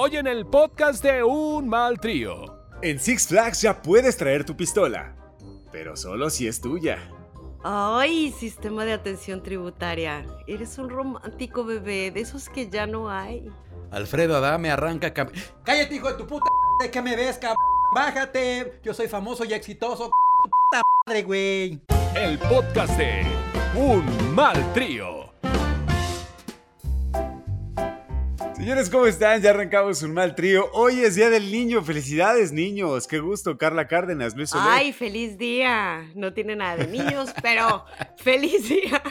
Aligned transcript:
Hoy 0.00 0.14
en 0.16 0.28
el 0.28 0.46
podcast 0.46 1.02
de 1.02 1.24
Un 1.24 1.68
Mal 1.68 1.98
Trío. 1.98 2.56
En 2.82 3.00
Six 3.00 3.26
Flags 3.26 3.62
ya 3.62 3.82
puedes 3.82 4.16
traer 4.16 4.44
tu 4.44 4.56
pistola, 4.56 5.16
pero 5.72 5.96
solo 5.96 6.30
si 6.30 6.46
es 6.46 6.60
tuya. 6.60 6.98
Ay, 7.64 8.30
sistema 8.30 8.84
de 8.84 8.92
atención 8.92 9.42
tributaria. 9.42 10.24
Eres 10.46 10.78
un 10.78 10.88
romántico 10.88 11.64
bebé, 11.64 12.12
de 12.12 12.20
esos 12.20 12.48
que 12.48 12.68
ya 12.70 12.86
no 12.86 13.10
hay. 13.10 13.50
Alfredo 13.90 14.36
Adame 14.36 14.70
arranca. 14.70 15.12
cam- 15.12 15.32
Cállate, 15.64 15.96
hijo 15.96 16.08
de 16.08 16.14
tu 16.18 16.26
puta 16.28 16.44
madre, 16.78 16.92
que 16.92 17.02
me 17.02 17.16
ves, 17.16 17.36
cabrón. 17.38 17.56
Bájate. 17.92 18.78
Yo 18.84 18.94
soy 18.94 19.08
famoso 19.08 19.44
y 19.44 19.52
exitoso. 19.52 20.04
Tu 20.44 20.50
puta 20.50 20.82
madre, 21.06 21.22
güey. 21.24 21.80
El 22.14 22.38
podcast 22.38 22.96
de 22.96 23.22
Un 23.74 24.34
Mal 24.36 24.72
Trío. 24.74 25.27
Señores, 28.68 28.90
¿cómo 28.90 29.06
están? 29.06 29.40
Ya 29.40 29.48
arrancamos 29.48 30.02
un 30.02 30.12
mal 30.12 30.34
trío. 30.34 30.68
Hoy 30.74 31.00
es 31.00 31.14
Día 31.14 31.30
del 31.30 31.50
Niño. 31.50 31.82
Felicidades, 31.82 32.52
niños. 32.52 33.06
Qué 33.06 33.18
gusto, 33.18 33.56
Carla 33.56 33.88
Cárdenas, 33.88 34.36
Luis 34.36 34.50
Soler. 34.50 34.66
Ay, 34.68 34.92
feliz 34.92 35.38
día. 35.38 36.06
No 36.14 36.34
tiene 36.34 36.54
nada 36.54 36.76
de 36.76 36.86
niños, 36.86 37.30
pero 37.40 37.86
feliz 38.18 38.68
día. 38.68 39.02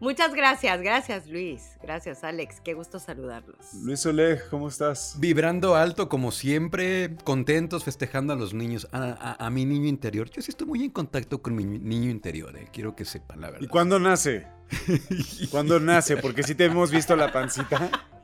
Muchas 0.00 0.34
gracias, 0.34 0.82
gracias 0.82 1.28
Luis. 1.28 1.62
Gracias 1.80 2.24
Alex, 2.24 2.60
qué 2.60 2.74
gusto 2.74 2.98
saludarlos. 2.98 3.72
Luis 3.84 4.00
Soler, 4.00 4.42
¿cómo 4.50 4.66
estás? 4.66 5.14
Vibrando 5.20 5.76
alto 5.76 6.08
como 6.08 6.32
siempre, 6.32 7.14
contentos, 7.22 7.84
festejando 7.84 8.32
a 8.32 8.36
los 8.36 8.52
niños, 8.52 8.88
a, 8.90 9.36
a- 9.38 9.46
a 9.46 9.50
mi 9.50 9.64
niño 9.64 9.86
interior. 9.86 10.28
Yo 10.28 10.42
sí 10.42 10.50
estoy 10.50 10.66
muy 10.66 10.82
en 10.82 10.90
contacto 10.90 11.40
con 11.40 11.54
mi 11.54 11.62
niño 11.64 12.10
interior, 12.10 12.56
eh. 12.56 12.66
quiero 12.72 12.96
que 12.96 13.04
sepan 13.04 13.42
la 13.42 13.50
verdad. 13.52 13.62
¿Y 13.64 13.68
cuándo 13.68 14.00
nace? 14.00 14.48
¿Cuándo 15.52 15.78
nace? 15.78 16.16
Porque 16.16 16.42
sí 16.42 16.56
te 16.56 16.64
hemos 16.64 16.90
visto 16.90 17.14
la 17.14 17.30
pancita 17.32 17.90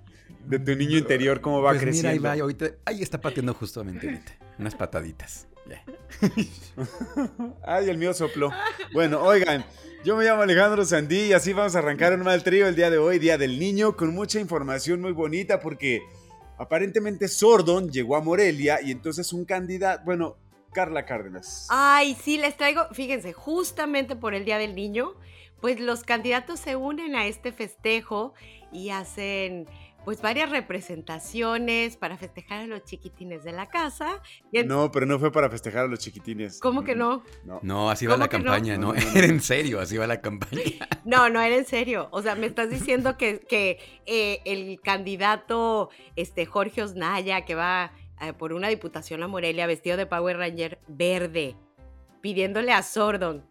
de 0.46 0.58
tu 0.58 0.74
niño 0.74 0.98
interior, 0.98 1.40
cómo 1.40 1.60
va 1.62 1.70
Pues 1.70 1.82
mira, 1.82 1.90
ahí 1.90 2.18
creciendo. 2.18 2.28
va, 2.28 2.32
ahorita, 2.34 2.70
ahí 2.84 3.02
está 3.02 3.20
pateando 3.20 3.54
justamente 3.54 4.06
ahorita. 4.06 4.32
Unas 4.58 4.74
pataditas. 4.74 5.48
Ya. 5.68 5.84
Ay, 7.66 7.90
el 7.90 7.98
mío 7.98 8.14
sopló. 8.14 8.50
Bueno, 8.92 9.20
oigan, 9.22 9.64
yo 10.04 10.16
me 10.16 10.24
llamo 10.24 10.42
Alejandro 10.42 10.84
Sandí 10.84 11.22
y 11.26 11.32
así 11.32 11.52
vamos 11.52 11.74
a 11.74 11.80
arrancar 11.80 12.14
un 12.14 12.22
mal 12.22 12.42
trío 12.44 12.68
el 12.68 12.76
día 12.76 12.90
de 12.90 12.98
hoy, 12.98 13.18
Día 13.18 13.36
del 13.36 13.58
Niño, 13.58 13.96
con 13.96 14.14
mucha 14.14 14.38
información 14.38 15.00
muy 15.00 15.12
bonita 15.12 15.58
porque 15.58 16.02
aparentemente 16.58 17.26
Sordon 17.28 17.90
llegó 17.90 18.16
a 18.16 18.20
Morelia 18.20 18.80
y 18.80 18.92
entonces 18.92 19.32
un 19.32 19.44
candidato, 19.44 20.04
bueno, 20.04 20.36
Carla 20.72 21.04
Cárdenas. 21.04 21.66
Ay, 21.70 22.16
sí, 22.22 22.38
les 22.38 22.56
traigo, 22.56 22.86
fíjense, 22.92 23.32
justamente 23.32 24.14
por 24.14 24.34
el 24.34 24.44
Día 24.44 24.58
del 24.58 24.74
Niño, 24.74 25.14
pues 25.60 25.80
los 25.80 26.04
candidatos 26.04 26.60
se 26.60 26.76
unen 26.76 27.16
a 27.16 27.26
este 27.26 27.50
festejo 27.50 28.34
y 28.72 28.90
hacen 28.90 29.66
pues 30.06 30.22
varias 30.22 30.50
representaciones 30.50 31.96
para 31.96 32.16
festejar 32.16 32.60
a 32.60 32.66
los 32.68 32.84
chiquitines 32.84 33.42
de 33.42 33.50
la 33.50 33.68
casa. 33.68 34.22
Y 34.52 34.62
No, 34.62 34.92
pero 34.92 35.04
no 35.04 35.18
fue 35.18 35.32
para 35.32 35.50
festejar 35.50 35.86
a 35.86 35.88
los 35.88 35.98
chiquitines. 35.98 36.60
¿Cómo 36.60 36.84
que 36.84 36.94
no? 36.94 37.24
No. 37.44 37.58
No, 37.64 37.90
así 37.90 38.06
va 38.06 38.12
¿Cómo 38.12 38.22
la 38.22 38.28
campaña, 38.28 38.78
¿no? 38.78 38.92
No, 38.92 39.00
no, 39.00 39.04
no. 39.04 39.18
Era 39.18 39.26
en 39.26 39.40
serio, 39.40 39.80
así 39.80 39.96
va 39.96 40.06
la 40.06 40.20
campaña. 40.20 40.62
No, 41.04 41.28
no 41.28 41.40
era 41.40 41.56
en 41.56 41.64
serio. 41.64 42.08
O 42.12 42.22
sea, 42.22 42.36
me 42.36 42.46
estás 42.46 42.70
diciendo 42.70 43.16
que, 43.16 43.40
que 43.40 43.78
eh, 44.06 44.42
el 44.44 44.80
candidato 44.80 45.90
este, 46.14 46.46
Jorge 46.46 46.82
Osnaya, 46.82 47.44
que 47.44 47.56
va 47.56 47.90
eh, 48.20 48.32
por 48.32 48.52
una 48.52 48.68
diputación 48.68 49.24
a 49.24 49.28
Morelia 49.28 49.66
vestido 49.66 49.96
de 49.96 50.06
Power 50.06 50.36
Ranger 50.36 50.78
verde, 50.86 51.56
pidiéndole 52.20 52.70
a 52.70 52.84
Sordon 52.84 53.44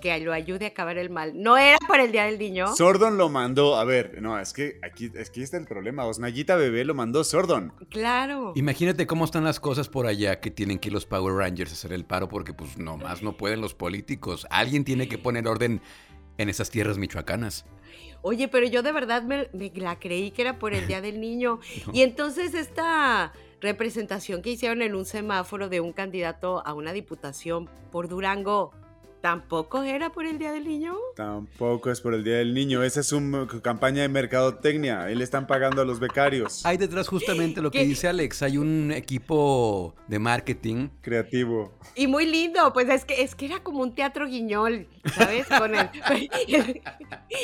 que 0.00 0.18
lo 0.20 0.32
ayude 0.32 0.66
a 0.66 0.68
acabar 0.68 0.98
el 0.98 1.10
mal. 1.10 1.32
No 1.34 1.56
era 1.56 1.78
para 1.88 2.04
el 2.04 2.12
Día 2.12 2.24
del 2.24 2.38
Niño. 2.38 2.74
Sordon 2.74 3.16
lo 3.16 3.28
mandó, 3.28 3.76
a 3.76 3.84
ver, 3.84 4.20
no, 4.20 4.38
es 4.38 4.52
que 4.52 4.78
aquí, 4.82 5.10
es 5.14 5.30
que 5.30 5.42
está 5.42 5.56
el 5.56 5.66
problema. 5.66 6.04
Osnayita 6.04 6.56
Bebé 6.56 6.84
lo 6.84 6.94
mandó 6.94 7.24
Sordon. 7.24 7.72
claro. 7.90 8.52
Imagínate 8.56 9.06
cómo 9.06 9.24
están 9.24 9.44
las 9.44 9.60
cosas 9.60 9.88
por 9.88 10.06
allá 10.06 10.40
que 10.40 10.50
tienen 10.50 10.78
que 10.78 10.88
ir 10.88 10.92
los 10.92 11.06
Power 11.06 11.34
Rangers 11.34 11.70
a 11.72 11.74
hacer 11.74 11.92
el 11.92 12.04
paro 12.04 12.28
porque 12.28 12.52
pues 12.52 12.78
nomás 12.78 13.22
no 13.22 13.36
pueden 13.36 13.60
los 13.60 13.74
políticos. 13.74 14.46
Alguien 14.50 14.84
tiene 14.84 15.08
que 15.08 15.18
poner 15.18 15.46
orden 15.48 15.80
en 16.38 16.48
esas 16.48 16.70
tierras 16.70 16.98
michoacanas. 16.98 17.64
Oye, 18.22 18.48
pero 18.48 18.66
yo 18.66 18.82
de 18.82 18.92
verdad 18.92 19.22
me, 19.22 19.48
me 19.52 19.70
la 19.74 19.98
creí 19.98 20.30
que 20.30 20.42
era 20.42 20.58
por 20.58 20.74
el 20.74 20.86
Día 20.86 21.00
del 21.00 21.20
Niño. 21.20 21.60
Y 21.92 22.02
entonces 22.02 22.54
esta 22.54 23.32
representación 23.60 24.42
que 24.42 24.50
hicieron 24.50 24.82
en 24.82 24.94
un 24.94 25.04
semáforo 25.04 25.68
de 25.68 25.80
un 25.80 25.92
candidato 25.92 26.62
a 26.66 26.74
una 26.74 26.92
diputación 26.92 27.68
por 27.90 28.08
Durango, 28.08 28.72
¿tampoco 29.20 29.82
era 29.82 30.10
por 30.10 30.24
el 30.26 30.38
Día 30.38 30.52
del 30.52 30.66
Niño? 30.66 30.94
Tampoco 31.16 31.90
es 31.90 32.00
por 32.00 32.14
el 32.14 32.22
Día 32.24 32.36
del 32.36 32.54
Niño, 32.54 32.82
esa 32.82 33.00
es 33.00 33.12
una 33.12 33.46
campaña 33.62 34.02
de 34.02 34.08
mercadotecnia. 34.08 35.02
Ahí 35.02 35.14
le 35.14 35.24
están 35.24 35.46
pagando 35.46 35.82
a 35.82 35.84
los 35.84 35.98
becarios. 36.00 36.64
Hay 36.64 36.76
detrás 36.76 37.08
justamente 37.08 37.60
lo 37.60 37.70
que 37.70 37.80
¿Qué? 37.80 37.84
dice 37.84 38.08
Alex, 38.08 38.42
hay 38.42 38.58
un 38.58 38.92
equipo 38.92 39.94
de 40.08 40.18
marketing. 40.18 40.88
Creativo. 41.02 41.72
Y 41.94 42.06
muy 42.06 42.26
lindo, 42.26 42.72
pues 42.72 42.88
es 42.88 43.04
que 43.04 43.22
es 43.22 43.34
que 43.34 43.46
era 43.46 43.62
como 43.62 43.80
un 43.82 43.94
teatro 43.94 44.26
guiñol, 44.26 44.86
¿sabes? 45.14 45.46
Con 45.46 45.74
el, 45.74 45.88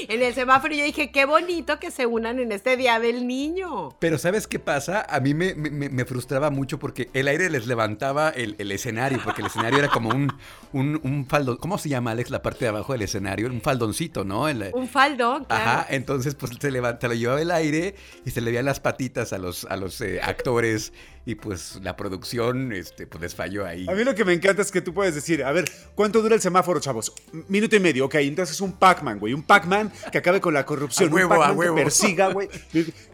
en 0.08 0.22
el 0.22 0.34
semáforo 0.34 0.74
yo 0.74 0.84
dije, 0.84 1.10
qué 1.10 1.24
bonito 1.24 1.78
que 1.78 1.90
se 1.90 2.06
unan 2.06 2.38
en 2.38 2.52
este 2.52 2.76
Día 2.76 3.00
del 3.00 3.26
Niño. 3.26 3.90
Pero 3.98 4.18
¿sabes 4.18 4.46
qué 4.46 4.58
pasa? 4.58 5.04
A 5.08 5.20
mí 5.20 5.34
me, 5.34 5.54
me- 5.54 5.70
me 5.88 6.04
frustraba 6.04 6.50
mucho 6.50 6.78
porque 6.78 7.08
el 7.14 7.28
aire 7.28 7.50
les 7.50 7.66
levantaba 7.66 8.30
el, 8.30 8.56
el 8.58 8.70
escenario, 8.72 9.20
porque 9.24 9.40
el 9.40 9.46
escenario 9.48 9.78
era 9.78 9.88
como 9.88 10.10
un, 10.10 10.32
un, 10.72 11.00
un 11.02 11.26
faldón. 11.26 11.56
¿Cómo 11.72 11.80
se 11.80 11.88
llama, 11.88 12.10
Alex, 12.10 12.28
la 12.28 12.42
parte 12.42 12.66
de 12.66 12.68
abajo 12.68 12.92
del 12.92 13.00
escenario? 13.00 13.46
Un 13.48 13.62
faldoncito, 13.62 14.24
¿no? 14.26 14.46
El- 14.46 14.70
Un 14.74 14.86
faldo, 14.88 15.42
claro. 15.48 15.70
Ajá, 15.70 15.86
entonces 15.88 16.34
pues 16.34 16.52
se 16.60 16.70
levanta, 16.70 17.08
lo 17.08 17.14
llevaba 17.14 17.40
el 17.40 17.50
aire 17.50 17.94
y 18.26 18.30
se 18.30 18.42
le 18.42 18.50
veían 18.50 18.66
las 18.66 18.78
patitas 18.78 19.32
a 19.32 19.38
los, 19.38 19.64
a 19.64 19.78
los 19.78 19.98
eh, 20.02 20.20
actores 20.22 20.92
y 21.24 21.34
pues 21.34 21.78
la 21.82 21.96
producción 21.96 22.74
este, 22.74 23.06
pues 23.06 23.22
les 23.22 23.34
falló 23.34 23.64
ahí. 23.64 23.86
A 23.88 23.92
mí 23.94 24.04
lo 24.04 24.14
que 24.14 24.22
me 24.26 24.34
encanta 24.34 24.60
es 24.60 24.70
que 24.70 24.82
tú 24.82 24.92
puedes 24.92 25.14
decir, 25.14 25.42
a 25.44 25.52
ver, 25.52 25.64
¿cuánto 25.94 26.20
dura 26.20 26.34
el 26.34 26.42
semáforo, 26.42 26.78
chavos? 26.78 27.10
Minuto 27.48 27.74
y 27.74 27.80
medio, 27.80 28.04
ok, 28.04 28.16
entonces 28.16 28.60
un 28.60 28.72
Pac-Man, 28.74 29.18
güey, 29.18 29.32
un 29.32 29.42
Pac-Man 29.42 29.90
que 30.10 30.18
acabe 30.18 30.42
con 30.42 30.52
la 30.52 30.66
corrupción, 30.66 31.08
A 31.10 31.14
huevo, 31.14 31.32
un 31.32 31.38
Pac-Man 31.40 31.50
a 31.56 31.58
huevo. 31.58 31.76
que 31.76 31.82
persiga, 31.84 32.32
güey. 32.34 32.50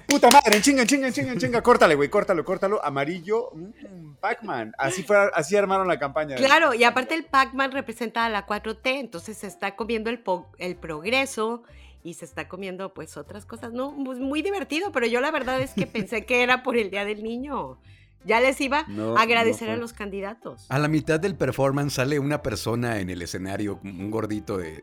Puta 0.09 0.31
madre, 0.31 0.57
en 0.57 0.63
chinga, 0.63 0.83
en 0.83 0.89
chinga, 0.89 1.07
en 1.07 1.13
chinga, 1.13 1.33
en 1.33 1.39
chinga, 1.39 1.63
córtale, 1.63 1.95
güey, 1.95 2.09
córtalo, 2.09 2.45
córtalo, 2.45 2.85
amarillo, 2.85 3.51
mm, 3.55 4.08
Pac-Man. 4.21 4.73
Así 4.79 5.03
fue, 5.03 5.17
así 5.34 5.56
armaron 5.56 5.89
la 5.89 5.99
campaña. 5.99 6.37
Claro, 6.37 6.75
y 6.75 6.84
aparte 6.84 7.15
el 7.15 7.25
Pac-Man 7.25 7.73
representa 7.73 8.25
a 8.25 8.29
la 8.29 8.47
4T, 8.47 8.81
entonces 8.84 9.37
se 9.39 9.47
está 9.47 9.77
comiendo 9.77 10.11
el, 10.11 10.23
el 10.59 10.77
progreso 10.77 11.62
y 12.03 12.15
se 12.15 12.25
está 12.25 12.49
comiendo 12.49 12.95
pues 12.95 13.17
otras 13.17 13.45
cosas, 13.45 13.73
¿no? 13.73 13.95
Pues, 14.05 14.19
muy 14.19 14.43
divertido, 14.43 14.93
pero 14.93 15.07
yo 15.07 15.21
la 15.21 15.31
verdad 15.31 15.61
es 15.61 15.73
que 15.75 15.87
pensé 15.87 16.25
que 16.27 16.43
era 16.43 16.62
por 16.62 16.77
el 16.77 16.91
Día 16.91 17.05
del 17.05 17.23
Niño. 17.23 17.78
Ya 18.25 18.41
les 18.41 18.61
iba 18.61 18.84
No, 18.89 19.17
a 19.17 19.23
agradecer 19.23 19.69
no 19.69 19.75
a 19.75 19.77
los 19.77 19.93
candidatos. 19.93 20.67
A 20.71 20.78
la 20.81 20.89
mitad 20.89 21.21
del 21.21 21.37
performance 21.37 21.95
sale 21.95 22.19
una 22.19 22.43
persona 22.43 22.99
en 22.99 23.11
el 23.11 23.23
escenario, 23.23 23.78
un 23.84 24.11
gordito 24.11 24.59
de... 24.59 24.73
de- 24.73 24.83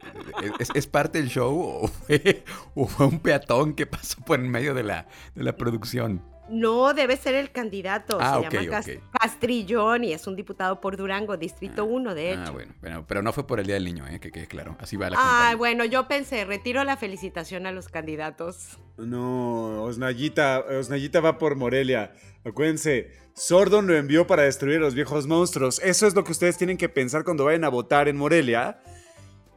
¿Es, 0.57 0.69
es 0.74 0.88
parte 0.88 1.19
del 1.19 1.29
show 1.29 1.53
o 1.59 1.88
fue, 1.90 2.44
o 2.75 2.88
fue 2.88 3.07
un 3.07 3.19
peatón 3.19 3.74
que 3.75 3.85
pasó 3.85 4.22
por 4.24 4.40
en 4.40 4.50
medio 4.50 4.74
de 4.74 4.84
la, 4.84 5.07
de 5.35 5.44
la 5.44 5.56
producción? 5.57 6.24
No, 6.50 6.94
debe 6.94 7.17
ser 7.17 7.33
el 7.35 7.51
candidato. 7.51 8.17
Ah, 8.22 8.39
se 8.41 8.47
ok, 8.47 8.53
llama 8.53 8.69
Cas- 8.69 8.88
ok. 8.88 9.03
Castrillón 9.19 10.03
y 10.03 10.13
es 10.13 10.28
un 10.28 10.35
diputado 10.35 10.79
por 10.79 10.95
Durango, 10.95 11.38
Distrito 11.38 11.85
1, 11.85 12.13
de 12.13 12.31
hecho. 12.33 12.41
Ah, 12.45 12.51
bueno, 12.51 12.73
bueno, 12.81 13.06
pero 13.07 13.22
no 13.23 13.33
fue 13.33 13.47
por 13.47 13.59
el 13.59 13.66
Día 13.66 13.75
del 13.75 13.85
Niño, 13.85 14.07
¿eh? 14.07 14.19
que 14.19 14.31
quede 14.31 14.47
claro. 14.47 14.78
Así 14.79 14.95
va 14.95 15.09
la 15.09 15.17
Ay, 15.17 15.23
campaña. 15.23 15.56
bueno, 15.57 15.85
yo 15.85 16.07
pensé, 16.07 16.45
retiro 16.45 16.83
la 16.83 16.97
felicitación 16.97 17.66
a 17.66 17.72
los 17.72 17.89
candidatos. 17.89 18.78
No, 18.97 19.83
Osnayita, 19.83 20.59
Osnayita 20.79 21.19
va 21.19 21.38
por 21.39 21.56
Morelia. 21.56 22.13
Acuérdense, 22.45 23.12
Sordon 23.33 23.88
lo 23.88 23.95
envió 23.95 24.27
para 24.27 24.44
destruir 24.44 24.77
a 24.77 24.81
los 24.81 24.94
viejos 24.94 25.25
monstruos. 25.27 25.79
Eso 25.83 26.06
es 26.06 26.13
lo 26.16 26.23
que 26.23 26.31
ustedes 26.31 26.57
tienen 26.57 26.77
que 26.77 26.89
pensar 26.89 27.23
cuando 27.23 27.45
vayan 27.45 27.63
a 27.63 27.69
votar 27.69 28.07
en 28.07 28.17
Morelia. 28.17 28.81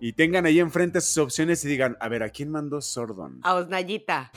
Y 0.01 0.13
tengan 0.15 0.47
ahí 0.47 0.59
enfrente 0.61 1.01
sus 1.01 1.19
opciones 1.19 1.65
y 1.65 1.69
digan, 1.69 1.97
a 2.01 2.09
ver, 2.09 2.23
¿a 2.23 2.31
quién 2.31 2.51
mandó 2.51 2.81
Sordon? 2.81 3.41
A 3.43 3.55
Osnayita. 3.57 4.31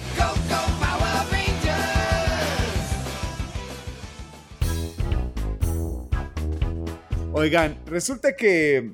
Oigan, 7.34 7.80
resulta 7.86 8.36
que 8.36 8.92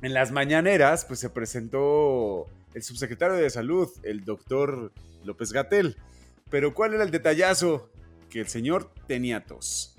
en 0.00 0.14
las 0.14 0.30
mañaneras 0.30 1.04
pues 1.04 1.18
se 1.18 1.30
presentó 1.30 2.46
el 2.74 2.82
subsecretario 2.84 3.34
de 3.34 3.50
Salud, 3.50 3.90
el 4.04 4.24
doctor 4.24 4.92
López 5.24 5.52
Gatel. 5.52 5.96
Pero 6.48 6.74
¿cuál 6.74 6.94
era 6.94 7.02
el 7.02 7.10
detallazo? 7.10 7.90
Que 8.30 8.38
el 8.38 8.46
señor 8.46 8.92
tenía 9.08 9.44
tos. 9.44 9.96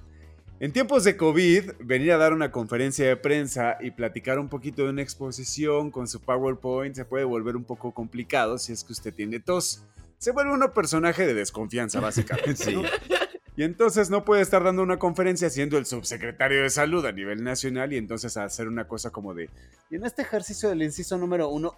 En 0.62 0.72
tiempos 0.72 1.04
de 1.04 1.18
COVID, 1.18 1.72
venir 1.82 2.14
a 2.14 2.18
dar 2.18 2.32
una 2.32 2.54
conferencia 2.54 3.06
de 3.06 3.18
prensa 3.18 3.78
y 3.82 3.92
platicar 3.92 4.40
un 4.40 4.48
poquito 4.48 4.84
de 4.84 4.90
una 4.90 5.02
exposición 5.02 5.92
con 5.92 6.08
su 6.08 6.22
PowerPoint 6.22 6.96
se 6.96 7.04
puede 7.04 7.26
volver 7.26 7.58
un 7.58 7.66
poco 7.66 7.94
complicado 7.94 8.58
si 8.58 8.72
es 8.72 8.86
que 8.86 8.94
usted 8.94 9.14
tiene 9.14 9.42
tos. 9.42 9.84
Se 10.20 10.32
vuelve 10.32 10.54
uno 10.54 10.74
personaje 10.74 11.28
de 11.28 11.34
desconfianza, 11.34 12.00
básicamente. 12.00 12.54
Sí. 12.56 12.76
¿no? 12.76 12.84
Y 13.58 13.64
entonces 13.64 14.12
no 14.12 14.24
puede 14.24 14.44
estar 14.44 14.64
dando 14.64 14.84
una 14.84 15.00
conferencia 15.00 15.50
siendo 15.50 15.80
el 15.80 15.88
subsecretario 15.88 16.62
de 16.62 16.70
salud 16.70 17.04
a 17.08 17.12
nivel 17.12 17.44
nacional 17.44 17.92
y 17.92 17.98
entonces 17.98 18.38
hacer 18.38 18.68
una 18.68 18.88
cosa 18.88 19.10
como 19.10 19.34
de... 19.34 19.50
Y 19.90 19.96
en 19.96 20.06
este 20.06 20.22
ejercicio 20.22 20.70
del 20.70 20.84
inciso 20.84 21.18
número 21.18 21.50
uno... 21.50 21.76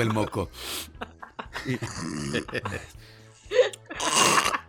El 0.00 0.12
moco. 0.12 0.50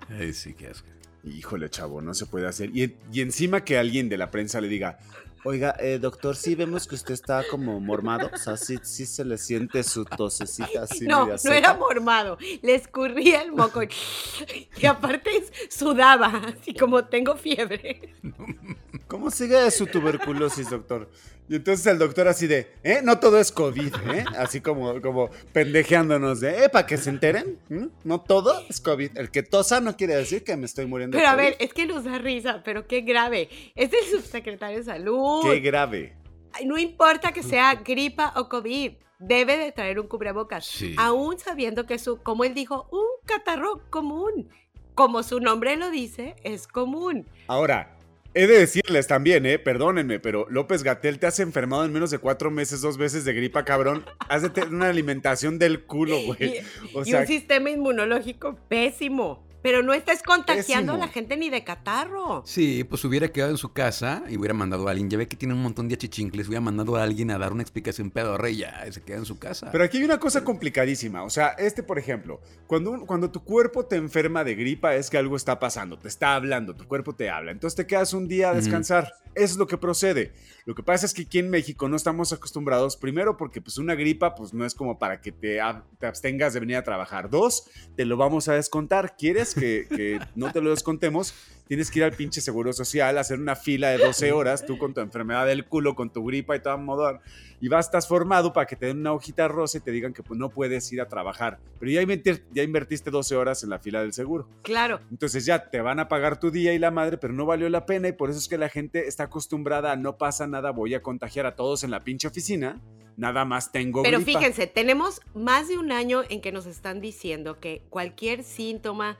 Ay, 0.07 0.33
sí, 0.33 0.53
qué 0.53 0.67
asco. 0.67 0.87
Híjole, 1.23 1.67
chavo, 1.71 2.01
no 2.01 2.13
se 2.13 2.27
puede 2.27 2.45
hacer. 2.45 2.69
Y, 2.69 2.95
y 3.11 3.21
encima 3.21 3.65
que 3.65 3.79
alguien 3.79 4.07
de 4.07 4.17
la 4.17 4.29
prensa 4.29 4.61
le 4.61 4.67
diga, 4.67 4.99
oiga, 5.45 5.75
eh, 5.79 5.99
doctor, 5.99 6.35
sí 6.35 6.55
vemos 6.55 6.87
que 6.87 6.95
usted 6.95 7.13
está 7.13 7.43
como 7.49 7.79
mormado. 7.79 8.29
O 8.33 8.37
sea, 8.37 8.57
sí, 8.57 8.77
sí 8.81 9.05
se 9.05 9.23
le 9.23 9.37
siente 9.37 9.83
su 9.83 10.03
tosecita 10.03 10.83
así. 10.83 11.05
no, 11.05 11.27
no 11.27 11.37
seca. 11.37 11.57
era 11.57 11.73
mormado. 11.75 12.37
Le 12.61 12.75
escurría 12.75 13.41
el 13.41 13.51
moco. 13.53 13.81
Y 13.83 14.85
aparte 14.85 15.45
sudaba, 15.69 16.41
así 16.59 16.73
como 16.73 17.05
tengo 17.05 17.35
fiebre. 17.35 18.13
¿Cómo 19.07 19.29
sigue 19.29 19.69
su 19.71 19.85
tuberculosis, 19.85 20.69
doctor? 20.69 21.09
Y 21.47 21.57
entonces 21.57 21.85
el 21.85 21.99
doctor 21.99 22.27
así 22.27 22.47
de, 22.47 22.71
¿eh? 22.83 23.01
No 23.03 23.19
todo 23.19 23.39
es 23.39 23.51
COVID, 23.51 23.93
¿eh? 24.13 24.25
Así 24.37 24.61
como, 24.61 24.99
como 24.99 25.29
pendejeándonos 25.53 26.39
de, 26.39 26.65
¿eh? 26.65 26.69
Para 26.69 26.87
que 26.87 26.97
se 26.97 27.11
enteren. 27.11 27.59
No 28.03 28.21
todo 28.21 28.63
es 28.67 28.81
COVID. 28.81 29.15
El 29.17 29.29
que 29.29 29.43
tosa 29.43 29.79
no 29.79 29.95
quiere 29.95 30.15
decir 30.15 30.43
que 30.43 30.57
me 30.57 30.65
estoy 30.65 30.87
muriendo. 30.87 31.17
de 31.17 31.21
Pero 31.21 31.29
a 31.31 31.35
COVID. 31.35 31.45
ver, 31.45 31.55
es 31.59 31.71
que 31.73 31.85
nos 31.85 32.03
da 32.03 32.17
risa, 32.17 32.61
pero 32.65 32.87
qué 32.87 33.01
grave. 33.01 33.49
Es 33.75 33.91
el 33.93 34.05
subsecretario 34.19 34.79
de 34.79 34.83
salud. 34.85 35.43
Qué 35.43 35.59
grave. 35.59 36.17
No 36.65 36.77
importa 36.79 37.31
que 37.31 37.43
sea 37.43 37.75
gripa 37.75 38.33
o 38.37 38.49
COVID, 38.49 38.93
debe 39.19 39.57
de 39.57 39.71
traer 39.71 39.99
un 39.99 40.07
cubrebocas. 40.07 40.65
Sí. 40.65 40.95
Aún 40.97 41.37
sabiendo 41.37 41.85
que 41.85 41.93
es, 41.95 42.07
un- 42.07 42.17
como 42.17 42.43
él 42.43 42.55
dijo, 42.55 42.87
un 42.91 43.05
catarro 43.25 43.81
común. 43.91 44.49
Como 44.95 45.21
su 45.23 45.41
nombre 45.41 45.75
lo 45.75 45.91
dice, 45.91 46.35
es 46.43 46.67
común. 46.67 47.27
Ahora, 47.47 47.94
he 48.35 48.47
de 48.47 48.59
decirles 48.59 49.07
también, 49.07 49.45
¿eh? 49.45 49.57
Perdónenme, 49.57 50.19
pero 50.19 50.45
López 50.49 50.83
Gatel 50.83 51.19
te 51.19 51.25
has 51.25 51.39
enfermado 51.39 51.85
en 51.85 51.93
menos 51.93 52.11
de 52.11 52.17
cuatro 52.17 52.51
meses, 52.51 52.81
dos 52.81 52.97
veces 52.97 53.23
de 53.23 53.33
gripa, 53.33 53.63
cabrón. 53.63 54.05
Has 54.29 54.41
de 54.41 54.49
tener 54.49 54.69
una 54.69 54.89
alimentación 54.89 55.57
del 55.57 55.85
culo, 55.85 56.17
güey. 56.25 56.61
Y, 56.93 57.13
un 57.13 57.25
sistema 57.25 57.69
inmunológico 57.69 58.59
pésimo. 58.67 59.47
Pero 59.65 59.81
no 59.81 59.93
estés 59.95 60.21
contagiando 60.21 60.93
a 60.93 60.97
la 60.97 61.07
gente 61.07 61.37
ni 61.37 61.49
de 61.49 61.63
catarro. 61.63 62.43
Sí, 62.45 62.83
pues 62.83 63.03
hubiera 63.03 63.29
quedado 63.29 63.49
en 63.49 63.57
su 63.57 63.73
casa 63.73 64.21
y 64.29 64.37
hubiera 64.37 64.53
mandado 64.53 64.87
a 64.87 64.91
alguien. 64.91 65.09
Ya 65.09 65.17
ve 65.17 65.27
que 65.27 65.35
tiene 65.35 65.55
un 65.55 65.61
montón 65.63 65.87
de 65.87 65.95
achichincles. 65.95 66.47
Hubiera 66.47 66.61
mandado 66.61 66.95
a 66.97 67.01
alguien 67.03 67.31
a 67.31 67.39
dar 67.39 67.51
una 67.51 67.63
explicación 67.63 68.11
pedorra 68.11 68.49
y 68.51 68.57
ya 68.57 68.85
se 68.91 69.01
queda 69.01 69.17
en 69.17 69.25
su 69.25 69.39
casa. 69.39 69.71
Pero 69.71 69.83
aquí 69.83 69.97
hay 69.97 70.03
una 70.03 70.19
cosa 70.19 70.43
complicadísima. 70.43 71.23
O 71.23 71.31
sea, 71.31 71.47
este, 71.57 71.81
por 71.81 71.97
ejemplo, 71.97 72.41
cuando, 72.67 72.91
un- 72.91 73.05
cuando 73.07 73.31
tu 73.31 73.43
cuerpo 73.43 73.85
te 73.87 73.95
enferma 73.95 74.43
de 74.43 74.53
gripa 74.53 74.93
es 74.95 75.09
que 75.09 75.17
algo 75.17 75.35
está 75.35 75.59
pasando, 75.59 75.97
te 75.97 76.09
está 76.09 76.35
hablando, 76.35 76.75
tu 76.75 76.87
cuerpo 76.87 77.15
te 77.15 77.31
habla. 77.31 77.51
Entonces 77.51 77.75
te 77.75 77.87
quedas 77.87 78.13
un 78.13 78.27
día 78.27 78.51
a 78.51 78.53
descansar. 78.53 79.13
Eso 79.33 79.53
es 79.53 79.57
lo 79.57 79.67
que 79.67 79.77
procede. 79.77 80.31
Lo 80.65 80.75
que 80.75 80.81
pasa 80.83 81.05
es 81.05 81.13
que 81.13 81.23
aquí 81.23 81.39
en 81.39 81.49
México 81.49 81.89
no 81.89 81.95
estamos 81.97 82.31
acostumbrados, 82.33 82.95
primero 82.97 83.35
porque 83.37 83.61
pues 83.61 83.77
una 83.77 83.93
gripa 83.95 84.33
pues 84.35 84.53
no 84.53 84.65
es 84.65 84.73
como 84.73 84.97
para 84.97 85.19
que 85.21 85.31
te, 85.31 85.59
te 85.99 86.07
abstengas 86.07 86.53
de 86.53 86.59
venir 86.59 86.77
a 86.77 86.83
trabajar. 86.83 87.29
Dos, 87.29 87.69
te 87.97 88.05
lo 88.05 88.15
vamos 88.17 88.47
a 88.47 88.53
descontar. 88.53 89.15
¿Quieres 89.17 89.53
que, 89.55 89.87
que 89.89 90.19
no 90.35 90.51
te 90.51 90.61
lo 90.61 90.69
descontemos? 90.69 91.33
Tienes 91.67 91.89
que 91.89 91.97
ir 91.97 92.05
al 92.05 92.11
pinche 92.11 92.41
seguro 92.41 92.71
social, 92.73 93.17
hacer 93.17 93.39
una 93.39 93.55
fila 93.55 93.89
de 93.89 93.97
12 93.97 94.31
horas, 94.31 94.63
tú 94.67 94.77
con 94.77 94.93
tu 94.93 95.01
enfermedad 95.01 95.47
del 95.47 95.65
culo, 95.65 95.95
con 95.95 96.11
tu 96.13 96.23
gripa 96.23 96.55
y 96.55 96.59
todo 96.61 96.77
modo 96.77 97.19
y 97.59 97.67
vas, 97.69 97.87
estás 97.87 98.07
formado 98.07 98.53
para 98.53 98.67
que 98.67 98.75
te 98.75 98.85
den 98.85 98.99
una 98.99 99.13
hojita 99.13 99.47
rosa 99.47 99.79
y 99.79 99.81
te 99.81 99.89
digan 99.89 100.13
que 100.13 100.21
pues, 100.21 100.37
no 100.39 100.49
puedes 100.49 100.91
ir 100.93 101.01
a 101.01 101.07
trabajar. 101.07 101.57
Pero 101.79 101.91
ya, 101.91 102.03
invertir- 102.03 102.43
ya 102.53 102.61
invertiste 102.61 103.09
12 103.09 103.35
horas 103.35 103.63
en 103.63 103.71
la 103.71 103.79
fila 103.79 104.01
del 104.01 104.13
seguro. 104.13 104.47
Claro. 104.61 104.99
Entonces 105.09 105.43
ya 105.45 105.69
te 105.71 105.81
van 105.81 105.99
a 105.99 106.07
pagar 106.07 106.39
tu 106.39 106.51
día 106.51 106.73
y 106.73 106.77
la 106.77 106.91
madre, 106.91 107.17
pero 107.17 107.33
no 107.33 107.47
valió 107.47 107.67
la 107.69 107.87
pena 107.87 108.09
y 108.09 108.11
por 108.11 108.29
eso 108.29 108.37
es 108.37 108.47
que 108.47 108.59
la 108.59 108.69
gente 108.69 109.07
está 109.07 109.23
acostumbrada 109.23 109.93
a 109.93 109.95
no 109.95 110.17
pasa 110.17 110.45
nada, 110.45 110.69
voy 110.71 110.93
a 110.93 111.01
contagiar 111.01 111.47
a 111.47 111.55
todos 111.55 111.83
en 111.83 111.89
la 111.89 112.03
pinche 112.03 112.27
oficina, 112.27 112.79
nada 113.17 113.43
más 113.45 113.71
tengo 113.71 114.03
Pero 114.03 114.19
gripa. 114.19 114.37
fíjense, 114.39 114.67
tenemos 114.67 115.21
más 115.33 115.67
de 115.67 115.79
un 115.79 115.91
año 115.91 116.21
en 116.29 116.41
que 116.41 116.51
nos 116.51 116.67
están 116.67 117.01
diciendo 117.01 117.59
que 117.59 117.81
cualquier 117.89 118.43
síntoma 118.43 119.17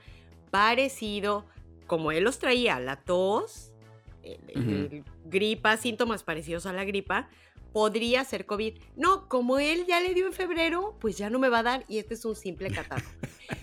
parecido, 0.56 1.44
como 1.86 2.12
él 2.12 2.24
los 2.24 2.38
traía, 2.38 2.80
la 2.80 2.96
tos, 2.96 3.72
el- 4.22 4.40
el 4.48 5.04
gripa, 5.26 5.76
síntomas 5.76 6.22
parecidos 6.22 6.64
a 6.66 6.72
la 6.72 6.84
gripa, 6.84 7.28
podría 7.72 8.24
ser 8.24 8.46
COVID. 8.46 8.78
No, 8.96 9.28
como 9.28 9.58
él 9.58 9.84
ya 9.86 10.00
le 10.00 10.14
dio 10.14 10.26
en 10.26 10.32
febrero, 10.32 10.96
pues 10.98 11.18
ya 11.18 11.28
no 11.28 11.38
me 11.38 11.50
va 11.50 11.58
a 11.58 11.62
dar 11.62 11.84
y 11.88 11.98
este 11.98 12.14
es 12.14 12.24
un 12.24 12.34
simple 12.34 12.70
catarro. 12.70 13.04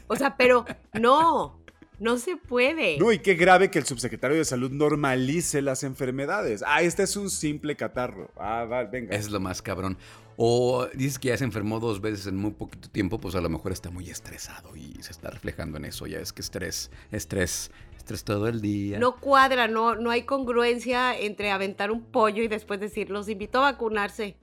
O 0.07 0.15
sea, 0.15 0.37
pero 0.37 0.65
no, 0.93 1.59
no 2.03 2.17
se 2.17 2.35
puede. 2.35 2.97
No, 2.97 3.11
y 3.13 3.19
qué 3.19 3.35
grave 3.35 3.71
que 3.71 3.79
el 3.79 3.85
subsecretario 3.85 4.37
de 4.37 4.43
salud 4.43 4.69
normalice 4.71 5.61
las 5.61 5.83
enfermedades. 5.83 6.61
Ah, 6.67 6.81
este 6.81 7.03
es 7.03 7.15
un 7.15 7.29
simple 7.29 7.77
catarro. 7.77 8.29
Ah, 8.35 8.65
va, 8.65 8.83
venga. 8.83 9.15
Es 9.15 9.31
lo 9.31 9.39
más 9.39 9.61
cabrón. 9.61 9.97
O 10.35 10.85
dices 10.93 11.17
que 11.17 11.29
ya 11.29 11.37
se 11.37 11.45
enfermó 11.45 11.79
dos 11.79 12.01
veces 12.01 12.27
en 12.27 12.35
muy 12.35 12.51
poquito 12.51 12.89
tiempo, 12.89 13.19
pues 13.19 13.35
a 13.35 13.41
lo 13.41 13.49
mejor 13.49 13.71
está 13.71 13.89
muy 13.89 14.09
estresado 14.09 14.75
y 14.75 15.01
se 15.01 15.11
está 15.11 15.29
reflejando 15.29 15.77
en 15.77 15.85
eso. 15.85 16.05
Ya 16.05 16.19
es 16.19 16.33
que 16.33 16.41
estrés, 16.41 16.91
estrés, 17.11 17.71
estrés 17.95 18.23
todo 18.25 18.49
el 18.49 18.59
día. 18.59 18.99
No 18.99 19.15
cuadra, 19.15 19.69
no, 19.69 19.95
no 19.95 20.11
hay 20.11 20.23
congruencia 20.23 21.17
entre 21.17 21.51
aventar 21.51 21.89
un 21.89 22.03
pollo 22.03 22.43
y 22.43 22.49
después 22.49 22.81
decir, 22.81 23.09
los 23.11 23.29
invito 23.29 23.59
a 23.59 23.71
vacunarse. 23.71 24.35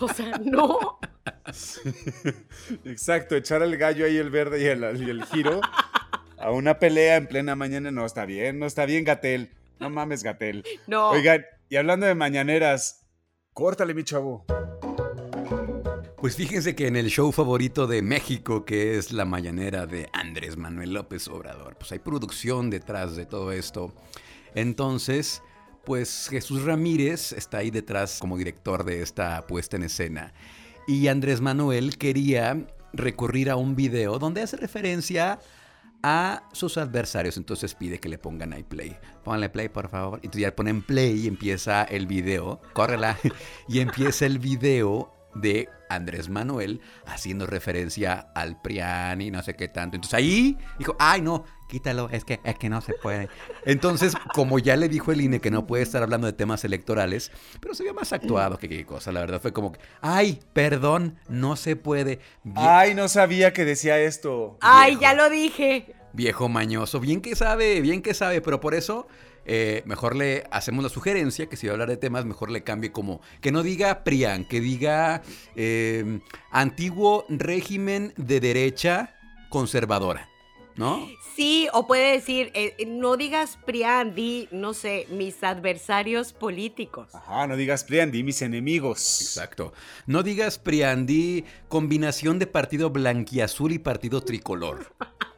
O 0.00 0.08
sea, 0.08 0.38
no. 0.44 0.98
Exacto, 2.84 3.36
echar 3.36 3.62
al 3.62 3.76
gallo 3.76 4.06
ahí 4.06 4.16
el 4.16 4.30
verde 4.30 4.62
y 4.62 4.66
el, 4.66 5.02
y 5.02 5.10
el 5.10 5.24
giro 5.24 5.60
a 6.42 6.50
una 6.50 6.78
pelea 6.78 7.16
en 7.16 7.28
plena 7.28 7.54
mañana 7.54 7.90
no 7.90 8.04
está 8.04 8.26
bien, 8.26 8.58
no 8.58 8.66
está 8.66 8.84
bien, 8.84 9.04
Gatel. 9.04 9.54
No 9.78 9.90
mames, 9.90 10.22
Gatel. 10.22 10.64
No. 10.86 11.10
Oigan, 11.10 11.44
y 11.68 11.76
hablando 11.76 12.06
de 12.06 12.14
mañaneras, 12.14 13.06
córtale, 13.52 13.94
mi 13.94 14.04
chavo. 14.04 14.44
Pues 16.16 16.36
fíjense 16.36 16.76
que 16.76 16.86
en 16.86 16.96
el 16.96 17.08
show 17.08 17.32
favorito 17.32 17.86
de 17.86 18.02
México, 18.02 18.64
que 18.64 18.96
es 18.96 19.12
La 19.12 19.24
Mañanera 19.24 19.86
de 19.86 20.08
Andrés 20.12 20.56
Manuel 20.56 20.94
López 20.94 21.26
Obrador, 21.28 21.76
pues 21.76 21.90
hay 21.92 21.98
producción 21.98 22.70
detrás 22.70 23.16
de 23.16 23.26
todo 23.26 23.50
esto. 23.50 23.92
Entonces, 24.54 25.42
pues 25.84 26.28
Jesús 26.30 26.62
Ramírez 26.62 27.32
está 27.32 27.58
ahí 27.58 27.70
detrás 27.70 28.18
como 28.20 28.36
director 28.36 28.84
de 28.84 29.02
esta 29.02 29.46
puesta 29.46 29.76
en 29.76 29.84
escena. 29.84 30.32
Y 30.86 31.08
Andrés 31.08 31.40
Manuel 31.40 31.98
quería 31.98 32.66
recurrir 32.92 33.50
a 33.50 33.56
un 33.56 33.74
video 33.74 34.18
donde 34.18 34.42
hace 34.42 34.56
referencia 34.56 35.40
a 36.02 36.48
sus 36.52 36.78
adversarios. 36.78 37.36
Entonces 37.36 37.74
pide 37.74 37.98
que 37.98 38.08
le 38.08 38.18
pongan 38.18 38.52
ahí 38.52 38.62
play. 38.62 38.96
Pónganle 39.24 39.48
play, 39.48 39.68
por 39.68 39.88
favor. 39.88 40.18
Y 40.22 40.26
entonces 40.26 40.42
ya 40.42 40.56
ponen 40.56 40.82
play 40.82 41.20
y 41.24 41.28
empieza 41.28 41.84
el 41.84 42.06
video. 42.06 42.60
Córrela. 42.72 43.18
Y 43.68 43.80
empieza 43.80 44.26
el 44.26 44.38
video 44.38 45.12
de 45.34 45.68
Andrés 45.88 46.28
Manuel 46.28 46.80
haciendo 47.06 47.46
referencia 47.46 48.14
al 48.34 48.60
Prián 48.60 49.20
y 49.20 49.30
no 49.30 49.42
sé 49.42 49.54
qué 49.54 49.68
tanto. 49.68 49.96
Entonces 49.96 50.14
ahí 50.18 50.58
dijo, 50.78 50.96
ay 50.98 51.20
no, 51.20 51.44
quítalo, 51.68 52.08
es 52.10 52.24
que, 52.24 52.40
es 52.44 52.58
que 52.58 52.68
no 52.68 52.80
se 52.80 52.94
puede. 52.94 53.28
Entonces, 53.64 54.14
como 54.34 54.58
ya 54.58 54.76
le 54.76 54.88
dijo 54.88 55.12
el 55.12 55.20
INE 55.20 55.40
que 55.40 55.50
no 55.50 55.66
puede 55.66 55.82
estar 55.82 56.02
hablando 56.02 56.26
de 56.26 56.32
temas 56.32 56.64
electorales, 56.64 57.30
pero 57.60 57.74
se 57.74 57.82
vio 57.82 57.94
más 57.94 58.12
actuado 58.12 58.58
que 58.58 58.68
qué 58.68 58.84
cosa, 58.86 59.12
la 59.12 59.20
verdad 59.20 59.40
fue 59.40 59.52
como, 59.52 59.72
que, 59.72 59.80
ay, 60.00 60.40
perdón, 60.52 61.18
no 61.28 61.56
se 61.56 61.76
puede. 61.76 62.20
Vie- 62.44 62.54
Ay, 62.56 62.94
no 62.94 63.08
sabía 63.08 63.52
que 63.52 63.64
decía 63.64 63.98
esto. 63.98 64.56
Ay, 64.60 64.92
viejo. 64.92 65.02
ya 65.02 65.14
lo 65.14 65.30
dije. 65.30 65.94
Viejo 66.14 66.48
mañoso, 66.50 67.00
bien 67.00 67.22
que 67.22 67.34
sabe, 67.36 67.80
bien 67.80 68.02
que 68.02 68.12
sabe, 68.12 68.40
pero 68.42 68.60
por 68.60 68.74
eso 68.74 69.06
eh, 69.44 69.82
mejor 69.86 70.16
le 70.16 70.44
hacemos 70.50 70.82
la 70.82 70.90
sugerencia 70.90 71.46
que 71.46 71.56
si 71.56 71.66
va 71.66 71.72
a 71.72 71.74
hablar 71.74 71.88
de 71.88 71.96
temas, 71.96 72.24
mejor 72.24 72.50
le 72.50 72.62
cambie 72.62 72.92
como 72.92 73.20
que 73.40 73.52
no 73.52 73.62
diga 73.62 74.04
PRIAN, 74.04 74.44
que 74.44 74.60
diga 74.60 75.22
eh, 75.56 76.20
antiguo 76.50 77.24
régimen 77.28 78.12
de 78.16 78.40
derecha 78.40 79.14
conservadora, 79.48 80.28
¿no? 80.76 81.06
Sí, 81.36 81.66
o 81.72 81.86
puede 81.86 82.12
decir, 82.12 82.50
eh, 82.54 82.74
no 82.86 83.16
digas 83.16 83.58
Prián, 83.64 84.14
di, 84.14 84.48
no 84.50 84.74
sé, 84.74 85.06
mis 85.10 85.42
adversarios 85.42 86.34
políticos. 86.34 87.14
Ajá, 87.14 87.46
no 87.46 87.56
digas 87.56 87.84
Prian, 87.84 88.10
di 88.10 88.22
mis 88.22 88.42
enemigos. 88.42 89.20
Exacto. 89.22 89.72
No 90.06 90.22
digas 90.22 90.58
PRIAN, 90.58 91.06
di 91.06 91.44
combinación 91.68 92.38
de 92.38 92.46
partido 92.46 92.90
blanquiazul 92.90 93.72
y 93.72 93.78
partido 93.78 94.22
tricolor. 94.22 94.94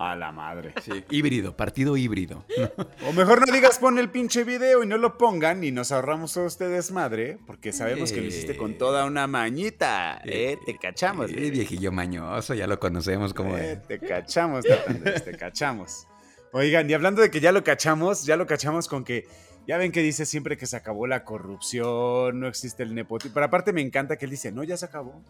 A 0.00 0.14
la 0.14 0.30
madre. 0.30 0.72
Sí, 0.80 1.04
híbrido, 1.10 1.56
partido 1.56 1.96
híbrido. 1.96 2.44
O 3.08 3.12
mejor 3.12 3.44
no 3.46 3.52
digas 3.52 3.78
pon 3.78 3.98
el 3.98 4.10
pinche 4.10 4.44
video 4.44 4.84
y 4.84 4.86
no 4.86 4.96
lo 4.96 5.18
pongan 5.18 5.64
y 5.64 5.72
nos 5.72 5.90
ahorramos 5.92 6.32
todo 6.32 6.46
este 6.46 6.68
desmadre, 6.68 7.38
porque 7.46 7.72
sabemos 7.72 8.12
que 8.12 8.20
lo 8.20 8.26
hiciste 8.28 8.56
con 8.56 8.78
toda 8.78 9.06
una 9.06 9.26
mañita. 9.26 10.20
Eh, 10.24 10.56
te 10.64 10.78
cachamos. 10.78 11.30
Eh, 11.32 11.50
viejillo 11.50 11.90
mañoso, 11.90 12.54
ya 12.54 12.66
lo 12.68 12.78
conocemos 12.78 13.34
como 13.34 13.56
Eh, 13.56 13.72
es. 13.72 13.86
te 13.88 13.98
cachamos, 13.98 14.64
Tatandres, 14.64 15.24
te 15.24 15.36
cachamos. 15.36 16.06
Oigan, 16.52 16.88
y 16.88 16.94
hablando 16.94 17.20
de 17.20 17.30
que 17.30 17.40
ya 17.40 17.50
lo 17.50 17.64
cachamos, 17.64 18.24
ya 18.24 18.36
lo 18.36 18.46
cachamos 18.46 18.86
con 18.88 19.04
que 19.04 19.26
ya 19.66 19.78
ven 19.78 19.90
que 19.92 20.02
dice 20.02 20.24
siempre 20.26 20.56
que 20.56 20.66
se 20.66 20.76
acabó 20.76 21.06
la 21.06 21.24
corrupción, 21.24 22.38
no 22.40 22.46
existe 22.46 22.82
el 22.84 22.94
nepotismo. 22.94 23.34
Pero 23.34 23.46
aparte 23.46 23.72
me 23.72 23.80
encanta 23.80 24.16
que 24.16 24.24
él 24.26 24.30
dice, 24.30 24.52
no, 24.52 24.62
ya 24.64 24.76
se 24.76 24.86
acabó, 24.86 25.22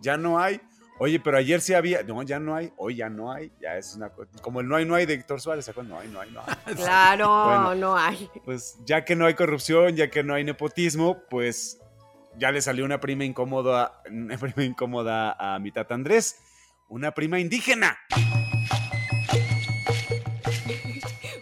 ya 0.00 0.16
no 0.16 0.38
hay. 0.38 0.60
Oye, 0.98 1.18
pero 1.18 1.36
ayer 1.38 1.60
sí 1.60 1.74
había, 1.74 2.02
no, 2.02 2.22
ya 2.22 2.38
no 2.38 2.54
hay, 2.54 2.72
hoy 2.76 2.96
ya 2.96 3.08
no 3.08 3.32
hay, 3.32 3.50
ya 3.60 3.76
es 3.76 3.96
una 3.96 4.10
cosa, 4.10 4.30
como 4.40 4.60
el 4.60 4.68
no 4.68 4.76
hay, 4.76 4.84
no 4.84 4.94
hay 4.94 5.06
de 5.06 5.14
Héctor 5.14 5.40
Suárez, 5.40 5.64
¿se? 5.64 5.82
No 5.82 5.98
hay, 5.98 6.08
no 6.08 6.20
hay, 6.20 6.30
no 6.30 6.42
hay. 6.46 6.74
Claro, 6.76 7.28
Bueno. 7.44 7.74
no 7.74 7.96
hay. 7.96 8.30
Pues 8.44 8.78
ya 8.84 9.04
que 9.04 9.16
no 9.16 9.26
hay 9.26 9.34
corrupción, 9.34 9.96
ya 9.96 10.10
que 10.10 10.22
no 10.22 10.34
hay 10.34 10.44
nepotismo, 10.44 11.18
pues 11.28 11.80
ya 12.38 12.52
le 12.52 12.62
salió 12.62 12.84
una 12.84 13.00
prima 13.00 13.24
incómoda, 13.24 14.00
una 14.08 14.36
prima 14.38 14.64
incómoda 14.64 15.32
a 15.38 15.58
mi 15.58 15.72
tata 15.72 15.94
Andrés, 15.94 16.36
una 16.88 17.12
prima 17.12 17.40
indígena. 17.40 17.98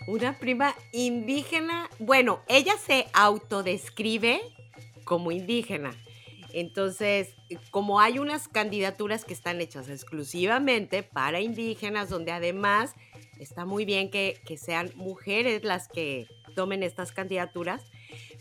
Una 0.07 0.39
prima 0.39 0.75
indígena. 0.93 1.89
Bueno, 1.99 2.41
ella 2.49 2.75
se 2.85 3.07
autodescribe 3.13 4.41
como 5.05 5.31
indígena. 5.31 5.93
Entonces, 6.53 7.35
como 7.71 8.01
hay 8.01 8.19
unas 8.19 8.49
candidaturas 8.49 9.25
que 9.25 9.35
están 9.35 9.61
hechas 9.61 9.89
exclusivamente 9.89 11.03
para 11.03 11.41
indígenas, 11.41 12.09
donde 12.09 12.33
además 12.33 12.95
está 13.39 13.65
muy 13.65 13.85
bien 13.85 14.11
que, 14.11 14.41
que 14.45 14.57
sean 14.57 14.91
mujeres 14.97 15.65
las 15.65 15.89
que 15.89 16.27
tomen 16.55 16.83
estas 16.83 17.13
candidaturas, 17.13 17.85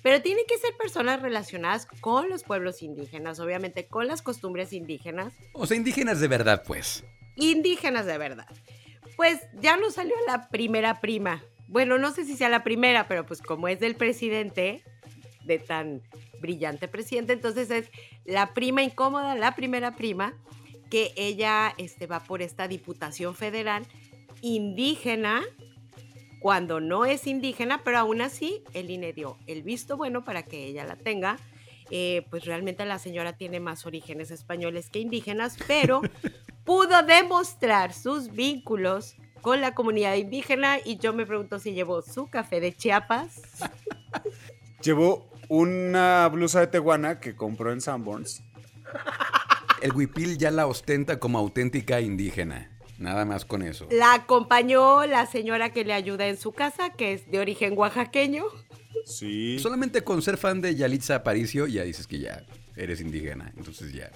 pero 0.02 0.22
tienen 0.22 0.46
que 0.48 0.58
ser 0.58 0.76
personas 0.78 1.22
relacionadas 1.22 1.88
con 2.02 2.30
los 2.30 2.44
pueblos 2.44 2.82
indígenas, 2.82 3.40
obviamente 3.40 3.88
con 3.88 4.08
las 4.08 4.22
costumbres 4.22 4.74
indígenas. 4.74 5.34
O 5.54 5.66
sea, 5.66 5.78
indígenas 5.78 6.20
de 6.20 6.28
verdad, 6.28 6.64
pues. 6.66 7.04
Indígenas 7.36 8.06
de 8.06 8.18
verdad. 8.18 8.48
Pues 9.16 9.40
ya 9.60 9.78
nos 9.78 9.96
salió 9.96 10.16
la 10.28 10.50
primera 10.50 11.02
prima. 11.02 11.44
Bueno, 11.68 11.98
no 11.98 12.12
sé 12.12 12.26
si 12.26 12.36
sea 12.36 12.50
la 12.50 12.64
primera, 12.64 13.08
pero 13.08 13.26
pues 13.26 13.42
como 13.42 13.68
es 13.68 13.80
del 13.80 13.96
presidente, 13.96 14.84
de 15.44 15.60
tan 15.60 16.02
brillante 16.40 16.88
presidente, 16.88 17.34
entonces 17.34 17.70
es 17.72 17.90
la 18.26 18.54
prima 18.54 18.84
incómoda, 18.84 19.36
la 19.36 19.56
primera 19.56 19.96
prima, 19.96 20.34
que 20.90 21.14
ella 21.16 21.74
este, 21.78 22.08
va 22.08 22.20
por 22.20 22.42
esta 22.42 22.68
diputación 22.68 23.36
federal 23.36 23.86
indígena 24.42 25.44
cuando 26.40 26.80
no 26.80 27.06
es 27.06 27.28
indígena, 27.28 27.82
pero 27.84 28.00
aún 28.00 28.22
así 28.22 28.64
el 28.74 28.90
INE 28.90 29.14
dio 29.14 29.38
el 29.46 29.62
visto 29.62 29.98
bueno 29.98 30.24
para 30.24 30.44
que 30.44 30.66
ella 30.66 30.86
la 30.86 30.96
tenga. 30.96 31.38
Eh, 31.92 32.26
pues 32.30 32.46
realmente 32.46 32.86
la 32.86 33.00
señora 33.00 33.34
tiene 33.34 33.60
más 33.60 33.86
orígenes 33.86 34.30
españoles 34.30 34.90
que 34.90 35.00
indígenas, 35.00 35.58
pero 35.68 36.02
pudo 36.64 37.02
demostrar 37.04 37.94
sus 37.94 38.32
vínculos 38.32 39.16
con 39.42 39.62
la 39.62 39.74
comunidad 39.74 40.16
indígena 40.16 40.78
y 40.84 40.98
yo 40.98 41.14
me 41.14 41.26
pregunto 41.26 41.60
si 41.60 41.74
llevó 41.74 42.02
su 42.02 42.30
café 42.30 42.60
de 42.60 42.74
Chiapas. 42.74 43.42
Llevó 44.82 45.29
una 45.50 46.28
blusa 46.30 46.62
de 46.62 46.68
teguana 46.68 47.20
que 47.20 47.36
compró 47.36 47.74
en 47.74 47.82
Sanborns. 47.82 48.44
El 49.82 49.94
huipil 49.94 50.38
ya 50.38 50.52
la 50.52 50.68
ostenta 50.68 51.20
como 51.20 51.38
auténtica 51.38 52.00
indígena. 52.00 52.72
Nada 52.98 53.26
más 53.26 53.46
con 53.46 53.62
eso. 53.62 53.88
La 53.92 54.14
acompañó 54.14 55.06
la 55.06 55.26
señora 55.26 55.72
que 55.72 55.86
le 55.86 55.94
ayuda 55.94 56.28
en 56.28 56.38
su 56.38 56.52
casa, 56.52 56.92
que 56.92 57.14
es 57.14 57.32
de 57.32 57.40
origen 57.40 57.78
oaxaqueño. 57.78 58.44
Sí. 59.06 59.58
Solamente 59.60 60.04
con 60.04 60.22
ser 60.22 60.38
fan 60.38 60.62
de 60.62 60.76
Yalitza 60.76 61.16
Aparicio 61.16 61.66
ya 61.68 61.84
dices 61.84 62.08
que 62.08 62.20
ya 62.20 62.46
eres 62.76 63.02
indígena. 63.02 63.52
Entonces 63.58 63.92
ya. 63.94 64.10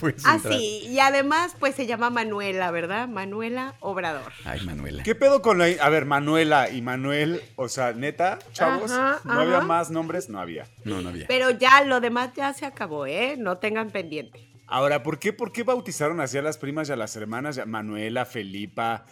puedes 0.00 0.24
Ah, 0.26 0.34
entrar. 0.36 0.52
sí, 0.54 0.86
y 0.88 0.98
además 0.98 1.54
pues 1.58 1.74
se 1.74 1.86
llama 1.86 2.10
Manuela, 2.10 2.70
¿verdad? 2.70 3.08
Manuela 3.08 3.74
Obrador. 3.80 4.32
Ay, 4.44 4.60
Manuela. 4.64 5.02
¿Qué 5.02 5.14
pedo 5.14 5.42
con 5.42 5.58
la... 5.58 5.66
A 5.80 5.88
ver, 5.88 6.04
Manuela 6.04 6.70
y 6.70 6.82
Manuel, 6.82 7.40
o 7.56 7.68
sea, 7.68 7.92
neta, 7.92 8.38
chavos, 8.52 8.90
Ajá, 8.90 9.20
¿no 9.24 9.32
había 9.40 9.60
más 9.60 9.90
nombres? 9.90 10.28
No 10.28 10.40
había. 10.40 10.66
No, 10.84 11.00
no 11.02 11.08
había. 11.10 11.26
Pero 11.26 11.50
ya 11.50 11.82
lo 11.84 12.00
demás 12.00 12.30
ya 12.36 12.52
se 12.52 12.66
acabó, 12.66 13.06
¿eh? 13.06 13.36
No 13.38 13.58
tengan 13.58 13.90
pendiente. 13.90 14.50
Ahora, 14.66 15.02
¿por 15.02 15.18
qué, 15.18 15.32
¿por 15.34 15.52
qué 15.52 15.62
bautizaron 15.62 16.20
así 16.20 16.38
a 16.38 16.42
las 16.42 16.56
primas 16.56 16.88
y 16.88 16.92
a 16.92 16.96
las 16.96 17.14
hermanas? 17.16 17.60
Manuela, 17.66 18.24
Felipa. 18.24 19.04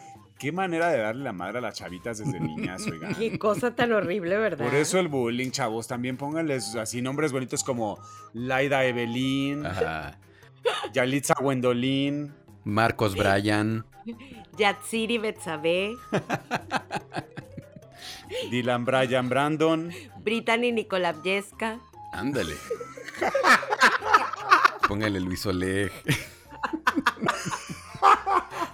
Qué 0.42 0.50
manera 0.50 0.88
de 0.88 0.98
darle 0.98 1.22
la 1.22 1.32
madre 1.32 1.58
a 1.58 1.60
las 1.60 1.76
chavitas 1.76 2.18
desde 2.18 2.40
niñas, 2.40 2.84
oigan. 2.88 3.14
Qué 3.14 3.38
cosa 3.38 3.76
tan 3.76 3.92
horrible, 3.92 4.36
¿verdad? 4.36 4.66
Por 4.66 4.74
eso 4.74 4.98
el 4.98 5.06
bullying, 5.06 5.52
chavos. 5.52 5.86
También 5.86 6.16
pónganles 6.16 6.74
así 6.74 7.00
nombres 7.00 7.30
bonitos 7.30 7.62
como 7.62 7.96
Laida 8.32 8.84
Evelyn, 8.84 9.64
Ajá. 9.64 10.18
Yalitza 10.92 11.34
Gwendolyn. 11.38 12.34
Marcos 12.64 13.14
Bryan. 13.14 13.86
Yatsiri 14.58 15.18
Betsabe, 15.18 15.92
Dylan 18.50 18.84
Bryan 18.84 19.28
Brandon. 19.28 19.92
Brittany 20.24 20.72
Nikolajewska. 20.72 21.78
Ándale. 22.12 22.56
Póngale 24.88 25.20
Luis 25.20 25.46
Oleg. 25.46 25.92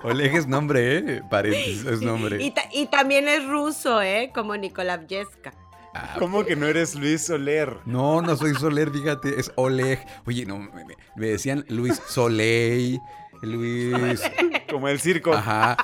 Oleg 0.02 0.34
es 0.34 0.46
nombre, 0.46 0.98
¿eh? 0.98 1.22
Paréntesis, 1.30 1.84
es 1.84 2.00
nombre. 2.02 2.42
Y, 2.42 2.50
ta- 2.52 2.68
y 2.72 2.86
también 2.86 3.28
es 3.28 3.44
ruso, 3.46 4.00
¿eh? 4.02 4.30
Como 4.34 4.56
Nikolajewska. 4.56 5.52
Ah, 5.94 6.16
¿Cómo 6.18 6.44
que 6.44 6.54
no 6.54 6.66
eres 6.66 6.94
Luis 6.94 7.22
Soler? 7.26 7.78
no, 7.86 8.20
no 8.22 8.36
soy 8.36 8.54
Soler, 8.54 8.90
fíjate, 8.90 9.40
es 9.40 9.50
Oleg. 9.56 10.04
Oye, 10.26 10.46
no, 10.46 10.58
me, 10.58 11.26
decían 11.26 11.64
Luis 11.68 12.00
Soleil, 12.06 13.00
Luis. 13.42 14.20
Como 14.70 14.88
el 14.88 15.00
circo. 15.00 15.32
Ajá. 15.32 15.76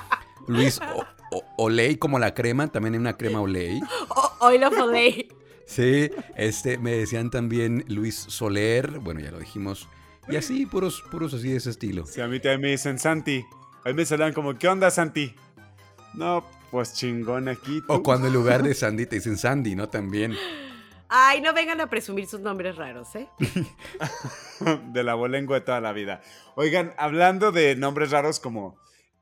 Luis 0.47 0.79
O- 0.95 1.05
O- 1.37 1.45
Oley, 1.57 1.97
como 1.97 2.19
la 2.21 2.33
crema, 2.35 2.69
también 2.69 2.95
hay 2.95 3.01
una 3.01 3.17
crema 3.17 3.41
Oley. 3.41 3.81
Oil 4.41 4.63
of 4.65 4.79
Olay. 4.79 5.29
Sí, 5.67 6.11
este, 6.37 6.77
me 6.79 6.93
decían 6.93 7.31
también 7.31 7.85
Luis 7.89 8.15
Soler, 8.29 8.99
bueno, 9.01 9.19
ya 9.21 9.31
lo 9.33 9.39
dijimos. 9.41 9.89
Y 10.29 10.37
así, 10.37 10.67
puros, 10.67 11.03
puros 11.11 11.35
así 11.35 11.49
de 11.51 11.57
ese 11.57 11.71
estilo. 11.71 12.07
Si 12.07 12.21
a 12.21 12.29
mí 12.29 12.39
también 12.39 12.61
me 12.61 12.69
dicen 12.69 12.99
Santi. 12.99 13.45
A 13.85 13.89
mí 13.89 13.95
me 13.95 14.07
saludan 14.07 14.33
como, 14.33 14.55
¿qué 14.55 14.67
onda, 14.67 14.91
Santi? 14.91 15.35
No, 16.15 16.43
pues 16.71 16.95
chingón 16.95 17.49
aquí. 17.49 17.83
tú. 17.83 17.93
O 17.93 18.03
cuando 18.03 18.29
en 18.29 18.33
lugar 18.33 18.63
de 18.63 18.73
Sandy 18.73 19.05
te 19.05 19.17
dicen 19.17 19.37
Sandy, 19.37 19.75
¿no? 19.75 19.91
También. 19.91 20.35
Ay, 21.09 21.43
no 21.43 21.53
vengan 21.53 21.83
a 21.83 21.91
presumir 21.91 22.27
sus 22.27 22.41
nombres 22.41 22.77
raros, 22.77 23.15
¿eh? 23.15 23.29
de 24.93 25.03
la 25.05 25.15
bolengua 25.15 25.59
de 25.59 25.67
toda 25.67 25.83
la 25.83 25.93
vida. 25.93 26.23
Oigan, 26.55 26.95
hablando 26.97 27.53
de 27.53 27.77
nombres 27.77 28.11
raros 28.11 28.41
como 28.41 28.79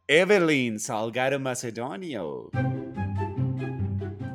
Evelyn 0.07 0.79
Salgado 0.79 1.41
Macedonio. 1.41 2.51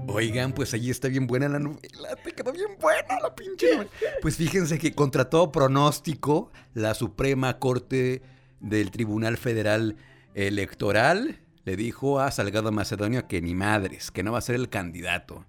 Oigan, 0.07 0.51
pues 0.51 0.73
allí 0.73 0.89
está 0.89 1.07
bien 1.07 1.25
buena 1.25 1.47
la 1.47 1.59
novela. 1.59 2.17
Te 2.21 2.33
quedó 2.33 2.51
bien 2.51 2.77
buena 2.81 3.19
la 3.21 3.33
pinche 3.33 3.71
novela. 3.71 3.91
Pues 4.21 4.35
fíjense 4.35 4.77
que 4.77 4.93
contra 4.93 5.29
todo 5.29 5.53
pronóstico, 5.53 6.51
la 6.73 6.95
Suprema 6.95 7.59
Corte 7.59 8.21
del 8.59 8.91
Tribunal 8.91 9.37
Federal 9.37 9.95
Electoral 10.33 11.39
le 11.65 11.75
dijo 11.75 12.19
a 12.19 12.31
Salgado 12.31 12.71
Macedonio 12.71 13.27
que 13.27 13.41
ni 13.41 13.53
madres, 13.53 14.11
que 14.11 14.23
no 14.23 14.31
va 14.31 14.37
a 14.37 14.41
ser 14.41 14.55
el 14.55 14.69
candidato. 14.69 15.45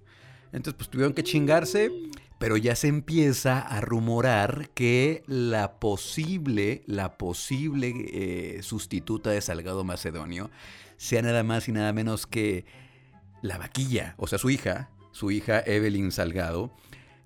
Entonces, 0.52 0.74
pues 0.74 0.88
tuvieron 0.88 1.12
que 1.14 1.22
chingarse, 1.22 1.92
pero 2.38 2.56
ya 2.56 2.74
se 2.74 2.88
empieza 2.88 3.60
a 3.60 3.80
rumorar 3.80 4.70
que 4.70 5.22
la 5.26 5.78
posible, 5.78 6.82
la 6.86 7.18
posible 7.18 7.92
eh, 8.08 8.62
sustituta 8.62 9.30
de 9.30 9.40
Salgado 9.40 9.84
Macedonio 9.84 10.50
sea 10.96 11.22
nada 11.22 11.42
más 11.42 11.68
y 11.68 11.72
nada 11.72 11.92
menos 11.92 12.26
que 12.26 12.66
la 13.42 13.58
vaquilla, 13.58 14.14
o 14.18 14.26
sea, 14.26 14.38
su 14.38 14.50
hija, 14.50 14.90
su 15.12 15.30
hija 15.30 15.60
Evelyn 15.64 16.10
Salgado. 16.12 16.74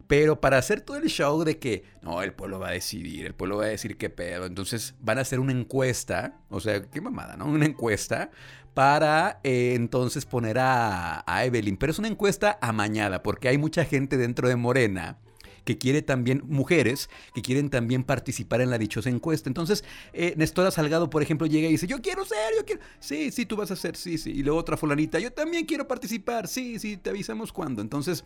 Pero 0.07 0.41
para 0.41 0.59
hacer 0.59 0.81
todo 0.81 0.97
el 0.99 1.09
show 1.09 1.45
de 1.45 1.59
que, 1.59 1.85
no, 2.03 2.23
el 2.23 2.33
pueblo 2.33 2.59
va 2.59 2.69
a 2.69 2.73
decidir, 2.73 3.27
el 3.27 3.35
pueblo 3.35 3.59
va 3.59 3.65
a 3.65 3.69
decir 3.69 3.97
qué 3.97 4.11
pedo. 4.11 4.47
Entonces 4.47 4.95
van 5.01 5.19
a 5.19 5.23
hacer 5.23 5.41
una 5.41 5.53
encuesta, 5.53 6.41
o 6.49 6.61
sea, 6.61 6.83
qué 6.83 7.01
mamada, 7.01 7.37
¿no? 7.37 7.47
Una 7.47 7.67
encuesta 7.67 8.31
para 8.75 9.41
eh, 9.45 9.75
entonces 9.75 10.25
poner 10.25 10.59
a, 10.59 11.25
a 11.27 11.45
Evelyn. 11.45 11.77
Pero 11.77 11.93
es 11.93 11.99
una 11.99 12.09
encuesta 12.09 12.59
amañada, 12.61 13.23
porque 13.23 13.49
hay 13.49 13.59
mucha 13.59 13.85
gente 13.85 14.17
dentro 14.17 14.49
de 14.49 14.57
Morena 14.57 15.19
que 15.65 15.79
quiere 15.79 16.03
también, 16.03 16.43
mujeres, 16.47 17.09
que 17.35 17.43
quieren 17.43 17.71
también 17.71 18.05
participar 18.05 18.61
en 18.61 18.71
la 18.71 18.79
dichosa 18.79 19.11
encuesta. 19.11 19.49
Entonces, 19.49 19.85
eh, 20.13 20.35
Nestora 20.37 20.71
Salgado, 20.71 21.11
por 21.11 21.23
ejemplo, 21.23 21.47
llega 21.47 21.69
y 21.69 21.73
dice, 21.73 21.87
yo 21.87 22.01
quiero 22.01 22.25
ser, 22.25 22.55
yo 22.57 22.65
quiero, 22.65 22.83
sí, 23.01 23.31
sí, 23.31 23.47
tú 23.47 23.57
vas 23.57 23.71
a 23.71 23.77
ser, 23.77 23.97
sí, 23.97 24.19
sí. 24.19 24.31
Y 24.31 24.43
luego 24.43 24.59
otra 24.59 24.77
fulanita, 24.77 25.19
yo 25.19 25.33
también 25.33 25.67
quiero 25.67 25.87
participar, 25.87 26.49
sí, 26.49 26.79
sí, 26.79 26.97
te 26.97 27.11
avisamos 27.11 27.53
cuándo. 27.53 27.83
Entonces, 27.83 28.25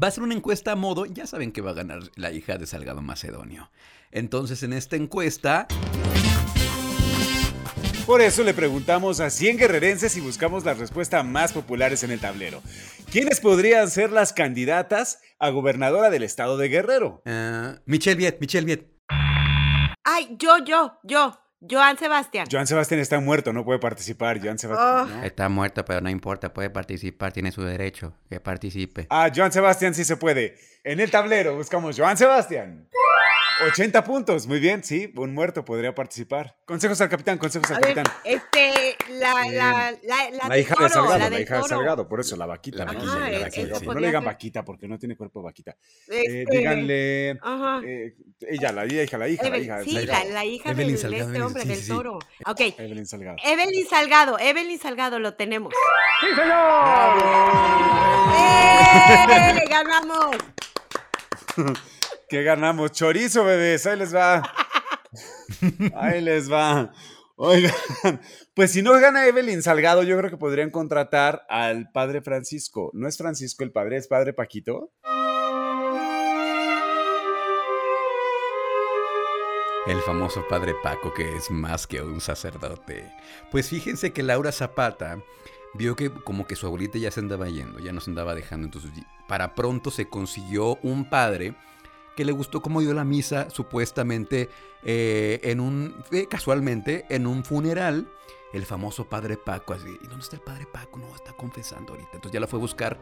va 0.00 0.08
a 0.08 0.10
ser 0.10 0.22
una 0.22 0.34
encuesta 0.34 0.72
a 0.72 0.76
modo, 0.76 1.06
ya 1.06 1.26
saben 1.26 1.52
que 1.52 1.60
va 1.60 1.70
a 1.70 1.74
ganar 1.74 2.00
la 2.16 2.32
hija 2.32 2.58
de 2.58 2.66
Salgado 2.66 3.02
Macedonio. 3.02 3.70
Entonces, 4.10 4.62
en 4.62 4.72
esta 4.72 4.96
encuesta, 4.96 5.66
Por 8.06 8.20
eso 8.20 8.42
le 8.42 8.52
preguntamos 8.52 9.20
a 9.20 9.30
100 9.30 9.58
guerrerenses 9.58 10.16
y 10.16 10.20
buscamos 10.20 10.64
las 10.64 10.78
respuestas 10.78 11.24
más 11.24 11.52
populares 11.52 12.02
en 12.02 12.10
el 12.10 12.18
tablero. 12.18 12.60
¿Quiénes 13.12 13.38
podrían 13.40 13.88
ser 13.90 14.10
las 14.10 14.32
candidatas 14.32 15.20
a 15.38 15.50
gobernadora 15.50 16.10
del 16.10 16.24
estado 16.24 16.56
de 16.56 16.68
Guerrero? 16.68 17.22
ah, 17.26 17.76
Michelle 17.86 18.16
Viet, 18.16 18.40
Michelle 18.40 18.66
Viet. 18.66 18.88
Ay, 20.04 20.34
yo, 20.36 20.58
yo, 20.64 20.98
yo. 21.04 21.41
Joan 21.68 21.96
Sebastián. 21.96 22.46
Joan 22.50 22.66
Sebastián 22.66 23.00
está 23.00 23.20
muerto, 23.20 23.52
no 23.52 23.64
puede 23.64 23.78
participar. 23.78 24.40
Joan 24.42 24.58
Sebastián. 24.58 25.08
Oh. 25.10 25.16
¿no? 25.16 25.24
Está 25.24 25.48
muerta, 25.48 25.84
pero 25.84 26.00
no 26.00 26.10
importa, 26.10 26.52
puede 26.52 26.70
participar, 26.70 27.32
tiene 27.32 27.52
su 27.52 27.62
derecho, 27.62 28.14
que 28.28 28.40
participe. 28.40 29.06
Ah, 29.10 29.30
Joan 29.34 29.52
Sebastián 29.52 29.94
sí 29.94 30.04
se 30.04 30.16
puede. 30.16 30.56
En 30.82 30.98
el 30.98 31.10
tablero 31.10 31.54
buscamos 31.56 31.96
Joan 31.96 32.16
Sebastián. 32.16 32.88
80 33.66 34.04
puntos, 34.04 34.46
muy 34.46 34.58
bien, 34.60 34.82
sí, 34.82 35.12
un 35.16 35.32
muerto 35.34 35.64
podría 35.64 35.94
participar. 35.94 36.56
Consejos 36.64 37.00
al 37.00 37.08
capitán, 37.08 37.38
consejos 37.38 37.70
al 37.70 37.76
A 37.76 37.80
ver, 37.80 37.94
capitán. 37.94 38.16
este, 38.24 38.96
la, 39.10 39.32
la, 39.50 39.50
la, 39.50 40.30
la, 40.30 40.48
La 40.48 40.54
del 40.54 40.60
hija 40.62 40.74
toro, 40.74 40.84
de 40.86 40.90
Salgado, 40.90 41.18
la 41.18 41.30
la, 41.30 41.40
hija 41.40 41.54
de 41.56 41.60
toro. 41.62 41.76
Salgado, 41.76 42.08
por 42.08 42.20
eso 42.20 42.36
la 42.36 42.46
vaquita. 42.46 42.84
La 42.84 42.92
¿no? 42.92 42.98
vaquilla, 42.98 43.28
la 43.30 43.38
vaquilla, 43.44 43.74
sí. 43.76 43.86
Le 43.86 44.06
digan 44.06 44.24
vaquita 44.24 44.64
porque 44.64 44.88
no 44.88 44.98
tiene 44.98 45.16
cuerpo 45.16 45.40
de 45.40 45.44
vaquita. 45.44 45.76
Este, 46.08 46.42
Eh, 46.42 46.46
díganle. 46.50 47.38
Ajá. 47.42 47.80
eh, 47.86 48.14
ella, 48.48 48.72
la 48.72 48.86
hija, 48.86 49.18
la 49.18 49.28
hija, 49.28 49.48
la 49.48 49.58
hija. 49.58 49.82
sí, 49.84 49.92
la 49.92 50.00
la, 50.00 50.04
hija. 50.04 50.24
la 50.32 50.44
hija 50.44 50.70
Evelyn 50.70 50.86
del- 50.88 50.96
de 50.96 51.00
Salgado, 51.02 51.26
este 51.32 51.42
hombre, 51.42 51.62
sí, 51.62 51.68
del 51.68 51.76
sí, 51.78 51.82
sí. 51.84 51.88
toro. 51.90 52.18
Ok, 52.46 52.60
Evelyn 52.78 53.06
Salgado. 53.06 53.36
Evelyn 53.44 53.88
Salgado, 53.88 54.38
Evelyn 54.38 54.78
Salgado 54.78 55.18
lo 55.18 55.34
tenemos. 55.34 55.72
¡Eh! 58.34 59.64
¡Ganamos! 59.68 60.36
¿Qué 62.32 62.42
ganamos? 62.42 62.92
Chorizo, 62.92 63.44
bebés. 63.44 63.86
Ahí 63.86 63.98
les 63.98 64.14
va. 64.14 64.42
Ahí 65.94 66.22
les 66.22 66.50
va. 66.50 66.90
Oigan, 67.36 67.74
pues 68.54 68.72
si 68.72 68.80
no 68.80 68.92
gana 68.92 69.26
Evelyn 69.26 69.62
Salgado, 69.62 70.02
yo 70.02 70.16
creo 70.16 70.30
que 70.30 70.38
podrían 70.38 70.70
contratar 70.70 71.44
al 71.50 71.92
padre 71.92 72.22
Francisco. 72.22 72.90
¿No 72.94 73.06
es 73.06 73.18
Francisco 73.18 73.64
el 73.64 73.70
padre? 73.70 73.98
¿Es 73.98 74.08
padre 74.08 74.32
Paquito? 74.32 74.94
El 79.86 80.00
famoso 80.00 80.42
padre 80.48 80.74
Paco, 80.82 81.12
que 81.12 81.36
es 81.36 81.50
más 81.50 81.86
que 81.86 82.00
un 82.00 82.22
sacerdote. 82.22 83.12
Pues 83.50 83.68
fíjense 83.68 84.14
que 84.14 84.22
Laura 84.22 84.52
Zapata 84.52 85.22
vio 85.74 85.96
que 85.96 86.10
como 86.10 86.46
que 86.46 86.56
su 86.56 86.66
abuelita 86.66 86.96
ya 86.96 87.10
se 87.10 87.20
andaba 87.20 87.50
yendo, 87.50 87.78
ya 87.78 87.92
nos 87.92 88.08
andaba 88.08 88.34
dejando, 88.34 88.68
entonces 88.68 88.90
para 89.28 89.54
pronto 89.54 89.90
se 89.90 90.08
consiguió 90.08 90.78
un 90.82 91.10
padre 91.10 91.54
que 92.16 92.24
le 92.24 92.32
gustó 92.32 92.60
cómo 92.60 92.80
dio 92.80 92.94
la 92.94 93.04
misa, 93.04 93.50
supuestamente 93.50 94.48
eh, 94.84 95.40
en 95.44 95.60
un, 95.60 95.94
eh, 96.10 96.26
casualmente, 96.28 97.04
en 97.08 97.26
un 97.26 97.44
funeral. 97.44 98.08
El 98.52 98.66
famoso 98.66 99.08
padre 99.08 99.38
Paco, 99.38 99.72
así, 99.72 99.88
¿y 100.02 100.06
dónde 100.06 100.22
está 100.22 100.36
el 100.36 100.42
padre 100.42 100.66
Paco? 100.70 100.98
No, 100.98 101.14
está 101.14 101.32
confesando 101.32 101.94
ahorita. 101.94 102.10
Entonces 102.14 102.32
ya 102.34 102.40
la 102.40 102.46
fue 102.46 102.58
a 102.58 102.60
buscar 102.60 102.98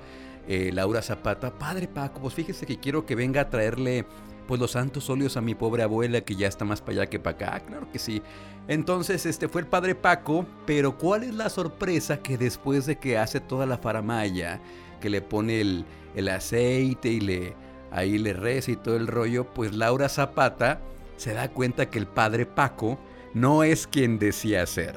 eh, 0.47 0.71
Laura 0.73 1.02
Zapata. 1.02 1.59
Padre 1.59 1.88
Paco, 1.88 2.21
pues 2.21 2.35
fíjese 2.35 2.67
que 2.67 2.79
quiero 2.79 3.05
que 3.05 3.17
venga 3.17 3.40
a 3.40 3.50
traerle 3.50 4.07
pues 4.47 4.61
los 4.61 4.73
santos 4.73 5.11
óleos 5.11 5.37
a 5.37 5.40
mi 5.40 5.55
pobre 5.55 5.83
abuela 5.83 6.21
que 6.21 6.37
ya 6.37 6.47
está 6.47 6.64
más 6.64 6.81
para 6.81 6.93
allá 6.93 7.07
que 7.11 7.19
para 7.19 7.37
acá. 7.37 7.52
Ah, 7.55 7.61
claro 7.61 7.90
que 7.90 7.99
sí. 7.99 8.23
Entonces, 8.69 9.26
este 9.26 9.49
fue 9.49 9.62
el 9.62 9.67
padre 9.67 9.97
Paco, 9.97 10.47
pero 10.67 10.97
¿cuál 10.97 11.25
es 11.25 11.35
la 11.35 11.49
sorpresa 11.50 12.21
que 12.21 12.38
después 12.38 12.87
de 12.87 12.97
que 12.97 13.19
hace 13.19 13.40
toda 13.40 13.67
la 13.67 13.79
faramaya, 13.79 14.61
que 15.00 15.11
le 15.11 15.21
pone 15.21 15.61
el, 15.61 15.85
el 16.14 16.29
aceite 16.29 17.09
y 17.09 17.21
le 17.21 17.57
ahí 17.90 18.18
le 18.18 18.32
reza 18.32 18.73
y 18.73 18.76
todo 18.76 18.97
el 18.97 19.06
rollo, 19.06 19.52
pues 19.52 19.75
Laura 19.75 20.09
Zapata 20.09 20.80
se 21.16 21.35
da 21.35 21.49
cuenta 21.49 21.90
que 21.90 21.99
el 21.99 22.06
padre 22.06 22.47
Paco 22.47 22.99
no 23.35 23.62
es 23.62 23.87
quien 23.87 24.18
decía 24.18 24.66
ser. 24.66 24.97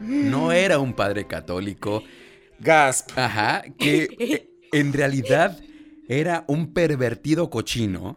No 0.00 0.52
era 0.52 0.78
un 0.78 0.92
padre 0.92 1.26
católico, 1.26 2.02
Gasp. 2.60 3.10
Ajá, 3.16 3.62
que 3.78 4.48
en 4.72 4.92
realidad 4.92 5.58
era 6.08 6.44
un 6.46 6.72
pervertido 6.72 7.50
cochino 7.50 8.16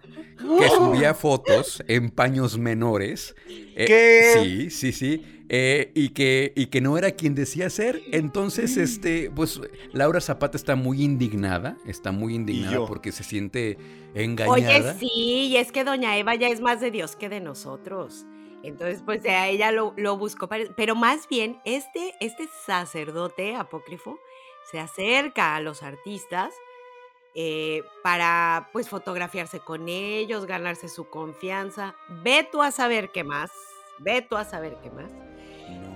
que 0.57 0.69
subía 0.69 1.13
fotos 1.15 1.83
en 1.87 2.09
paños 2.09 2.57
menores. 2.57 3.35
Eh, 3.47 3.85
¿Qué? 3.85 4.31
Sí, 4.33 4.69
sí, 4.69 4.91
sí. 4.91 5.40
Eh, 5.53 5.91
y, 5.95 6.09
que, 6.09 6.53
y 6.55 6.67
que 6.67 6.79
no 6.79 6.97
era 6.97 7.11
quien 7.11 7.35
decía 7.35 7.69
ser. 7.69 8.01
Entonces, 8.13 8.77
este, 8.77 9.29
pues 9.35 9.59
Laura 9.91 10.21
Zapata 10.21 10.55
está 10.55 10.75
muy 10.77 11.03
indignada. 11.03 11.75
Está 11.85 12.13
muy 12.13 12.35
indignada 12.35 12.85
porque 12.87 13.11
se 13.11 13.23
siente 13.23 13.77
engañada. 14.13 14.53
Oye, 14.53 14.93
sí, 14.97 15.47
y 15.49 15.57
es 15.57 15.73
que 15.73 15.83
doña 15.83 16.17
Eva 16.17 16.35
ya 16.35 16.47
es 16.47 16.61
más 16.61 16.79
de 16.79 16.89
Dios 16.89 17.17
que 17.17 17.27
de 17.27 17.41
nosotros. 17.41 18.25
Entonces, 18.63 19.01
pues 19.05 19.25
a 19.25 19.47
ella 19.49 19.73
lo, 19.73 19.93
lo 19.97 20.17
buscó. 20.17 20.47
para- 20.47 20.73
Pero 20.77 20.95
más 20.95 21.27
bien, 21.27 21.59
este, 21.65 22.13
este 22.21 22.47
sacerdote 22.65 23.55
apócrifo 23.55 24.19
se 24.71 24.79
acerca 24.79 25.55
a 25.57 25.59
los 25.61 25.83
artistas 25.83 26.53
eh, 27.35 27.81
para, 28.03 28.69
pues, 28.71 28.87
fotografiarse 28.87 29.59
con 29.59 29.89
ellos, 29.89 30.45
ganarse 30.45 30.87
su 30.89 31.05
confianza. 31.09 31.95
Ve 32.23 32.47
tú 32.49 32.61
a 32.61 32.71
saber 32.71 33.11
qué 33.11 33.23
más. 33.23 33.51
Ve 33.99 34.21
tú 34.21 34.35
a 34.37 34.45
saber 34.45 34.77
qué 34.81 34.89
más. 34.91 35.11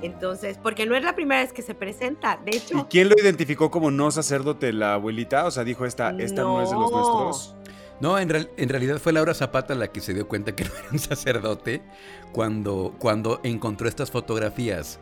Entonces, 0.02 0.58
porque 0.62 0.86
no 0.86 0.96
es 0.96 1.04
la 1.04 1.16
primera 1.16 1.42
vez 1.42 1.54
que 1.54 1.62
se 1.62 1.74
presenta. 1.74 2.38
De 2.46 2.52
¿Y 2.54 2.58
hecho, 2.58 2.88
quién 2.90 3.10
lo 3.10 3.16
identificó 3.18 3.72
como 3.72 3.92
no 3.92 4.12
sacerdote? 4.12 4.72
¿La 4.74 4.94
abuelita? 4.96 5.46
O 5.46 5.52
sea, 5.52 5.64
dijo 5.64 5.86
esta, 5.86 6.12
esta 6.20 6.42
no, 6.42 6.62
es 6.62 6.70
de 6.70 6.76
los 6.76 6.92
No. 6.92 6.98
nuestros. 7.26 7.56
No, 8.02 8.20
en, 8.20 8.28
real- 8.30 8.50
en 8.58 8.68
realidad 8.70 8.98
fue 8.98 9.14
Laura 9.14 9.34
Zapata 9.34 9.74
la 9.74 9.88
que 9.88 10.02
se 10.02 10.14
dio 10.14 10.28
cuenta 10.28 10.54
que 10.56 10.64
no 10.66 10.72
era 10.76 10.90
un 10.92 11.00
sacerdote 11.00 11.82
cuando, 12.34 12.94
cuando 13.00 13.40
encontró 13.44 13.88
estas 13.88 14.12
fotografías. 14.12 15.00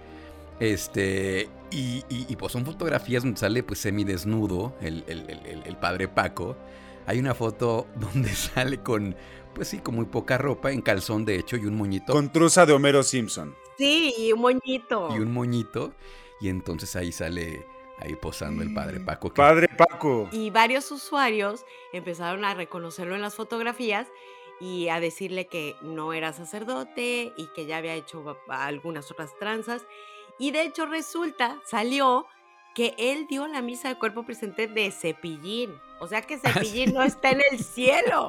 Este, 0.60 1.50
y, 1.72 2.04
y- 2.10 2.26
y, 2.30 2.36
pues 2.36 2.52
son 2.54 2.64
fotografías 2.66 3.24
donde 3.24 3.40
sale 3.40 3.64
pues 3.64 3.80
semidesnudo 3.80 4.76
el, 4.82 5.04
el- 5.08 5.30
el- 5.30 5.64
el 5.66 5.78
padre 5.78 6.08
Paco. 6.08 6.56
Hay 7.08 7.20
una 7.20 7.34
foto 7.34 7.88
donde 7.96 8.30
sale 8.30 8.78
con, 8.78 9.16
pues 9.54 9.68
sí, 9.70 9.80
con 9.80 9.96
muy 9.96 10.06
poca 10.06 10.38
ropa, 10.38 10.72
en 10.72 10.82
calzón 10.82 11.26
de 11.26 11.36
hecho, 11.38 11.56
y 11.58 11.66
un 11.66 11.76
moñito. 11.78 12.14
Con 12.14 12.32
truza 12.32 12.66
de 12.66 12.74
Homero 12.74 13.04
Simpson. 13.04 13.56
sí, 13.78 14.14
y 14.18 14.32
un 14.34 14.42
moñito. 14.42 15.10
Y 15.16 15.20
un 15.20 15.32
moñito. 15.34 15.94
Y 16.42 16.50
entonces 16.50 16.96
ahí 16.96 17.12
sale, 17.12 17.66
ahí 18.00 18.16
posando 18.16 18.64
el 18.64 18.74
padre 18.74 19.00
Paco. 19.00 19.30
que- 19.30 19.36
Padre 19.38 19.68
Paco. 19.70 20.28
Y 20.32 20.50
varios 20.50 20.92
usuarios 20.92 21.66
empezaron 21.94 22.44
a 22.46 22.54
reconocerlo 22.54 23.16
en 23.16 23.22
las 23.22 23.36
fotografías 23.36 24.08
y 24.60 24.90
a 24.90 25.00
decirle 25.00 25.48
que 25.48 25.76
no 25.82 26.14
era 26.14 26.34
sacerdote 26.34 27.34
y 27.38 27.48
que 27.56 27.66
ya 27.66 27.78
había 27.78 27.96
hecho 27.96 28.38
algunas 28.50 29.10
otras 29.12 29.32
tranzas. 29.40 29.86
Y 30.40 30.52
de 30.52 30.64
hecho 30.64 30.86
resulta, 30.86 31.62
salió 31.66 32.26
que 32.74 32.96
él 32.98 33.28
dio 33.28 33.48
la 33.48 33.62
misa 33.62 33.90
de 33.90 33.96
cuerpo 33.96 34.24
presente 34.24 34.68
de 34.68 34.92
Cepillín. 34.92 35.72
O 36.00 36.08
sea 36.08 36.22
que 36.22 36.38
Cepillín 36.40 36.94
no 36.94 37.04
está 37.04 37.32
en 37.32 37.42
el 37.52 37.60
cielo. 37.64 38.28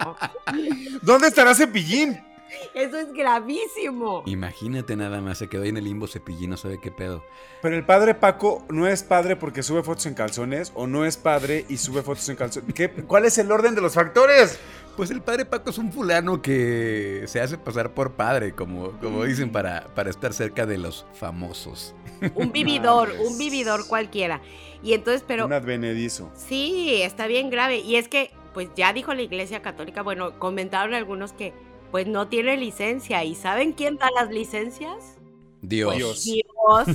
¿Dónde 1.02 1.28
estará 1.28 1.54
Cepillín? 1.54 2.22
Eso 2.74 2.98
es 2.98 3.12
gravísimo. 3.12 4.22
Imagínate 4.26 4.96
nada 4.96 5.20
más, 5.20 5.38
se 5.38 5.48
quedó 5.48 5.62
ahí 5.62 5.68
en 5.70 5.76
el 5.76 5.85
limbo 5.85 6.07
cepillín, 6.07 6.50
no 6.50 6.57
sabe 6.57 6.78
qué 6.80 6.90
pedo. 6.90 7.24
Pero 7.62 7.76
el 7.76 7.85
padre 7.85 8.14
Paco 8.14 8.64
no 8.68 8.87
es 8.87 9.02
padre 9.02 9.37
porque 9.37 9.62
sube 9.62 9.83
fotos 9.83 10.07
en 10.07 10.14
calzones 10.14 10.72
o 10.74 10.87
no 10.87 11.04
es 11.04 11.16
padre 11.16 11.64
y 11.68 11.76
sube 11.78 12.02
fotos 12.02 12.28
en 12.28 12.37
calzones. 12.37 12.74
¿Qué- 12.74 12.90
¿Cuál 12.90 13.24
es 13.24 13.38
el 13.38 13.50
orden 13.50 13.74
de 13.74 13.80
los 13.80 13.94
factores? 13.94 14.59
Pues 14.96 15.11
el 15.11 15.22
padre 15.22 15.44
Paco 15.44 15.70
es 15.70 15.78
un 15.78 15.92
fulano 15.92 16.40
que 16.40 17.24
se 17.26 17.40
hace 17.40 17.59
pasar 17.59 17.92
por 17.94 18.12
padre, 18.12 18.52
como, 18.52 18.92
como 19.00 19.24
dicen, 19.24 19.50
para, 19.50 19.88
para 19.94 20.11
estar 20.11 20.33
cerca 20.33 20.66
de 20.66 20.78
los 20.78 21.04
famosos. 21.14 21.94
Un 22.35 22.52
vividor, 22.52 23.11
un 23.26 23.37
vividor 23.38 23.88
cualquiera. 23.88 24.40
Y 24.85 24.92
entonces, 24.92 25.24
pero... 25.26 25.46
Un 25.46 25.52
advenedizo. 25.52 26.30
Sí, 26.37 27.02
está 27.02 27.26
bien 27.26 27.50
grave. 27.50 27.78
Y 27.78 27.96
es 27.96 28.07
que, 28.09 28.30
pues 28.52 28.68
ya 28.76 28.92
dijo 28.92 29.14
la 29.14 29.22
Iglesia 29.22 29.62
Católica, 29.62 30.02
bueno, 30.02 30.38
comentaron 30.38 30.94
algunos 30.94 31.33
que 31.33 31.52
pues 31.94 32.09
no 32.09 32.26
tiene 32.26 32.57
licencia. 32.57 33.22
¿Y 33.22 33.37
saben 33.37 33.72
quién 33.72 33.98
da 33.98 34.09
las 34.16 34.28
licencias? 34.28 35.16
Dios. 35.62 35.94
Dios. 35.94 36.24
Dios. 36.24 36.42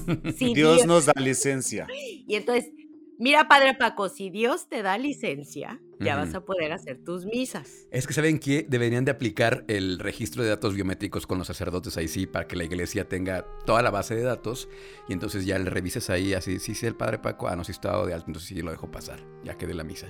Sí, 0.37 0.53
Dios 0.53 0.75
Dios. 0.75 0.87
nos 0.87 1.05
da 1.05 1.13
licencia. 1.15 1.87
Y 2.27 2.35
entonces, 2.35 2.69
mira, 3.17 3.47
Padre 3.47 3.75
Paco, 3.75 4.09
si 4.09 4.29
Dios 4.29 4.67
te 4.67 4.83
da 4.83 4.97
licencia, 4.97 5.79
ya 6.01 6.17
vas 6.17 6.35
a 6.35 6.41
poder 6.43 6.73
hacer 6.73 7.01
tus 7.01 7.25
misas. 7.25 7.87
Es 7.91 8.07
que 8.07 8.13
saben 8.13 8.39
que 8.39 8.65
deberían 8.67 9.05
de 9.05 9.11
aplicar 9.11 9.63
el 9.69 9.99
registro 9.99 10.43
de 10.43 10.49
datos 10.49 10.75
biométricos 10.75 11.25
con 11.25 11.37
los 11.37 11.47
sacerdotes 11.47 11.95
ahí 11.95 12.09
sí, 12.09 12.27
para 12.27 12.45
que 12.45 12.57
la 12.57 12.65
iglesia 12.65 13.07
tenga 13.07 13.45
toda 13.65 13.81
la 13.81 13.91
base 13.91 14.15
de 14.15 14.23
datos 14.23 14.67
y 15.07 15.13
entonces 15.13 15.45
ya 15.45 15.57
le 15.59 15.69
revises 15.69 16.09
ahí 16.09 16.33
así, 16.33 16.59
sí, 16.59 16.75
sí, 16.75 16.85
el 16.85 16.95
padre 16.97 17.19
Paco, 17.19 17.47
ah, 17.47 17.55
no, 17.55 17.63
sí 17.63 17.71
estado 17.71 18.05
de 18.05 18.13
alto, 18.13 18.25
entonces 18.27 18.49
sí 18.49 18.61
lo 18.61 18.71
dejo 18.71 18.91
pasar, 18.91 19.25
ya 19.45 19.57
quedé 19.57 19.73
la 19.73 19.85
misa. 19.85 20.07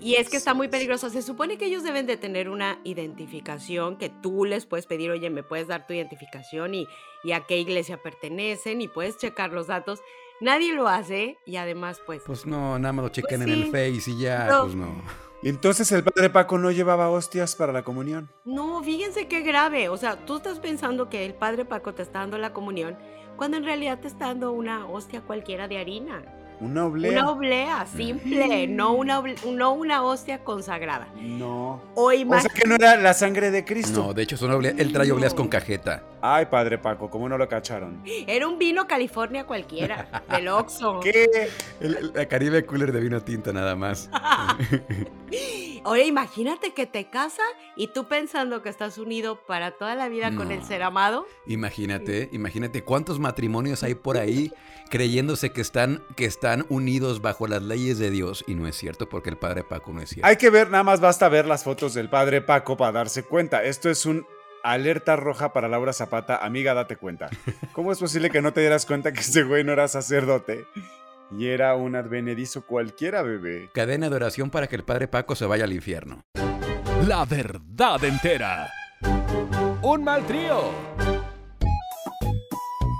Y 0.00 0.14
es 0.16 0.28
que 0.28 0.36
está 0.36 0.54
muy 0.54 0.68
peligroso. 0.68 1.10
Se 1.10 1.22
supone 1.22 1.58
que 1.58 1.66
ellos 1.66 1.82
deben 1.82 2.06
de 2.06 2.16
tener 2.16 2.48
una 2.48 2.78
identificación 2.84 3.96
que 3.96 4.08
tú 4.10 4.44
les 4.44 4.66
puedes 4.66 4.86
pedir, 4.86 5.10
oye, 5.10 5.30
me 5.30 5.42
puedes 5.42 5.68
dar 5.68 5.86
tu 5.86 5.94
identificación 5.94 6.74
y, 6.74 6.86
y 7.24 7.32
a 7.32 7.40
qué 7.46 7.58
iglesia 7.58 8.02
pertenecen 8.02 8.80
y 8.80 8.88
puedes 8.88 9.16
checar 9.16 9.52
los 9.52 9.66
datos. 9.66 10.00
Nadie 10.40 10.74
lo 10.74 10.86
hace 10.88 11.38
y 11.46 11.56
además, 11.56 12.00
pues, 12.04 12.22
Pues 12.26 12.44
no, 12.46 12.78
nada 12.78 12.92
más 12.92 13.04
lo 13.04 13.08
chequen 13.08 13.40
Pues 13.42 13.48
en 13.50 13.62
el. 13.62 13.70
Face 13.70 14.10
y 14.10 14.18
ya, 14.20 14.46
No. 14.46 14.62
pues 14.64 14.74
no. 14.74 15.02
Entonces 15.42 15.90
el 15.92 16.02
padre 16.02 16.30
Paco 16.30 16.58
no 16.58 16.70
llevaba 16.70 17.08
hostias 17.10 17.54
para 17.56 17.72
la 17.72 17.82
comunión. 17.84 18.30
no, 18.44 18.82
fíjense 18.82 19.28
qué 19.28 19.40
grave. 19.42 19.88
O 19.88 19.96
sea, 19.96 20.24
tú 20.26 20.36
estás 20.36 20.58
pensando 20.58 21.08
que 21.08 21.24
el 21.24 21.34
Padre 21.34 21.64
Paco 21.64 21.94
te 21.94 22.02
está 22.02 22.20
dando 22.20 22.36
la 22.38 22.52
comunión 22.52 22.98
cuando 23.36 23.56
en 23.58 23.64
realidad 23.64 24.00
te 24.00 24.08
está 24.08 24.26
dando 24.26 24.50
una 24.52 24.86
hostia 24.86 25.20
cualquiera 25.20 25.68
de 25.68 25.78
harina. 25.78 26.24
Una 26.58 26.86
oblea. 26.86 27.10
Una 27.22 27.30
oblea 27.30 27.86
simple, 27.86 28.66
no 28.66 28.92
una, 28.92 29.20
oble- 29.20 29.36
no 29.52 29.72
una 29.74 30.02
hostia 30.02 30.42
consagrada. 30.42 31.06
No. 31.16 31.82
O 31.94 32.06
O 32.06 32.12
sea 32.40 32.50
que 32.54 32.66
no 32.66 32.76
era 32.76 32.96
la 32.96 33.12
sangre 33.12 33.50
de 33.50 33.64
Cristo. 33.64 34.04
No, 34.06 34.14
de 34.14 34.22
hecho 34.22 34.36
son 34.38 34.50
oblea- 34.52 34.74
él 34.78 34.92
trae 34.92 35.12
obleas 35.12 35.34
con 35.34 35.48
cajeta. 35.48 36.02
Ay, 36.22 36.46
padre 36.46 36.78
Paco, 36.78 37.10
¿cómo 37.10 37.28
no 37.28 37.36
lo 37.36 37.46
cacharon? 37.48 38.02
Era 38.26 38.48
un 38.48 38.58
vino 38.58 38.86
California 38.88 39.44
cualquiera, 39.46 40.22
del 40.30 40.48
Oxxo. 40.48 41.00
¿Qué? 41.00 41.50
El- 41.80 42.12
la 42.14 42.26
Caribe 42.26 42.64
Cooler 42.64 42.90
de 42.90 43.00
vino 43.00 43.20
tinto 43.22 43.52
nada 43.52 43.76
más. 43.76 44.08
Ahora 45.84 46.02
imagínate 46.02 46.72
que 46.72 46.86
te 46.86 47.08
casa 47.10 47.42
y 47.76 47.88
tú 47.88 48.08
pensando 48.08 48.60
que 48.62 48.68
estás 48.68 48.98
unido 48.98 49.40
para 49.46 49.70
toda 49.72 49.94
la 49.94 50.08
vida 50.08 50.34
con 50.34 50.50
el 50.50 50.64
ser 50.64 50.82
amado. 50.82 51.26
Imagínate, 51.46 52.28
imagínate 52.32 52.82
cuántos 52.82 53.20
matrimonios 53.20 53.84
hay 53.84 53.94
por 53.94 54.16
ahí 54.16 54.52
creyéndose 54.88 55.50
que 55.50 55.60
están, 55.60 56.02
que 56.16 56.24
están 56.24 56.66
unidos 56.68 57.20
bajo 57.20 57.46
las 57.46 57.62
leyes 57.62 57.98
de 57.98 58.10
Dios 58.10 58.44
y 58.46 58.54
no 58.54 58.66
es 58.66 58.76
cierto 58.76 59.08
porque 59.08 59.30
el 59.30 59.36
padre 59.36 59.64
Paco 59.64 59.92
no 59.92 60.00
es 60.00 60.10
cierto. 60.10 60.26
Hay 60.26 60.36
que 60.36 60.50
ver, 60.50 60.70
nada 60.70 60.84
más 60.84 61.00
basta 61.00 61.28
ver 61.28 61.46
las 61.46 61.64
fotos 61.64 61.94
del 61.94 62.08
padre 62.08 62.40
Paco 62.40 62.76
para 62.76 62.92
darse 62.92 63.22
cuenta. 63.22 63.64
Esto 63.64 63.90
es 63.90 64.06
un 64.06 64.26
alerta 64.62 65.16
roja 65.16 65.52
para 65.52 65.68
Laura 65.68 65.92
Zapata. 65.92 66.36
Amiga, 66.36 66.74
date 66.74 66.96
cuenta. 66.96 67.28
¿Cómo 67.72 67.92
es 67.92 67.98
posible 67.98 68.30
que 68.30 68.42
no 68.42 68.52
te 68.52 68.60
dieras 68.60 68.86
cuenta 68.86 69.12
que 69.12 69.20
ese 69.20 69.42
güey 69.44 69.64
no 69.64 69.72
era 69.72 69.88
sacerdote? 69.88 70.66
Y 71.30 71.48
era 71.48 71.74
un 71.74 71.96
advenedizo 71.96 72.66
cualquiera, 72.66 73.22
bebé. 73.22 73.68
Cadena 73.74 74.08
de 74.08 74.16
oración 74.16 74.50
para 74.50 74.68
que 74.68 74.76
el 74.76 74.84
padre 74.84 75.08
Paco 75.08 75.34
se 75.34 75.46
vaya 75.46 75.64
al 75.64 75.72
infierno. 75.72 76.22
La 77.06 77.24
verdad 77.24 78.02
entera. 78.04 78.70
Un 79.82 80.04
mal 80.04 80.24
trío. 80.26 80.70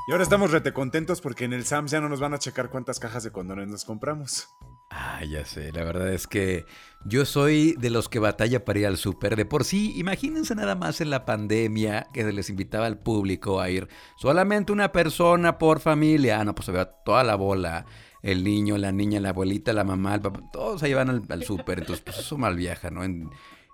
Y 0.09 0.13
ahora 0.13 0.23
estamos 0.23 0.53
rete 0.53 0.73
contentos 0.73 1.21
porque 1.21 1.45
en 1.47 1.53
el 1.53 1.65
Sams 1.65 1.91
ya 1.91 2.01
no 2.01 2.09
nos 2.09 2.21
van 2.21 2.33
a 2.33 2.39
checar 2.39 2.71
cuántas 2.71 3.01
cajas 3.01 3.25
de 3.25 3.33
condones 3.33 3.67
nos 3.69 3.85
compramos. 3.85 4.49
Ah, 4.89 5.25
ya 5.25 5.45
sé, 5.45 5.73
la 5.73 5.83
verdad 5.83 6.13
es 6.13 6.29
que 6.29 6.65
yo 7.05 7.25
soy 7.25 7.75
de 7.81 7.91
los 7.91 8.09
que 8.09 8.21
batalla 8.21 8.65
para 8.65 8.79
ir 8.79 8.87
al 8.87 8.99
súper. 8.99 9.35
De 9.35 9.45
por 9.45 9.65
sí, 9.65 9.95
imagínense 9.99 10.55
nada 10.55 10.77
más 10.77 11.01
en 11.01 11.11
la 11.11 11.25
pandemia 11.25 12.07
que 12.13 12.23
se 12.23 12.33
les 12.33 12.49
invitaba 12.51 12.87
al 12.87 13.01
público 13.01 13.61
a 13.61 13.69
ir 13.69 13.89
solamente 14.17 14.71
una 14.73 14.93
persona 14.93 15.59
por 15.59 15.81
familia. 15.81 16.41
Ah, 16.41 16.45
no, 16.45 16.55
pues 16.55 16.67
se 16.67 16.73
vea 16.73 16.85
toda 17.05 17.25
la 17.25 17.35
bola. 17.35 17.85
El 18.23 18.45
niño, 18.45 18.79
la 18.79 18.93
niña, 18.93 19.19
la 19.19 19.31
abuelita, 19.31 19.73
la 19.73 19.83
mamá, 19.85 20.15
el 20.15 20.21
papá, 20.21 20.41
todos 20.53 20.85
ahí 20.85 20.95
van 20.95 21.11
al, 21.11 21.23
al 21.29 21.43
súper. 21.43 21.81
Entonces, 21.81 22.05
pues 22.05 22.19
eso 22.19 22.39
mal 22.39 22.55
viaja, 22.55 22.91
¿no? 22.91 23.03
En- 23.03 23.29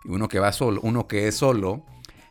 uno 0.05 0.27
que 0.29 0.41
va 0.41 0.51
solo, 0.51 0.81
uno 0.83 1.07
que 1.07 1.29
es 1.29 1.37
solo, 1.37 1.85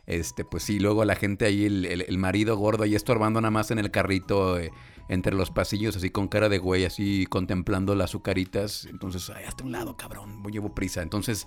este, 0.06 0.44
pues 0.44 0.62
sí, 0.64 0.78
luego 0.78 1.04
la 1.04 1.14
gente 1.14 1.44
ahí, 1.46 1.64
el, 1.64 1.84
el- 1.86 2.18
marido 2.18 2.56
gordo 2.56 2.84
ahí 2.84 2.94
estorbando 2.94 3.40
nada 3.40 3.50
más 3.50 3.70
en 3.70 3.78
el 3.78 3.90
carrito 3.90 4.58
eh, 4.58 4.70
entre 5.08 5.34
los 5.34 5.50
pasillos, 5.50 5.96
así 5.96 6.10
con 6.10 6.28
cara 6.28 6.48
de 6.48 6.58
güey, 6.58 6.84
así 6.84 7.26
contemplando 7.28 7.94
las 7.94 8.10
azucaritas. 8.10 8.86
Entonces, 8.86 9.30
ay, 9.30 9.44
hasta 9.44 9.64
un 9.64 9.72
lado, 9.72 9.96
cabrón, 9.96 10.42
llevo 10.50 10.74
prisa. 10.74 11.02
Entonces, 11.02 11.46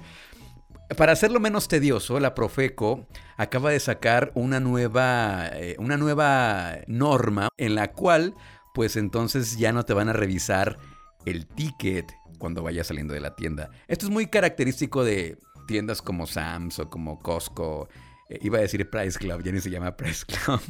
para 0.97 1.13
hacerlo 1.13 1.39
menos 1.39 1.67
tedioso, 1.67 2.19
la 2.19 2.35
Profeco 2.35 3.07
acaba 3.37 3.71
de 3.71 3.79
sacar 3.79 4.31
una 4.35 4.59
nueva, 4.59 5.47
eh, 5.53 5.75
una 5.79 5.97
nueva 5.97 6.77
norma 6.87 7.49
en 7.57 7.75
la 7.75 7.91
cual, 7.91 8.35
pues 8.73 8.95
entonces 8.95 9.57
ya 9.57 9.71
no 9.71 9.83
te 9.83 9.93
van 9.93 10.09
a 10.09 10.13
revisar 10.13 10.77
el 11.25 11.47
ticket 11.47 12.11
cuando 12.37 12.61
vayas 12.61 12.87
saliendo 12.87 13.13
de 13.13 13.21
la 13.21 13.35
tienda. 13.35 13.71
Esto 13.87 14.05
es 14.05 14.11
muy 14.11 14.27
característico 14.27 15.03
de 15.03 15.39
tiendas 15.65 16.01
como 16.03 16.27
Sam's 16.27 16.77
o 16.79 16.89
como 16.89 17.17
Costco. 17.19 17.87
Eh, 18.29 18.39
iba 18.41 18.57
a 18.57 18.61
decir 18.61 18.89
Price 18.89 19.17
Club, 19.19 19.43
ya 19.43 19.51
ni 19.51 19.59
se 19.61 19.69
llama 19.69 19.95
Price 19.95 20.25
Club. 20.25 20.61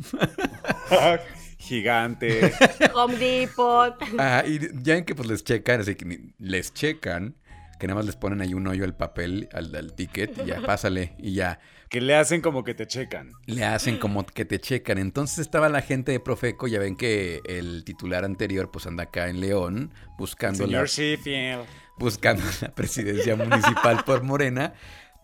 Gigante. 1.58 2.54
Home 2.94 3.18
Depot. 3.18 3.96
Ah, 4.20 4.44
y 4.46 4.60
ya 4.84 4.96
ven 4.96 5.06
que 5.06 5.16
pues 5.16 5.28
les 5.28 5.44
checan, 5.44 5.82
así 5.82 5.96
que 5.96 6.34
les 6.38 6.74
checan, 6.74 7.36
que 7.80 7.88
nada 7.88 7.96
más 7.96 8.06
les 8.06 8.16
ponen 8.16 8.42
ahí 8.42 8.54
un 8.54 8.68
hoyo 8.68 8.84
al 8.84 8.96
papel, 8.96 9.50
al, 9.54 9.74
al 9.76 9.94
ticket, 9.94 10.38
y 10.44 10.48
ya 10.48 10.62
pásale, 10.62 11.16
y 11.18 11.34
ya. 11.34 11.60
que 11.90 12.02
le 12.02 12.16
hacen 12.16 12.42
como 12.42 12.64
que 12.64 12.74
te 12.74 12.86
checan. 12.88 13.32
Le 13.46 13.64
hacen 13.64 13.98
como 13.98 14.26
que 14.26 14.46
te 14.46 14.60
checan. 14.60 14.98
Entonces 14.98 15.40
estaba 15.40 15.70
la 15.70 15.82
gente 15.82 16.12
de 16.12 16.20
Profeco, 16.20 16.68
ya 16.68 16.80
ven 16.80 16.96
que 16.96 17.42
el 17.46 17.84
titular 17.86 18.26
anterior 18.26 18.70
pues 18.70 18.86
anda 18.86 19.04
acá 19.04 19.30
en 19.30 19.40
León 19.40 19.92
buscando, 20.18 20.64
la, 20.68 20.68
Señor 20.68 20.88
Sheffield. 20.88 21.66
buscando 21.98 22.44
la 22.62 22.76
presidencia 22.76 23.36
municipal 23.36 24.04
por 24.06 24.24
Morena. 24.24 24.74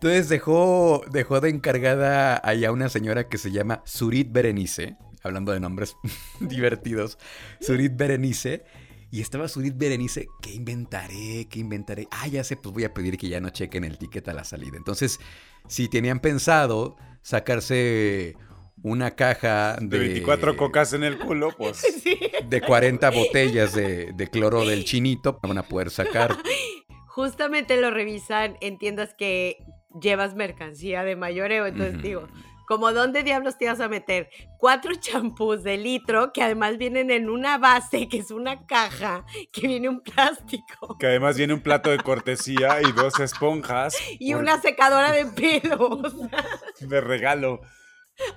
Entonces 0.02 0.28
dejó, 0.28 1.04
dejó 1.12 1.40
de 1.40 1.48
encargada 1.48 2.40
allá 2.42 2.72
una 2.72 2.88
señora 2.88 3.28
que 3.28 3.38
se 3.38 3.52
llama 3.52 3.82
Surit 3.84 4.32
Berenice, 4.32 4.96
hablando 5.22 5.52
de 5.52 5.60
nombres 5.60 5.94
divertidos, 6.40 7.18
Surit 7.60 7.96
Berenice. 7.96 8.64
Y 9.12 9.20
estaba 9.20 9.46
Surit 9.46 9.78
Berenice, 9.78 10.26
¿qué 10.40 10.54
inventaré? 10.54 11.46
¿Qué 11.48 11.60
inventaré? 11.60 12.08
Ah, 12.10 12.26
ya 12.26 12.42
sé, 12.42 12.56
pues 12.56 12.74
voy 12.74 12.82
a 12.82 12.92
pedir 12.92 13.16
que 13.16 13.28
ya 13.28 13.40
no 13.40 13.50
chequen 13.50 13.84
el 13.84 13.96
ticket 13.96 14.26
a 14.26 14.32
la 14.32 14.42
salida. 14.42 14.76
Entonces, 14.76 15.20
si 15.68 15.86
tenían 15.86 16.18
pensado 16.18 16.96
sacarse 17.22 18.34
una 18.82 19.12
caja 19.12 19.76
de, 19.80 19.86
De 19.86 19.98
24 20.00 20.56
cocas 20.56 20.94
en 20.94 21.04
el 21.04 21.16
culo, 21.16 21.50
pues. 21.56 21.76
Sí. 21.76 22.18
de 22.48 22.60
40 22.60 23.08
botellas 23.10 23.72
de, 23.72 24.10
de 24.12 24.26
cloro 24.26 24.66
del 24.66 24.84
chinito, 24.84 25.38
van 25.40 25.58
a 25.58 25.62
poder 25.62 25.90
sacar. 25.90 26.36
Justamente 27.06 27.80
lo 27.80 27.92
revisan 27.92 28.56
en 28.60 28.78
tiendas 28.78 29.14
que 29.14 29.58
llevas 30.00 30.34
mercancía 30.34 31.04
de 31.04 31.16
mayoreo. 31.16 31.66
Entonces 31.66 32.00
digo, 32.02 32.28
como 32.66 32.92
dónde 32.92 33.22
diablos 33.22 33.58
te 33.58 33.66
vas 33.66 33.80
a 33.80 33.88
meter 33.88 34.30
cuatro 34.58 34.94
champús 35.00 35.62
de 35.62 35.76
litro 35.76 36.32
que 36.32 36.42
además 36.42 36.78
vienen 36.78 37.10
en 37.10 37.28
una 37.28 37.58
base, 37.58 38.08
que 38.08 38.18
es 38.18 38.30
una 38.30 38.66
caja, 38.66 39.24
que 39.52 39.66
viene 39.66 39.88
un 39.88 40.00
plástico 40.00 40.96
Que 40.98 41.06
además 41.08 41.36
viene 41.36 41.54
un 41.54 41.60
plato 41.60 41.90
de 41.90 41.98
cortesía 41.98 42.80
y 42.80 42.92
dos 42.92 43.18
esponjas 43.20 43.96
y 44.18 44.32
por- 44.32 44.42
una 44.42 44.60
secadora 44.60 45.12
de 45.12 45.26
pelos. 45.26 46.14
de 46.80 47.00
regalo. 47.00 47.60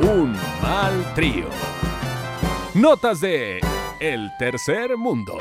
Un 0.00 0.32
mal 0.60 1.14
trío. 1.14 1.48
Notas 2.74 3.20
de 3.20 3.60
El 4.00 4.28
Tercer 4.40 4.96
Mundo. 4.96 5.38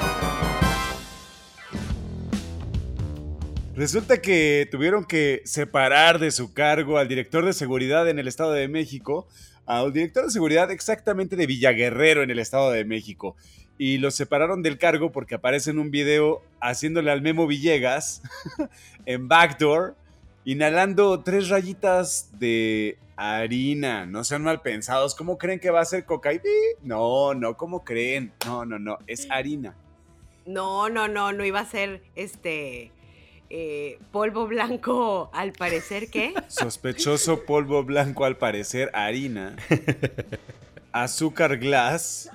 Resulta 3.75 4.21
que 4.21 4.67
tuvieron 4.69 5.05
que 5.05 5.41
separar 5.45 6.19
de 6.19 6.29
su 6.29 6.53
cargo 6.53 6.99
al 6.99 7.07
director 7.07 7.43
de 7.43 7.53
seguridad 7.53 8.07
en 8.07 8.19
el 8.19 8.27
Estado 8.27 8.51
de 8.51 8.67
México, 8.67 9.27
al 9.65 9.91
director 9.91 10.25
de 10.25 10.31
seguridad 10.31 10.69
exactamente 10.69 11.35
de 11.35 11.47
Villaguerrero 11.47 12.21
en 12.21 12.29
el 12.29 12.37
Estado 12.37 12.69
de 12.69 12.85
México. 12.85 13.35
Y 13.79 13.97
lo 13.97 14.11
separaron 14.11 14.61
del 14.61 14.77
cargo 14.77 15.11
porque 15.11 15.33
aparece 15.33 15.71
en 15.71 15.79
un 15.79 15.89
video 15.89 16.43
haciéndole 16.61 17.09
al 17.09 17.23
Memo 17.23 17.47
Villegas 17.47 18.21
en 19.07 19.27
Backdoor, 19.27 19.95
inhalando 20.45 21.21
tres 21.21 21.49
rayitas 21.49 22.29
de 22.39 22.97
harina. 23.15 24.05
No 24.05 24.23
sean 24.23 24.43
mal 24.43 24.61
pensados. 24.61 25.15
¿Cómo 25.15 25.37
creen 25.37 25.59
que 25.59 25.71
va 25.71 25.81
a 25.81 25.85
ser 25.85 26.05
cocaína? 26.05 26.43
No, 26.81 27.33
no, 27.33 27.57
¿cómo 27.57 27.83
creen? 27.83 28.33
No, 28.45 28.65
no, 28.65 28.79
no, 28.79 28.97
es 29.07 29.29
harina. 29.29 29.75
No, 30.45 30.89
no, 30.89 31.07
no, 31.07 31.31
no 31.31 31.45
iba 31.45 31.61
a 31.61 31.65
ser 31.65 32.03
este 32.15 32.91
eh, 33.49 33.99
polvo 34.11 34.47
blanco, 34.47 35.29
al 35.33 35.53
parecer, 35.53 36.09
¿qué? 36.09 36.33
Sospechoso 36.47 37.45
polvo 37.45 37.83
blanco, 37.83 38.25
al 38.25 38.35
parecer 38.35 38.89
harina, 38.93 39.55
azúcar 40.91 41.57
glass. 41.57 42.29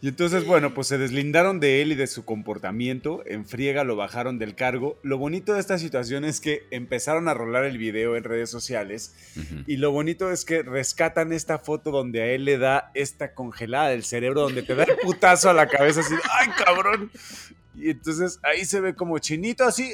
Y 0.00 0.08
entonces, 0.08 0.44
bueno, 0.44 0.74
pues 0.74 0.86
se 0.86 0.96
deslindaron 0.96 1.58
de 1.58 1.82
él 1.82 1.90
y 1.92 1.94
de 1.96 2.06
su 2.06 2.24
comportamiento. 2.24 3.24
En 3.26 3.44
friega 3.44 3.82
lo 3.82 3.96
bajaron 3.96 4.38
del 4.38 4.54
cargo. 4.54 5.00
Lo 5.02 5.18
bonito 5.18 5.54
de 5.54 5.60
esta 5.60 5.76
situación 5.76 6.24
es 6.24 6.40
que 6.40 6.66
empezaron 6.70 7.28
a 7.28 7.34
rolar 7.34 7.64
el 7.64 7.78
video 7.78 8.16
en 8.16 8.22
redes 8.22 8.48
sociales. 8.48 9.14
Y 9.66 9.78
lo 9.78 9.90
bonito 9.90 10.30
es 10.30 10.44
que 10.44 10.62
rescatan 10.62 11.32
esta 11.32 11.58
foto 11.58 11.90
donde 11.90 12.22
a 12.22 12.26
él 12.26 12.44
le 12.44 12.58
da 12.58 12.92
esta 12.94 13.34
congelada 13.34 13.88
del 13.88 14.04
cerebro, 14.04 14.42
donde 14.42 14.62
te 14.62 14.76
da 14.76 14.84
el 14.84 14.96
putazo 15.02 15.50
a 15.50 15.54
la 15.54 15.66
cabeza 15.66 16.00
así, 16.00 16.14
¡ay, 16.30 16.48
cabrón! 16.64 17.10
Y 17.74 17.90
entonces 17.90 18.38
ahí 18.42 18.64
se 18.64 18.80
ve 18.80 18.94
como 18.94 19.18
chinito 19.18 19.64
así, 19.64 19.92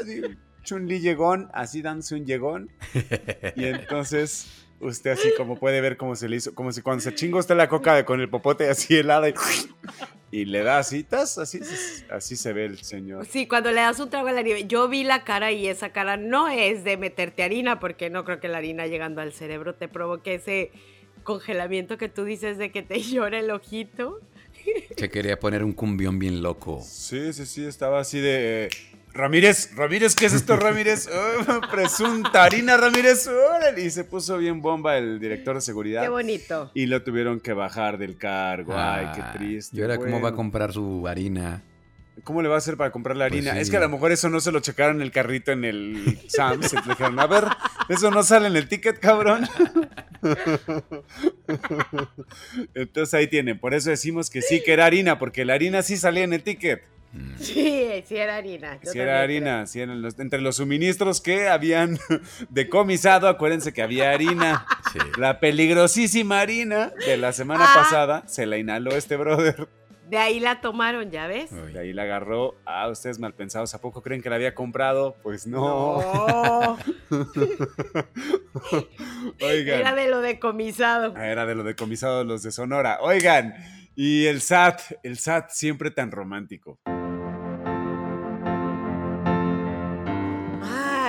así, 0.00 0.22
Chun-Li 0.64 1.00
llegón, 1.00 1.50
así 1.52 1.82
dándose 1.82 2.14
un 2.14 2.26
llegón. 2.26 2.70
Y 3.56 3.64
entonces 3.64 4.63
usted 4.84 5.12
así 5.12 5.30
como 5.36 5.56
puede 5.56 5.80
ver 5.80 5.96
cómo 5.96 6.14
se 6.14 6.28
le 6.28 6.36
hizo, 6.36 6.54
como 6.54 6.72
si 6.72 6.82
cuando 6.82 7.00
se 7.00 7.14
chingó 7.14 7.38
usted 7.38 7.56
la 7.56 7.68
coca 7.68 8.04
con 8.04 8.20
el 8.20 8.28
popote 8.28 8.68
así 8.68 8.96
helada 8.96 9.28
y, 9.28 9.34
y 10.30 10.44
le 10.44 10.62
da 10.62 10.82
citas, 10.82 11.38
así, 11.38 11.60
así 12.10 12.36
se 12.36 12.52
ve 12.52 12.66
el 12.66 12.78
señor. 12.78 13.26
Sí, 13.26 13.46
cuando 13.46 13.70
le 13.70 13.80
das 13.80 13.98
un 14.00 14.10
trago 14.10 14.28
a 14.28 14.32
la 14.32 14.42
nieve, 14.42 14.66
yo 14.66 14.88
vi 14.88 15.04
la 15.04 15.24
cara 15.24 15.52
y 15.52 15.66
esa 15.66 15.90
cara 15.90 16.16
no 16.16 16.48
es 16.48 16.84
de 16.84 16.96
meterte 16.96 17.42
harina, 17.42 17.80
porque 17.80 18.10
no 18.10 18.24
creo 18.24 18.40
que 18.40 18.48
la 18.48 18.58
harina 18.58 18.86
llegando 18.86 19.20
al 19.20 19.32
cerebro 19.32 19.74
te 19.74 19.88
provoque 19.88 20.34
ese 20.34 20.70
congelamiento 21.22 21.96
que 21.98 22.08
tú 22.08 22.24
dices 22.24 22.58
de 22.58 22.70
que 22.70 22.82
te 22.82 23.00
llora 23.00 23.38
el 23.38 23.50
ojito. 23.50 24.20
Se 24.96 25.10
quería 25.10 25.38
poner 25.38 25.64
un 25.64 25.72
cumbión 25.72 26.18
bien 26.18 26.42
loco. 26.42 26.82
Sí, 26.82 27.32
sí, 27.32 27.44
sí, 27.44 27.64
estaba 27.64 28.00
así 28.00 28.20
de... 28.20 28.70
Ramírez, 29.14 29.70
Ramírez, 29.76 30.14
¿qué 30.16 30.26
es 30.26 30.32
esto, 30.34 30.56
Ramírez? 30.56 31.08
Oh, 31.46 31.60
presunta 31.70 32.42
harina, 32.44 32.76
Ramírez. 32.76 33.28
y 33.76 33.90
se 33.90 34.02
puso 34.04 34.38
bien 34.38 34.60
bomba 34.60 34.96
el 34.98 35.20
director 35.20 35.54
de 35.54 35.60
seguridad. 35.60 36.02
Qué 36.02 36.08
bonito. 36.08 36.70
Y 36.74 36.86
lo 36.86 37.02
tuvieron 37.02 37.38
que 37.40 37.52
bajar 37.52 37.98
del 37.98 38.16
cargo. 38.16 38.74
Ay, 38.76 39.06
qué 39.14 39.20
Ah, 39.22 39.32
triste. 39.36 39.76
¿Y 39.76 39.82
ahora 39.82 39.98
cómo 39.98 40.20
va 40.20 40.30
a 40.30 40.34
comprar 40.34 40.72
su 40.72 41.06
harina? 41.06 41.62
¿Cómo 42.24 42.42
le 42.42 42.48
va 42.48 42.54
a 42.56 42.58
hacer 42.58 42.76
para 42.76 42.90
comprar 42.92 43.16
la 43.16 43.28
Pues 43.28 43.38
harina? 43.40 43.54
sí. 43.54 43.60
Es 43.60 43.70
que 43.70 43.76
a 43.76 43.80
lo 43.80 43.88
mejor 43.88 44.10
eso 44.12 44.28
no 44.30 44.40
se 44.40 44.52
lo 44.52 44.60
checaron 44.60 44.96
en 44.96 45.02
el 45.02 45.10
carrito 45.12 45.52
en 45.52 45.64
el 45.64 46.18
Sam's. 46.28 46.72
Entonces 46.72 46.80
dijeron, 46.88 47.18
a 47.20 47.26
ver, 47.26 47.44
eso 47.88 48.10
no 48.10 48.22
sale 48.22 48.46
en 48.48 48.56
el 48.56 48.68
ticket, 48.68 48.98
cabrón. 49.00 49.46
Entonces 52.74 53.14
ahí 53.14 53.26
tienen. 53.26 53.58
Por 53.58 53.74
eso 53.74 53.90
decimos 53.90 54.30
que 54.30 54.42
sí 54.42 54.62
que 54.64 54.72
era 54.72 54.86
harina, 54.86 55.18
porque 55.18 55.44
la 55.44 55.54
harina 55.54 55.82
sí 55.82 55.96
salía 55.96 56.24
en 56.24 56.32
el 56.32 56.42
ticket. 56.42 56.82
Mm. 57.14 57.36
Sí, 57.38 58.02
sí 58.06 58.16
era 58.16 58.36
harina. 58.36 58.74
yo 58.74 58.80
Si 58.80 58.86
también 58.86 59.02
era 59.08 59.12
creo. 59.14 59.22
harina, 59.24 59.66
sí 59.66 59.80
eran 59.80 60.02
los- 60.02 60.18
entre 60.18 60.40
los 60.40 60.56
suministros 60.56 61.20
que 61.20 61.48
habían 61.48 61.98
decomisado, 62.50 63.28
acuérdense 63.28 63.72
que 63.72 63.82
había 63.82 64.10
harina. 64.10 64.66
Sí. 64.94 65.00
La 65.18 65.40
peligrosísima 65.40 66.38
harina 66.40 66.92
de 67.04 67.16
la 67.16 67.32
semana 67.32 67.64
Ah. 67.66 67.72
pasada 67.74 68.22
se 68.28 68.46
la 68.46 68.58
inhaló 68.58 68.92
este 68.92 69.16
brother. 69.16 69.66
De 70.08 70.18
ahí 70.18 70.38
la 70.38 70.60
tomaron, 70.60 71.10
¿ya 71.10 71.26
ves? 71.26 71.50
Uy. 71.50 71.72
De 71.72 71.80
ahí 71.80 71.92
la 71.92 72.02
agarró. 72.02 72.54
Ah, 72.64 72.88
ustedes 72.88 73.18
mal 73.18 73.32
pensados, 73.34 73.74
¿a 73.74 73.80
poco 73.80 74.02
creen 74.02 74.22
que 74.22 74.30
la 74.30 74.36
había 74.36 74.54
comprado? 74.54 75.16
Pues 75.22 75.48
no. 75.48 76.00
No, 76.00 76.78
Oigan. 79.42 79.80
era 79.80 79.94
de 79.94 80.08
lo 80.08 80.20
decomisado. 80.20 81.14
Ah, 81.16 81.26
Era 81.26 81.46
de 81.46 81.54
lo 81.54 81.64
decomisado 81.64 82.18
de 82.18 82.24
los 82.26 82.42
de 82.44 82.52
Sonora. 82.52 82.98
Oigan, 83.00 83.54
y 83.96 84.26
el 84.26 84.40
SAT, 84.42 84.80
el 85.02 85.18
SAT 85.18 85.50
siempre 85.50 85.90
tan 85.90 86.12
romántico. 86.12 86.78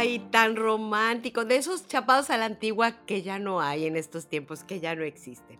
Ay, 0.05 0.19
tan 0.19 0.55
romántico. 0.55 1.45
De 1.45 1.55
esos 1.55 1.87
chapados 1.87 2.29
a 2.29 2.37
la 2.37 2.45
antigua 2.45 3.03
que 3.07 3.23
ya 3.23 3.39
no 3.39 3.59
hay 3.59 3.87
en 3.87 3.97
estos 3.97 4.27
tiempos, 4.27 4.63
que 4.63 4.79
ya 4.79 4.93
no 4.95 5.03
existen. 5.03 5.57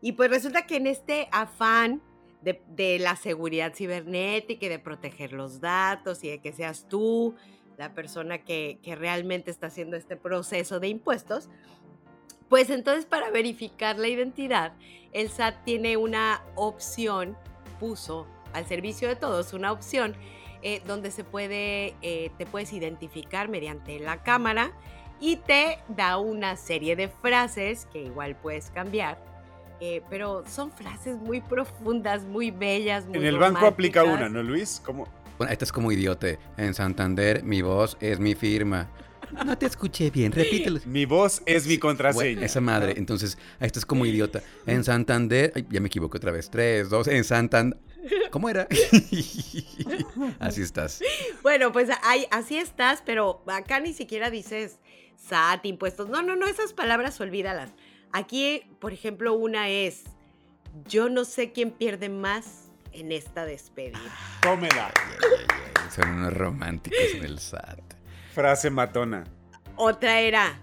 Y 0.00 0.12
pues 0.12 0.30
resulta 0.30 0.66
que 0.66 0.76
en 0.76 0.88
este 0.88 1.28
afán 1.30 2.02
de, 2.42 2.60
de 2.70 2.98
la 2.98 3.14
seguridad 3.14 3.72
cibernética 3.72 4.66
y 4.66 4.68
de 4.68 4.80
proteger 4.80 5.32
los 5.32 5.60
datos 5.60 6.24
y 6.24 6.28
de 6.28 6.40
que 6.40 6.52
seas 6.52 6.88
tú 6.88 7.36
la 7.78 7.94
persona 7.94 8.38
que, 8.38 8.80
que 8.82 8.96
realmente 8.96 9.52
está 9.52 9.68
haciendo 9.68 9.96
este 9.96 10.16
proceso 10.16 10.80
de 10.80 10.88
impuestos, 10.88 11.48
pues 12.48 12.70
entonces 12.70 13.06
para 13.06 13.30
verificar 13.30 13.96
la 13.96 14.08
identidad, 14.08 14.72
el 15.12 15.28
SAT 15.28 15.64
tiene 15.64 15.96
una 15.96 16.42
opción, 16.56 17.36
puso 17.78 18.26
al 18.52 18.66
servicio 18.66 19.06
de 19.06 19.14
todos 19.14 19.52
una 19.52 19.70
opción 19.70 20.16
eh, 20.66 20.80
donde 20.86 21.10
se 21.10 21.24
puede, 21.24 21.94
eh, 22.00 22.30
te 22.38 22.46
puedes 22.46 22.72
identificar 22.72 23.50
mediante 23.50 24.00
la 24.00 24.22
cámara 24.22 24.72
y 25.20 25.36
te 25.36 25.78
da 25.88 26.16
una 26.16 26.56
serie 26.56 26.96
de 26.96 27.08
frases 27.08 27.86
que 27.92 28.00
igual 28.04 28.34
puedes 28.34 28.70
cambiar, 28.70 29.22
eh, 29.82 30.00
pero 30.08 30.42
son 30.48 30.72
frases 30.72 31.18
muy 31.18 31.42
profundas, 31.42 32.24
muy 32.24 32.50
bellas. 32.50 33.04
Muy 33.04 33.18
En 33.18 33.26
el 33.26 33.36
banco 33.36 33.66
aplica 33.66 34.04
una, 34.04 34.30
¿no, 34.30 34.42
Luis? 34.42 34.80
¿Cómo? 34.82 35.06
Bueno, 35.36 35.52
este 35.52 35.66
es 35.66 35.72
como 35.72 35.92
idiote. 35.92 36.38
En 36.56 36.72
Santander, 36.72 37.44
mi 37.44 37.60
voz 37.60 37.98
es 38.00 38.18
mi 38.18 38.34
firma. 38.34 38.88
No 39.44 39.58
te 39.58 39.66
escuché 39.66 40.10
bien, 40.10 40.32
repítelo. 40.32 40.80
Mi 40.86 41.04
voz 41.04 41.42
es 41.44 41.66
mi 41.66 41.76
contraseña. 41.76 42.24
Bueno, 42.24 42.46
esa 42.46 42.62
madre. 42.62 42.94
Entonces, 42.96 43.36
esto 43.60 43.80
es 43.80 43.84
como 43.84 44.06
idiota. 44.06 44.42
En 44.64 44.82
Santander. 44.82 45.52
ay, 45.54 45.66
ya 45.68 45.80
me 45.80 45.88
equivoqué 45.88 46.16
otra 46.16 46.32
vez. 46.32 46.48
Tres, 46.48 46.88
dos. 46.88 47.06
En 47.08 47.22
Santander. 47.24 47.78
¿Cómo 48.30 48.48
era? 48.48 48.68
Así 50.40 50.62
estás. 50.62 51.00
Bueno, 51.42 51.72
pues 51.72 51.88
así 52.30 52.58
estás, 52.58 53.02
pero 53.04 53.42
acá 53.46 53.80
ni 53.80 53.92
siquiera 53.92 54.30
dices 54.30 54.78
SAT, 55.16 55.66
impuestos. 55.66 56.08
No, 56.08 56.22
no, 56.22 56.36
no, 56.36 56.46
esas 56.46 56.72
palabras 56.72 57.20
olvídalas. 57.20 57.70
Aquí, 58.12 58.62
por 58.80 58.92
ejemplo, 58.92 59.34
una 59.34 59.68
es, 59.68 60.04
yo 60.86 61.08
no 61.08 61.24
sé 61.24 61.52
quién 61.52 61.70
pierde 61.70 62.08
más 62.08 62.70
en 62.92 63.12
esta 63.12 63.44
despedida. 63.44 63.98
Tómela. 64.42 64.92
Son 65.94 66.08
unos 66.08 66.32
románticos 66.32 67.14
en 67.14 67.24
el 67.24 67.38
SAT. 67.38 67.80
Frase 68.32 68.70
matona. 68.70 69.24
Otra 69.76 70.20
era, 70.20 70.60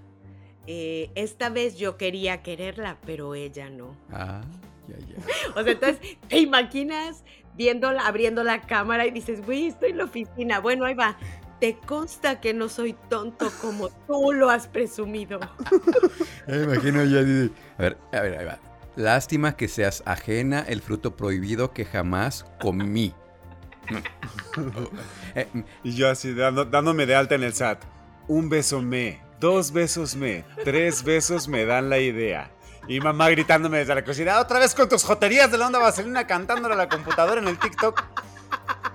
eh, 0.68 1.10
esta 1.16 1.50
vez 1.50 1.78
yo 1.78 1.98
quería 1.98 2.42
quererla, 2.42 2.98
pero 3.06 3.36
ella 3.36 3.70
no. 3.70 3.98
Ah, 4.12 4.42
ya, 4.88 4.98
ya. 4.98 5.16
O 5.56 5.64
sea, 5.64 5.72
entonces, 5.74 6.18
¿te 6.28 6.40
imaginas 6.40 7.24
viéndola, 7.56 8.06
abriendo 8.08 8.44
la 8.44 8.62
cámara 8.62 9.06
y 9.06 9.12
dices, 9.12 9.46
güey, 9.46 9.68
estoy 9.68 9.92
en 9.92 9.98
la 9.98 10.06
oficina? 10.06 10.60
Bueno, 10.60 10.86
ahí 10.86 10.94
va. 10.94 11.18
Te 11.60 11.78
consta 11.78 12.40
que 12.42 12.54
no 12.56 12.70
soy 12.70 12.96
tonto 13.10 13.52
como 13.62 13.90
tú 14.08 14.34
lo 14.34 14.50
has 14.50 14.68
presumido. 14.68 15.40
Me 16.48 16.64
imagino 16.64 17.04
ya. 17.04 17.20
A 17.78 17.82
ver, 17.82 17.98
a 18.12 18.20
ver, 18.22 18.38
ahí 18.40 18.46
va. 18.46 18.60
Lástima 18.96 19.56
que 19.56 19.68
seas 19.68 20.02
ajena 20.06 20.66
el 20.68 20.82
fruto 20.82 21.16
prohibido 21.16 21.72
que 21.72 21.86
jamás 21.86 22.46
comí. 22.60 23.14
Eh, 25.36 25.48
Y 25.84 25.94
yo 25.96 26.10
así 26.10 26.34
dando- 26.34 26.66
dándome 26.66 27.06
de 27.06 27.16
alta 27.16 27.36
en 27.36 27.44
el 27.44 27.54
SAT. 27.54 27.84
Un 28.28 28.50
beso 28.50 28.82
me, 28.82 29.22
dos 29.40 29.72
besos 29.72 30.16
me, 30.16 30.44
tres 30.64 31.04
besos 31.04 31.48
me 31.48 31.66
dan 31.66 31.90
la 31.90 32.00
idea. 32.00 32.52
Y 32.88 33.00
mamá 33.00 33.30
gritándome 33.30 33.80
desde 33.80 33.96
la 33.96 34.04
cocina, 34.04 34.40
otra 34.40 34.60
vez 34.60 34.74
con 34.76 34.90
tus 34.90 35.04
joterías 35.04 35.52
de 35.52 35.58
la 35.58 35.68
onda 35.68 35.80
vaselina 35.80 36.28
cantándole 36.28 36.74
a 36.74 36.78
la 36.78 36.90
computadora 36.90 37.40
en 37.40 37.48
el 37.48 37.58
TikTok. 37.60 38.04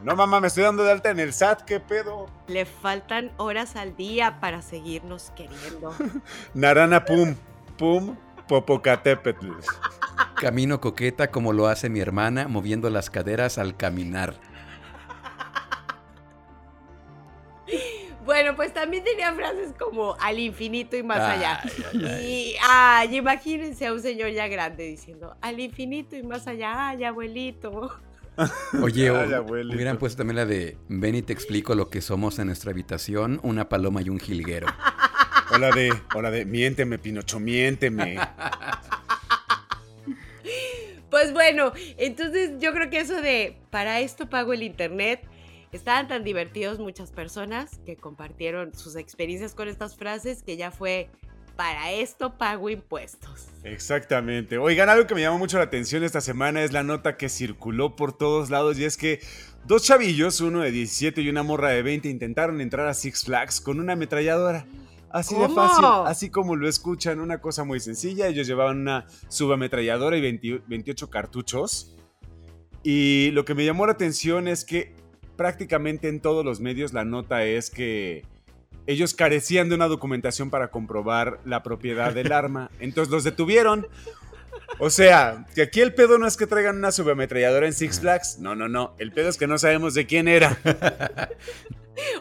No, 0.03 0.15
mamá, 0.15 0.41
me 0.41 0.49
estoy 0.49 0.65
dando 0.65 0.85
de 0.85 0.93
alta 0.93 1.11
en 1.11 1.19
el 1.19 1.33
SAT, 1.33 1.63
¿qué 1.63 1.81
pedo? 1.81 2.27
Le 2.47 2.65
faltan 2.65 3.33
horas 3.39 3.77
al 3.77 3.97
día 3.97 4.39
para 4.41 4.63
seguirnos 4.63 5.33
queriendo. 5.35 5.95
Narana 6.55 7.05
pum, 7.05 7.35
pum, 7.77 8.17
popocatépetl. 8.47 9.51
Camino 10.37 10.81
coqueta 10.81 11.31
como 11.31 11.53
lo 11.53 11.67
hace 11.67 11.89
mi 11.89 12.01
hermana, 12.01 12.47
moviendo 12.47 12.91
las 12.91 13.11
caderas 13.11 13.59
al 13.59 13.77
caminar. 13.77 14.35
Bueno, 18.27 18.57
pues 18.57 18.75
también 18.75 19.05
tenía 19.05 19.33
frases 19.33 19.73
como 19.79 20.17
al 20.21 20.39
infinito 20.41 20.97
y 20.97 21.03
más 21.05 21.21
allá. 21.21 21.61
Ay, 21.63 21.71
ay, 21.93 22.05
ay. 22.05 22.27
Y 22.27 22.57
ay, 22.69 23.17
imagínense 23.17 23.87
a 23.87 23.93
un 23.93 24.03
señor 24.03 24.31
ya 24.33 24.49
grande 24.49 24.85
diciendo 24.85 25.37
al 25.41 25.61
infinito 25.61 26.17
y 26.17 26.25
más 26.25 26.47
allá, 26.49 26.89
ay, 26.89 27.05
abuelito. 27.05 27.97
Oye, 28.83 29.09
abuelito. 29.09 29.75
hubieran 29.75 29.99
puesto 29.99 30.19
también 30.19 30.37
la 30.37 30.45
de 30.45 30.77
ven 30.89 31.15
y 31.15 31.23
te 31.23 31.33
explico 31.33 31.75
lo 31.77 31.89
que 31.89 32.03
somos 32.03 32.39
en 32.41 32.49
nuestra 32.49 32.73
habitación, 32.73 33.39
una 33.45 33.69
paloma 33.69 34.03
y 34.03 34.11
un 34.11 34.19
jilguero. 34.19 34.67
Hola 35.53 35.71
de, 35.71 35.95
hola 36.13 36.33
de, 36.33 36.45
miénteme, 36.45 36.99
Pinocho, 36.99 37.39
miénteme. 37.39 38.19
Pues 41.09 41.33
bueno, 41.33 41.73
entonces 41.97 42.59
yo 42.59 42.73
creo 42.73 42.91
que 42.91 42.99
eso 42.99 43.23
de 43.23 43.57
para 43.71 44.01
esto 44.01 44.29
pago 44.29 44.53
el 44.53 44.65
internet. 44.65 45.25
Estaban 45.73 46.09
tan 46.09 46.25
divertidos 46.25 46.79
muchas 46.79 47.11
personas 47.11 47.79
que 47.85 47.97
compartieron 47.97 48.75
sus 48.75 48.97
experiencias 48.97 49.55
con 49.55 49.69
estas 49.69 49.97
frases 49.97 50.43
que 50.43 50.57
ya 50.57 50.71
fue 50.71 51.11
para 51.57 51.91
esto 51.91 52.37
pago 52.37 52.69
impuestos. 52.71 53.49
Exactamente. 53.65 54.59
Oigan, 54.59 54.89
algo 54.89 55.07
que 55.07 55.15
me 55.15 55.23
llamó 55.23 55.39
mucho 55.39 55.59
la 55.59 55.65
atención 55.65 56.05
esta 56.05 56.21
semana 56.21 56.63
es 56.63 56.73
la 56.73 56.83
nota 56.83 57.17
que 57.17 57.29
circuló 57.29 57.97
por 57.97 58.17
todos 58.17 58.51
lados 58.51 58.79
y 58.79 58.85
es 58.85 58.97
que 58.97 59.21
dos 59.65 59.83
chavillos, 59.83 60.41
uno 60.41 60.61
de 60.61 60.71
17 60.71 61.23
y 61.23 61.29
una 61.29 61.43
morra 61.43 61.71
de 61.71 61.83
20, 61.83 62.09
intentaron 62.09 62.61
entrar 62.61 62.87
a 62.87 62.95
Six 62.95 63.25
Flags 63.25 63.61
con 63.61 63.81
una 63.81 63.95
ametralladora. 63.95 64.67
Así 65.11 65.35
de 65.35 65.43
¿Cómo? 65.43 65.55
fácil, 65.55 65.85
así 66.07 66.31
como 66.31 66.57
lo 66.57 66.69
escuchan, 66.69 67.21
una 67.21 67.41
cosa 67.41 67.65
muy 67.65 67.81
sencilla. 67.81 68.27
Ellos 68.27 68.47
llevaban 68.47 68.79
una 68.79 69.07
subametralladora 69.29 70.17
y 70.17 70.21
20 70.21 70.63
28 70.67 71.11
cartuchos. 71.11 71.97
Y 72.83 73.31
lo 73.33 73.45
que 73.45 73.55
me 73.55 73.65
llamó 73.65 73.87
la 73.87 73.93
atención 73.93 74.47
es 74.47 74.65
que 74.65 74.95
prácticamente 75.37 76.09
en 76.09 76.21
todos 76.21 76.45
los 76.45 76.61
medios 76.61 76.93
la 76.93 77.05
nota 77.05 77.45
es 77.45 77.71
que 77.71 78.25
ellos 78.87 79.15
carecían 79.15 79.69
de 79.69 79.75
una 79.75 79.89
documentación 79.89 80.51
para 80.51 80.69
comprobar 80.69 81.41
la 81.45 81.63
propiedad 81.63 82.13
del 82.13 82.33
arma. 82.33 82.71
Entonces 82.81 83.13
los 83.13 83.25
detuvieron. 83.25 83.87
O 84.79 84.91
sea, 84.91 85.47
que 85.55 85.63
aquí 85.63 85.81
el 85.81 85.95
pedo 85.95 86.19
no 86.19 86.27
es 86.27 86.37
que 86.37 86.47
traigan 86.47 86.77
una 86.77 86.93
subametralladora 86.93 87.67
en 87.67 87.73
Six 87.73 88.01
Flags. 88.01 88.39
No, 88.39 88.55
no, 88.55 88.69
no. 88.69 88.95
El 88.99 89.13
pedo 89.13 89.29
es 89.29 89.37
que 89.37 89.47
no 89.47 89.59
sabemos 89.59 89.95
de 89.95 90.07
quién 90.07 90.29
era. 90.29 90.59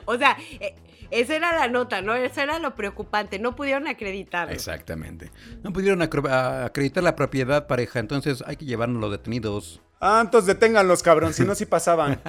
O 0.06 0.18
sea, 0.18 0.38
eh, 0.62 0.74
Esa 1.16 1.36
era 1.36 1.58
la 1.58 1.70
nota, 1.70 2.02
¿no? 2.02 2.14
Eso 2.14 2.42
era 2.42 2.60
lo 2.60 2.76
preocupante. 2.76 3.40
No 3.40 3.56
pudieron 3.56 3.88
acreditarlo. 3.88 4.54
Exactamente. 4.54 5.32
No 5.64 5.72
pudieron 5.72 6.02
acreditar 6.02 7.04
la 7.04 7.16
propiedad, 7.16 7.68
pareja, 7.68 8.00
entonces 8.00 8.44
hay 8.46 8.58
que 8.58 8.66
llevarnos 8.66 9.00
los 9.00 9.12
detenidos. 9.12 9.82
Ah, 10.02 10.20
entonces 10.22 10.48
deténganlos, 10.48 11.02
cabrón, 11.02 11.34
si 11.34 11.44
no, 11.44 11.56
sí 11.56 11.66
pasaban. 11.66 12.22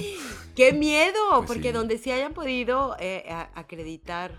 ¡Qué 0.56 0.72
miedo! 0.74 1.14
Pues 1.38 1.46
porque 1.46 1.68
sí. 1.68 1.72
donde 1.72 1.96
sí 1.96 2.12
hayan 2.12 2.34
podido 2.34 2.96
eh, 3.00 3.24
acreditar. 3.54 4.32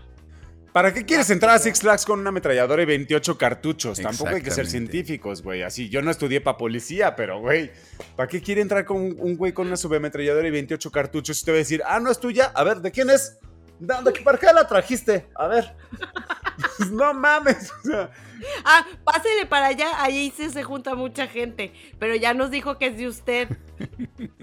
¿Para 0.72 0.94
qué 0.94 1.04
quieres 1.04 1.28
entrar 1.30 1.56
a 1.56 1.58
Six 1.58 1.80
Flags 1.80 2.04
con 2.04 2.20
una 2.20 2.28
ametralladora 2.28 2.82
y 2.82 2.84
28 2.84 3.38
cartuchos? 3.38 3.98
Tampoco 3.98 4.30
hay 4.30 4.42
que 4.42 4.50
ser 4.50 4.66
científicos, 4.66 5.42
güey. 5.42 5.62
Así, 5.62 5.88
yo 5.88 6.00
no 6.02 6.10
estudié 6.10 6.40
para 6.40 6.58
policía, 6.58 7.16
pero, 7.16 7.40
güey, 7.40 7.72
¿para 8.14 8.28
qué 8.28 8.40
quiere 8.40 8.60
entrar 8.60 8.84
con 8.84 8.98
un, 8.98 9.16
un 9.18 9.36
güey 9.36 9.52
con 9.52 9.66
una 9.66 9.76
subametralladora 9.76 10.46
y 10.46 10.50
28 10.50 10.92
cartuchos? 10.92 11.40
Y 11.40 11.44
te 11.44 11.50
va 11.50 11.56
a 11.56 11.58
decir, 11.58 11.82
ah, 11.86 11.98
no 11.98 12.10
es 12.10 12.20
tuya. 12.20 12.52
A 12.54 12.62
ver, 12.62 12.82
¿de 12.82 12.92
quién 12.92 13.08
es? 13.08 13.38
¿De 13.78 13.94
dónde- 13.94 14.12
¿Para 14.22 14.38
qué 14.38 14.46
la 14.54 14.66
trajiste? 14.66 15.26
A 15.34 15.46
ver. 15.48 15.74
no 16.90 17.12
mames. 17.14 17.70
O 17.84 17.88
sea, 17.88 18.10
Ah, 18.64 18.86
pásele 19.02 19.46
para 19.46 19.66
allá. 19.68 19.88
Ahí 20.02 20.32
sí 20.36 20.50
se 20.50 20.62
junta 20.62 20.94
mucha 20.94 21.26
gente. 21.26 21.72
Pero 21.98 22.14
ya 22.16 22.34
nos 22.34 22.50
dijo 22.50 22.78
que 22.78 22.86
es 22.88 22.96
de 22.96 23.08
usted. 23.08 23.48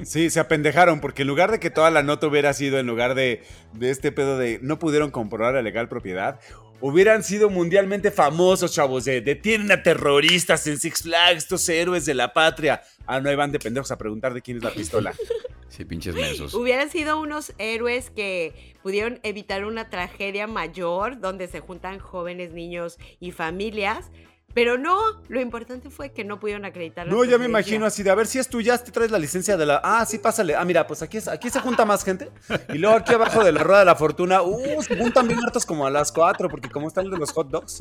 Sí, 0.04 0.30
se 0.30 0.40
apendejaron, 0.42 1.00
porque 1.00 1.22
en 1.22 1.30
lugar 1.30 1.50
de 1.50 1.60
que 1.62 1.70
toda 1.70 1.90
la 1.90 2.04
nota 2.04 2.28
hubiera 2.28 2.52
sido, 2.54 2.78
en 2.78 2.86
lugar 2.86 3.16
de, 3.16 3.42
de 3.72 3.90
este 3.90 4.12
pedo 4.12 4.38
de 4.38 4.60
no 4.62 4.78
pudieron 4.78 5.12
comprobar 5.12 5.54
la 5.54 5.62
legal 5.62 5.88
propiedad, 5.88 6.40
hubieran 6.82 7.24
sido 7.24 7.50
mundialmente 7.50 8.12
famosos, 8.12 8.74
chavos, 8.74 9.06
de 9.06 9.22
detienen 9.22 9.72
a 9.72 9.82
terroristas 9.82 10.68
en 10.68 10.78
Six 10.78 11.04
Flags, 11.04 11.38
estos 11.38 11.68
héroes 11.70 12.06
de 12.06 12.14
la 12.16 12.34
patria. 12.34 12.82
Ah, 13.06 13.20
no, 13.20 13.30
ahí 13.30 13.36
van 13.36 13.52
de 13.52 13.60
pendejos 13.60 13.92
a 13.92 13.98
preguntar 13.98 14.34
de 14.34 14.42
quién 14.42 14.58
es 14.58 14.64
la 14.64 14.72
pistola. 14.72 15.14
Sí, 15.70 15.86
pinches 15.86 16.14
mensos. 16.14 16.54
Hubieran 16.54 16.92
sido 16.92 17.20
unos 17.20 17.52
héroes 17.58 18.12
que 18.12 18.76
pudieron 18.84 19.20
evitar 19.24 19.66
una 19.66 19.90
tragedia 19.90 20.46
mayor 20.46 21.20
donde 21.20 21.48
se 21.48 21.62
juntan 21.62 21.98
jóvenes, 21.98 22.54
niños 22.54 23.00
y 23.20 23.32
familias. 23.32 24.12
Pero 24.54 24.78
no, 24.78 24.96
lo 25.30 25.42
importante 25.42 25.90
fue 25.90 26.12
que 26.12 26.24
no 26.24 26.40
pudieron 26.40 26.64
acreditar. 26.66 27.08
No, 27.08 27.24
ya 27.24 27.38
me 27.40 27.46
imagino 27.46 27.86
así 27.88 28.04
de, 28.04 28.12
a 28.12 28.16
ver 28.16 28.28
si 28.28 28.38
es 28.40 28.48
tuya, 28.48 28.78
te 28.78 28.92
traes 28.92 29.10
la 29.10 29.18
licencia 29.18 29.58
de 29.58 29.66
la... 29.66 29.82
Ah, 29.84 30.06
sí, 30.06 30.20
pásale. 30.20 30.56
Ah, 30.56 30.64
mira, 30.64 30.86
pues 30.86 31.02
aquí, 31.02 31.18
es- 31.18 31.28
aquí 31.28 31.50
se 31.50 31.60
junta 31.60 31.86
más 31.86 32.04
gente. 32.04 32.30
Y 32.74 32.78
luego 32.78 32.96
aquí 32.98 33.14
abajo 33.14 33.44
de 33.44 33.52
la 33.52 33.64
rueda 33.64 33.80
de 33.80 33.86
la 33.86 33.96
fortuna, 33.96 34.42
uh, 34.44 34.82
se 34.84 34.96
juntan 34.98 35.28
bien 35.28 35.40
hartos 35.44 35.66
como 35.66 35.88
a 35.88 35.90
las 35.90 36.12
4, 36.12 36.50
porque 36.50 36.70
como 36.70 36.88
están 36.88 37.10
de 37.10 37.18
los 37.18 37.32
hot 37.32 37.50
dogs. 37.50 37.80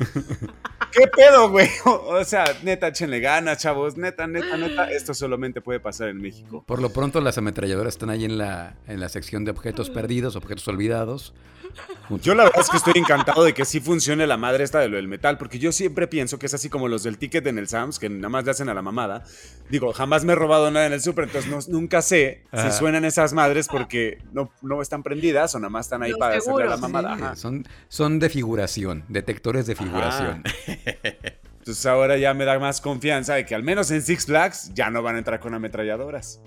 ¿Qué 0.91 1.07
pedo, 1.07 1.49
güey? 1.49 1.69
O 1.85 2.23
sea, 2.25 2.45
neta, 2.63 2.87
échenle 2.87 3.19
ganas, 3.19 3.57
chavos. 3.59 3.97
Neta, 3.97 4.25
neta, 4.27 4.57
neta, 4.57 4.89
esto 4.91 5.13
solamente 5.13 5.61
puede 5.61 5.79
pasar 5.79 6.09
en 6.09 6.21
México. 6.21 6.63
Por 6.65 6.81
lo 6.81 6.89
pronto 6.89 7.21
las 7.21 7.37
ametralladoras 7.37 7.93
están 7.95 8.09
ahí 8.09 8.25
en 8.25 8.37
la, 8.37 8.75
en 8.87 8.99
la 8.99 9.09
sección 9.09 9.45
de 9.45 9.51
objetos 9.51 9.89
perdidos, 9.89 10.35
objetos 10.35 10.67
olvidados. 10.67 11.33
Yo 12.21 12.35
la 12.35 12.43
verdad 12.43 12.61
es 12.61 12.69
que 12.69 12.77
estoy 12.77 12.93
encantado 12.95 13.43
de 13.43 13.53
que 13.53 13.65
sí 13.65 13.79
funcione 13.79 14.27
la 14.27 14.37
madre 14.37 14.63
esta 14.63 14.79
de 14.79 14.89
lo 14.89 14.97
del 14.97 15.07
metal, 15.07 15.37
porque 15.37 15.57
yo 15.59 15.71
siempre 15.71 16.07
pienso 16.07 16.37
que 16.37 16.45
es 16.45 16.53
así 16.53 16.69
como 16.69 16.87
los 16.87 17.03
del 17.03 17.17
ticket 17.17 17.45
en 17.47 17.57
el 17.57 17.67
Sams, 17.67 17.97
que 17.99 18.09
nada 18.09 18.29
más 18.29 18.45
le 18.45 18.51
hacen 18.51 18.69
a 18.69 18.73
la 18.73 18.81
mamada. 18.81 19.23
Digo, 19.69 19.91
jamás 19.93 20.23
me 20.25 20.33
he 20.33 20.35
robado 20.35 20.69
nada 20.71 20.85
en 20.85 20.93
el 20.93 21.01
súper, 21.01 21.25
entonces 21.25 21.49
no- 21.49 21.59
nunca 21.79 22.01
sé 22.01 22.43
Ajá. 22.51 22.69
si 22.71 22.77
suenan 22.77 23.05
esas 23.05 23.33
madres 23.33 23.67
porque 23.67 24.19
no, 24.33 24.51
no 24.61 24.81
están 24.81 25.01
prendidas 25.03 25.55
o 25.55 25.59
nada 25.59 25.69
más 25.69 25.85
están 25.87 26.03
ahí 26.03 26.13
para 26.13 26.37
hacerle 26.37 26.63
a 26.63 26.67
la 26.67 26.77
mamada. 26.77 27.35
Sí, 27.35 27.41
son, 27.41 27.67
son 27.87 28.19
de 28.19 28.29
figuración, 28.29 29.05
detectores 29.07 29.65
de 29.65 29.75
figuración. 29.75 30.43
Entonces 31.59 31.85
ahora 31.85 32.17
ya 32.17 32.33
me 32.33 32.43
da 32.43 32.59
más 32.59 32.81
confianza 32.81 33.35
de 33.35 33.45
que 33.45 33.55
al 33.55 33.63
menos 33.63 33.89
en 33.91 34.01
Six 34.01 34.25
Flags 34.25 34.73
ya 34.73 34.89
no 34.89 35.01
van 35.01 35.15
a 35.15 35.19
entrar 35.19 35.39
con 35.39 35.53
ametralladoras. 35.53 36.41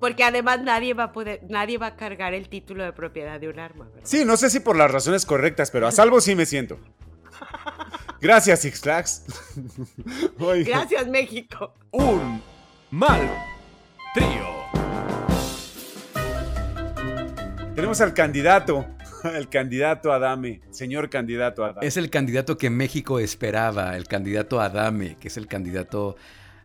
Porque 0.00 0.24
además 0.24 0.62
nadie 0.62 0.94
va 0.94 1.04
a 1.04 1.12
poder, 1.12 1.42
nadie 1.48 1.78
va 1.78 1.88
a 1.88 1.96
cargar 1.96 2.34
el 2.34 2.48
título 2.48 2.82
de 2.82 2.92
propiedad 2.92 3.38
de 3.38 3.48
un 3.48 3.58
arma, 3.58 3.84
¿verdad? 3.84 4.00
Sí, 4.04 4.24
no 4.24 4.36
sé 4.36 4.48
si 4.50 4.60
por 4.60 4.76
las 4.76 4.90
razones 4.90 5.26
correctas, 5.26 5.70
pero 5.70 5.86
a 5.86 5.92
salvo 5.92 6.20
sí 6.20 6.34
me 6.34 6.46
siento. 6.46 6.78
Gracias, 8.20 8.60
Six 8.60 8.80
Flags. 8.80 9.24
Gracias, 10.66 11.06
México. 11.06 11.74
Un 11.90 12.42
mal 12.90 13.30
trío. 14.14 14.60
Tenemos 17.74 18.00
al 18.02 18.12
candidato, 18.12 18.86
al 19.22 19.48
candidato 19.48 20.12
Adame, 20.12 20.60
señor 20.70 21.08
candidato 21.08 21.64
Adame. 21.64 21.86
Es 21.86 21.96
el 21.96 22.10
candidato 22.10 22.58
que 22.58 22.68
México 22.68 23.18
esperaba, 23.18 23.96
el 23.96 24.06
candidato 24.06 24.60
Adame, 24.60 25.16
que 25.18 25.28
es 25.28 25.36
el 25.38 25.46
candidato 25.46 26.16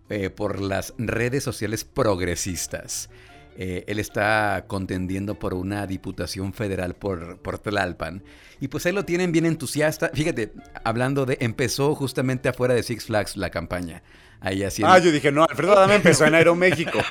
eh, 0.10 0.30
por 0.30 0.62
las 0.62 0.94
redes 0.98 1.44
sociales 1.44 1.84
progresistas. 1.84 3.10
Eh, 3.58 3.86
él 3.88 4.00
está 4.00 4.66
contendiendo 4.68 5.40
por 5.40 5.54
una 5.54 5.88
diputación 5.88 6.54
federal 6.54 6.94
por, 6.96 7.38
por 7.38 7.58
Tlalpan. 7.58 8.22
Y 8.60 8.68
pues 8.68 8.86
ahí 8.86 8.92
lo 8.92 9.06
tienen 9.06 9.32
bien 9.32 9.46
entusiasta. 9.46 10.12
Fíjate, 10.14 10.52
hablando 10.84 11.26
de, 11.26 11.38
empezó 11.40 11.96
justamente 11.96 12.50
afuera 12.50 12.74
de 12.74 12.84
Six 12.84 13.06
Flags 13.06 13.38
la 13.38 13.50
campaña. 13.50 14.04
Ahí 14.42 14.64
haciendo... 14.64 14.94
Ah, 14.94 15.00
yo 15.00 15.12
dije, 15.12 15.32
no, 15.32 15.44
Alfredo 15.44 15.74
Adame 15.74 15.96
empezó 15.96 16.26
en 16.26 16.36
Aeroméxico. 16.36 17.00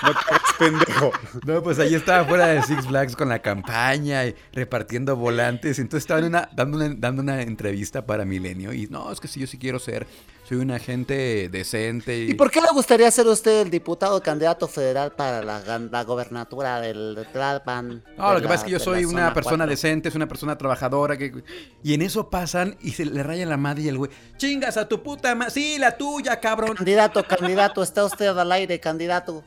No 0.00 0.12
te 0.12 0.18
pendejo. 0.58 1.12
No, 1.46 1.62
pues 1.62 1.78
ahí 1.78 1.94
estaba 1.94 2.24
fuera 2.24 2.46
de 2.48 2.62
Six 2.62 2.86
Flags 2.86 3.16
con 3.16 3.28
la 3.28 3.40
campaña 3.40 4.26
y 4.26 4.34
repartiendo 4.52 5.16
volantes. 5.16 5.78
Entonces 5.78 6.04
estaba 6.04 6.20
en 6.20 6.26
una, 6.26 6.48
dando, 6.52 6.76
una, 6.76 6.94
dando 6.96 7.22
una 7.22 7.42
entrevista 7.42 8.04
para 8.04 8.24
Milenio. 8.24 8.72
Y 8.72 8.86
no, 8.88 9.10
es 9.12 9.20
que 9.20 9.28
sí, 9.28 9.40
yo 9.40 9.46
sí 9.46 9.58
quiero 9.58 9.78
ser. 9.78 10.06
Soy 10.48 10.56
una 10.56 10.78
gente 10.78 11.50
decente. 11.50 12.24
Y, 12.24 12.30
¿Y 12.30 12.34
por 12.34 12.50
qué 12.50 12.62
le 12.62 12.68
gustaría 12.72 13.10
ser 13.10 13.26
usted 13.26 13.60
el 13.60 13.70
diputado 13.70 14.22
candidato 14.22 14.66
federal 14.66 15.12
para 15.12 15.42
la, 15.42 16.04
gobernatura 16.04 16.80
del 16.80 17.14
de 17.14 17.26
Tlalpan? 17.26 18.02
No, 18.16 18.28
de 18.28 18.34
lo 18.34 18.40
que 18.40 18.44
la- 18.44 18.48
pasa 18.48 18.54
es 18.54 18.64
que 18.64 18.70
yo 18.70 18.78
soy 18.78 19.04
una 19.04 19.34
persona 19.34 19.66
decente, 19.66 20.10
soy 20.10 20.16
una 20.16 20.28
persona 20.28 20.56
trabajadora. 20.56 21.18
Que... 21.18 21.42
Y 21.82 21.92
en 21.92 22.00
eso 22.00 22.30
pasan 22.30 22.76
y 22.80 22.92
se 22.92 23.04
le 23.04 23.22
raya 23.22 23.44
la 23.44 23.58
madre 23.58 23.82
y 23.82 23.88
el 23.88 23.98
güey. 23.98 24.10
Chingas 24.38 24.78
a 24.78 24.88
tu 24.88 25.02
puta 25.02 25.34
madre. 25.34 25.50
Sí, 25.52 25.76
la 25.78 25.98
tuya, 25.98 26.40
cabrón. 26.40 26.76
Candidato, 26.76 27.22
candidato, 27.24 27.82
está 27.82 28.06
usted 28.06 28.28
al 28.28 28.50
aire, 28.50 28.80
candidato. 28.80 29.44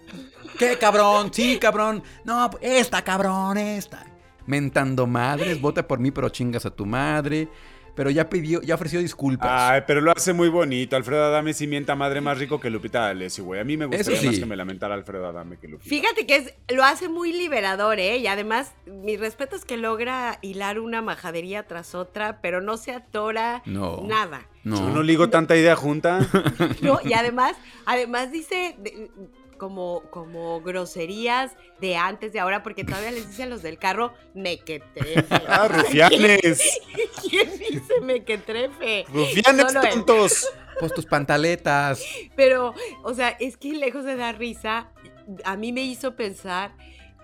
¿Qué 0.58 0.78
cabrón? 0.78 1.34
Sí, 1.34 1.58
cabrón. 1.60 2.04
No, 2.24 2.50
esta 2.62 3.04
cabrón, 3.04 3.58
esta. 3.58 4.06
Mentando 4.46 5.08
madres, 5.08 5.60
vota 5.62 5.88
por 5.88 6.00
mí, 6.00 6.12
pero 6.12 6.30
chingas 6.30 6.66
a 6.66 6.72
tu 6.72 6.86
madre. 6.86 7.48
Pero 7.94 8.10
ya 8.10 8.30
pidió, 8.30 8.62
ya 8.62 8.76
ofreció 8.76 9.02
disculpas. 9.02 9.50
Ay, 9.52 9.82
pero 9.86 10.00
lo 10.00 10.12
hace 10.14 10.32
muy 10.32 10.48
bonito. 10.48 10.96
Alfredo 10.96 11.26
Adame 11.26 11.54
sí 11.54 11.68
mienta 11.68 11.94
madre 11.94 12.22
más 12.22 12.38
rico 12.38 12.58
que 12.58 12.70
Lupita 12.70 13.02
D'Alessio, 13.02 13.44
güey. 13.44 13.60
A 13.60 13.66
mí 13.66 13.76
me 13.76 13.86
gustaría 13.86 14.22
más 14.32 14.40
que 14.40 14.46
me 14.46 14.56
lamentara 14.56 14.94
Alfredo 14.94 15.28
Adame 15.28 15.58
que 15.58 15.68
Lupita. 15.68 15.90
Fíjate 15.90 16.26
que 16.26 16.38
es, 16.38 16.54
lo 16.74 16.86
hace 16.86 17.10
muy 17.10 17.34
liberador, 17.34 18.00
¿eh? 18.00 18.16
Y 18.18 18.28
además, 18.28 18.72
mi 18.86 19.18
respeto 19.18 19.58
es 19.58 19.66
que 19.66 19.76
logra 19.76 20.40
hilar 20.42 20.80
una 20.80 21.02
majadería 21.02 21.68
tras 21.68 21.94
otra, 21.94 22.40
pero 22.42 22.62
no 22.62 22.78
se 22.78 22.94
atora 22.94 23.62
No. 23.66 24.04
nada. 24.08 24.48
no. 24.64 24.78
Yo 24.78 24.90
no 24.90 25.04
ligo 25.04 25.30
tanta 25.30 25.58
idea 25.58 25.76
junta. 25.76 26.26
No, 26.82 27.00
y 27.04 27.12
además, 27.12 27.58
además 27.86 28.32
dice 28.32 28.76
de- 28.80 29.12
como, 29.62 30.02
como 30.10 30.60
groserías 30.62 31.56
de 31.80 31.96
antes, 31.96 32.34
de 32.34 32.40
ahora, 32.40 32.64
porque 32.64 32.84
todavía 32.84 33.12
les 33.12 33.28
dice 33.28 33.44
a 33.44 33.46
los 33.46 33.62
del 33.62 33.78
carro 33.78 34.12
mequetrefe. 34.34 35.24
Ah, 35.48 35.68
rufianes. 35.68 36.80
¿Quién 37.22 37.48
dice 37.60 38.02
mequetrefe? 38.02 39.06
Rufianes 39.14 39.74
tontos. 39.74 40.48
Pues 40.80 40.96
tus 40.96 41.06
pantaletas. 41.06 42.04
Pero, 42.36 42.74
o 43.04 43.14
sea, 43.14 43.30
es 43.40 43.56
que 43.56 43.74
lejos 43.74 44.04
de 44.04 44.16
dar 44.16 44.40
risa, 44.40 44.90
a 45.44 45.56
mí 45.56 45.72
me 45.72 45.84
hizo 45.84 46.16
pensar 46.16 46.74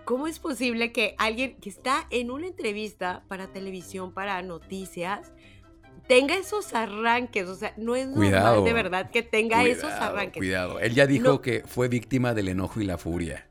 cómo 0.06 0.28
es 0.28 0.38
posible 0.38 0.92
que 0.92 1.16
alguien 1.18 1.58
que 1.60 1.70
está 1.70 2.06
en 2.12 2.30
una 2.30 2.46
entrevista 2.46 3.24
para 3.28 3.48
televisión, 3.48 4.14
para 4.14 4.44
noticias, 4.44 5.34
tenga 6.08 6.36
esos 6.36 6.74
arranques. 6.74 7.48
O 7.48 7.56
sea, 7.56 7.74
no 7.78 7.96
es 7.96 8.08
Cuidado. 8.08 8.46
normal 8.56 8.64
de 8.66 8.74
verdad 8.74 9.12
que 9.12 9.24
tenga 9.24 9.64
esos 9.64 9.92
arranques. 9.92 10.40
Cuidado. 10.40 10.80
Él 10.80 10.94
ya 10.94 11.06
dijo 11.08 11.28
No. 11.28 11.42
que 11.42 11.64
fue 11.68 11.88
víctima 11.88 12.34
del 12.34 12.48
enojo 12.50 12.80
y 12.82 12.86
la 12.86 12.98
furia. 12.98 13.48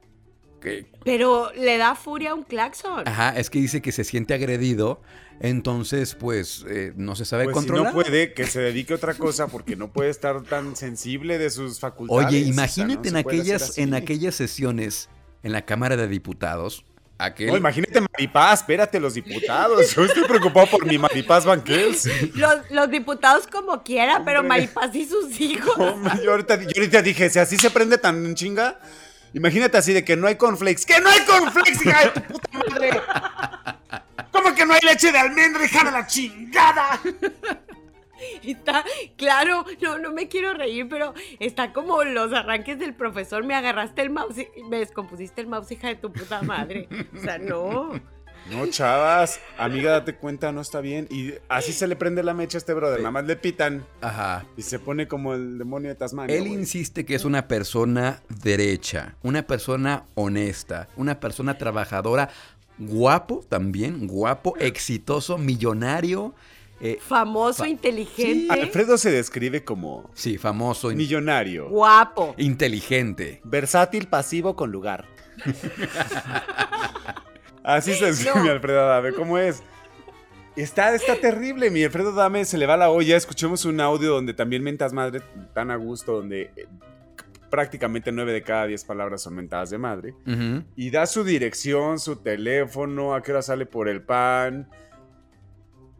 Que- 0.61 0.87
Pero 1.05 1.53
le 1.53 1.77
da 1.79 1.95
furia 1.95 2.31
a 2.31 2.35
un 2.35 2.43
claxon. 2.43 3.07
Ajá, 3.07 3.37
es 3.37 3.51
que 3.51 3.61
dice 3.61 3.81
que 3.83 3.93
se 3.93 4.05
siente 4.05 4.35
agredido. 4.35 5.01
Entonces, 5.39 6.15
pues, 6.15 6.65
eh, 6.69 6.93
no 6.97 7.15
se 7.15 7.27
sabe 7.27 7.45
Pues 7.45 7.55
si 7.55 7.59
controlar. 7.59 7.95
no 7.95 8.03
puede, 8.03 8.33
que 8.33 8.47
se 8.47 8.59
dedique 8.61 8.95
a 8.95 8.97
otra 8.97 9.13
cosa 9.15 9.49
porque 9.49 9.77
no 9.77 9.93
puede 9.93 10.09
estar 10.09 10.43
tan 10.43 10.75
sensible 10.77 11.37
de 11.39 11.51
sus 11.51 11.79
facultades. 11.79 12.27
Oye, 12.29 12.41
O 12.41 12.45
sea, 12.45 12.53
imagínate 12.53 13.11
no 13.11 13.19
en 13.19 13.27
aquellas, 13.27 13.77
en 13.79 13.93
aquellas 13.95 14.35
sesiones 14.35 15.11
en 15.43 15.53
la 15.53 15.67
Cámara 15.67 15.97
de 15.99 16.09
Diputados. 16.09 16.87
Aquel, 17.19 17.47
No, 17.47 17.57
imagínate 17.57 17.99
Maripaz, 18.01 18.61
espérate, 18.61 19.01
los 19.01 19.15
diputados. 19.15 19.95
Yo 19.95 20.05
estoy 20.05 20.25
preocupado 20.25 20.67
por 20.67 20.85
mi 20.85 20.99
Maripaz 20.99 21.47
Banquels. 21.47 22.07
Los, 22.35 22.71
los 22.71 22.91
diputados 22.91 23.47
como 23.47 23.83
quiera, 23.83 24.23
pero. 24.25 24.43
Maripaz 24.43 24.95
y 24.95 25.07
sus 25.07 25.41
hijos. 25.41 25.75
Hombre, 25.79 26.13
yo, 26.23 26.33
ahorita, 26.33 26.61
yo 26.61 26.69
ahorita 26.77 27.01
dije, 27.01 27.31
si 27.31 27.39
así 27.39 27.57
se 27.57 27.71
prende 27.71 27.97
tan 27.97 28.35
chinga, 28.35 28.79
imagínate 29.33 29.79
así 29.79 29.95
de 29.95 30.05
que 30.05 30.15
no 30.15 30.27
hay 30.27 30.35
cornflakes. 30.37 30.85
¡Que 30.85 31.01
no 31.01 31.09
hay 31.09 31.21
cornflakes, 31.21 31.87
hija 31.87 32.05
de 32.05 32.11
tu 32.11 32.21
puta 32.23 32.49
madre! 32.53 33.01
¿Cómo 34.31 34.55
que 34.55 34.67
no 34.67 34.75
hay 34.75 34.81
leche 34.83 35.11
de 35.11 35.19
almendra, 35.19 35.65
hija 35.65 35.85
de 35.85 35.91
la 35.93 36.07
chingada? 36.07 37.01
Está, 38.43 38.85
claro, 39.17 39.65
no, 39.81 39.99
no 39.99 40.13
me 40.13 40.29
quiero 40.29 40.55
reír, 40.55 40.89
pero 40.89 41.15
está 41.41 41.73
como 41.73 42.03
los 42.05 42.33
arranques 42.33 42.79
del 42.79 42.95
profesor. 42.95 43.45
Me 43.45 43.55
agarraste 43.55 44.03
el 44.03 44.11
mouse, 44.11 44.39
y 44.39 44.63
me 44.65 44.79
descompusiste 44.79 45.41
el 45.41 45.47
mouse, 45.47 45.73
hija 45.73 45.89
de 45.89 45.97
tu 45.97 46.13
puta 46.13 46.43
madre. 46.43 46.89
O 47.17 47.21
sea, 47.21 47.39
no. 47.39 48.01
No, 48.51 48.65
chavas, 48.69 49.41
amiga, 49.59 49.91
date 49.91 50.15
cuenta, 50.15 50.53
no 50.53 50.61
está 50.61 50.81
bien. 50.81 51.09
Y 51.11 51.35
así 51.49 51.73
se 51.73 51.89
le 51.89 51.97
prende 51.97 52.23
la 52.23 52.33
mecha 52.33 52.59
a 52.59 52.61
este 52.61 52.75
brother. 52.75 53.01
Nada 53.01 53.11
más 53.11 53.25
le 53.25 53.35
pitan 53.35 53.85
Ajá. 54.01 54.47
y 54.57 54.63
se 54.63 54.79
pone 54.79 55.09
como 55.09 55.35
el 55.35 55.59
demonio 55.59 55.89
de 55.89 55.97
Tasmania. 55.97 56.37
Él 56.37 56.47
insiste 56.47 57.05
que 57.05 57.17
es 57.17 57.25
una 57.25 57.49
persona 57.49 58.23
derecha, 58.45 59.17
una 59.25 59.49
persona 59.49 60.05
honesta, 60.15 60.89
una 60.97 61.19
persona 61.19 61.59
trabajadora, 61.59 62.31
guapo 62.79 63.45
también, 63.49 64.07
guapo, 64.07 64.57
exitoso, 64.59 65.39
millonario. 65.39 66.33
Eh, 66.81 66.99
Famoso, 67.01 67.63
Fa- 67.65 67.69
inteligente, 67.69 68.53
Alfredo 68.53 68.99
se 68.99 69.11
describe 69.11 69.65
como 69.65 70.11
sí, 70.15 70.37
famoso, 70.39 70.91
millonario, 70.91 71.69
guapo. 71.69 72.35
inteligente. 72.39 73.41
Versátil, 73.45 74.09
pasivo, 74.09 74.55
con 74.57 74.71
lugar. 74.73 75.07
Así 77.63 77.95
se 77.95 78.07
describe 78.07 78.45
No. 78.45 78.51
Alfredo 78.51 78.81
Adame. 78.81 79.13
¿Cómo 79.13 79.39
es? 79.39 79.63
Está, 80.55 80.95
está 80.95 81.17
terrible. 81.17 81.71
Mi 81.71 81.83
Alfredo 81.85 82.11
Adame 82.11 82.45
se 82.45 82.59
le 82.59 82.67
va 82.67 82.77
la 82.77 82.91
olla. 82.91 83.17
Escuchemos 83.17 83.65
un 83.65 83.81
audio 83.81 84.13
donde 84.13 84.35
también 84.35 84.63
mentas 84.63 84.93
madre 84.93 85.21
tan 85.53 85.71
a 85.71 85.77
gusto, 85.77 86.13
donde 86.13 86.51
eh, 86.57 86.67
prácticamente 87.51 88.13
9 88.13 88.33
de 88.33 88.43
cada 88.43 88.67
10 88.67 88.85
palabras 88.85 89.23
son 89.23 89.35
mentadas 89.35 89.71
de 89.71 89.79
madre. 89.79 90.15
Y 90.77 90.91
da 90.91 91.07
su 91.07 91.25
dirección, 91.25 91.99
su 91.99 92.17
teléfono, 92.17 93.15
a 93.15 93.23
qué 93.23 93.33
hora 93.33 93.43
sale 93.43 93.67
por 93.67 93.89
el 93.89 94.03
pan, 94.03 94.69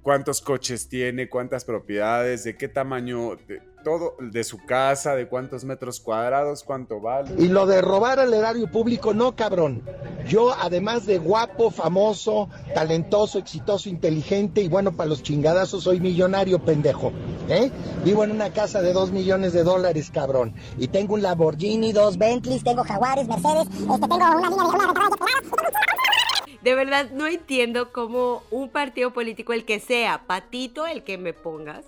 cuántos 0.07 0.41
coches 0.41 0.89
tiene, 0.89 1.29
cuántas 1.29 1.65
propiedades, 1.65 2.45
de 2.45 2.57
qué 2.57 2.69
tamaño, 2.69 3.37
todo, 3.83 4.15
de 4.21 4.45
su 4.45 4.65
casa, 4.65 5.17
de 5.17 5.27
cuántos 5.27 5.65
metros 5.65 5.99
cuadrados, 5.99 6.63
cuánto 6.63 7.01
vale. 7.01 7.35
Y 7.39 7.49
lo 7.49 7.67
de 7.67 7.81
robar 7.81 8.21
al 8.21 8.33
erario 8.33 8.71
público, 8.71 9.15
no, 9.15 9.35
cabrón. 9.35 9.83
Yo, 10.29 10.55
además 10.55 11.07
de 11.07 11.19
guapo, 11.19 11.73
famoso, 11.73 12.49
talentoso, 12.73 13.41
exitoso, 13.41 13.89
inteligente 13.89 14.61
y 14.61 14.69
bueno 14.69 14.93
para 14.93 15.09
los 15.09 15.25
chingadazos, 15.25 15.83
soy 15.83 15.99
millonario, 15.99 16.61
pendejo. 16.61 17.13
¿eh? 17.49 17.73
Vivo 18.05 18.23
en 18.23 18.31
una 18.31 18.53
casa 18.53 18.83
de 18.83 18.93
dos 18.93 19.11
millones 19.11 19.55
de 19.55 19.65
dólares, 19.65 20.13
cabrón. 20.15 20.55
Y 20.79 20.87
tengo 20.87 21.15
un 21.15 21.23
Lamborghini, 21.23 21.93
dos 21.93 22.17
Bentleys, 22.17 22.63
tengo 22.63 22.85
Jaguares, 22.85 23.27
Mercedes, 23.27 23.67
este, 23.73 23.99
tengo 23.99 24.15
una 24.15 24.35
línea 24.37 24.51
de 24.51 25.86
De 26.67 26.75
verdad, 26.75 27.13
no 27.13 27.29
entiendo 27.29 27.93
cómo 27.93 28.43
un 28.51 28.71
partido 28.71 29.13
político, 29.13 29.53
el 29.53 29.65
que 29.65 29.79
sea, 29.79 30.25
patito, 30.27 30.85
el 30.89 31.05
que 31.05 31.17
me 31.17 31.33
pongas, 31.33 31.85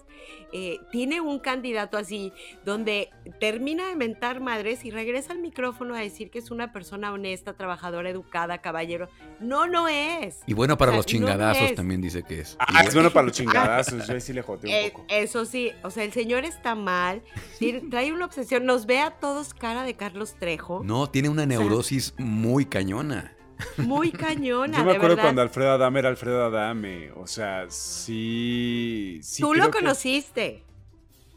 eh, 0.52 0.78
tiene 0.92 1.20
un 1.20 1.40
candidato 1.40 1.98
así, 1.98 2.32
donde 2.64 3.10
termina 3.40 3.88
de 3.88 3.96
mentar 3.96 4.38
madres 4.38 4.84
y 4.84 4.92
regresa 4.92 5.32
al 5.32 5.40
micrófono 5.40 5.96
a 5.96 5.98
decir 5.98 6.30
que 6.30 6.38
es 6.38 6.52
una 6.52 6.72
persona 6.72 7.12
honesta, 7.12 7.54
trabajadora, 7.54 8.08
educada, 8.08 8.58
caballero. 8.58 9.08
No, 9.40 9.66
no 9.66 9.88
es. 9.88 10.42
Y 10.46 10.52
bueno 10.54 10.78
para 10.78 10.90
O 10.90 10.92
sea, 10.92 10.98
los 10.98 11.06
chingadazos 11.06 11.74
también 11.74 12.00
dice 12.00 12.22
que 12.22 12.38
es. 12.38 12.56
Ah, 12.60 12.84
es 12.84 12.94
bueno 12.94 13.10
para 13.12 13.26
los 13.26 13.36
chingadazos. 13.36 14.06
Yo 14.06 14.20
sí 14.20 14.32
le 14.32 14.42
joteo 14.42 14.70
Eh, 14.70 14.92
poco. 14.92 15.06
eso 15.08 15.44
sí, 15.44 15.72
o 15.82 15.90
sea, 15.90 16.04
el 16.04 16.12
señor 16.12 16.44
está 16.44 16.76
mal, 16.76 17.20
trae 17.90 18.12
una 18.12 18.26
obsesión, 18.26 18.64
nos 18.64 18.86
ve 18.86 19.00
a 19.00 19.10
todos 19.10 19.54
cara 19.54 19.82
de 19.82 19.94
Carlos 19.94 20.36
Trejo, 20.38 20.82
No, 20.84 21.10
tiene 21.10 21.30
una 21.30 21.46
neurosis 21.46 22.14
muy 22.16 22.64
cañona. 22.64 23.34
Muy 23.78 24.10
cañona. 24.12 24.78
Yo 24.78 24.84
me 24.84 24.90
de 24.92 24.96
acuerdo 24.96 25.16
verdad. 25.16 25.22
cuando 25.28 25.42
Alfredo 25.42 25.72
Adame 25.72 25.98
era 26.00 26.08
Alfredo 26.08 26.44
Adame. 26.46 27.10
O 27.16 27.26
sea, 27.26 27.66
sí. 27.68 29.20
sí 29.22 29.42
Tú 29.42 29.54
lo 29.54 29.70
que- 29.70 29.78
conociste. 29.78 30.62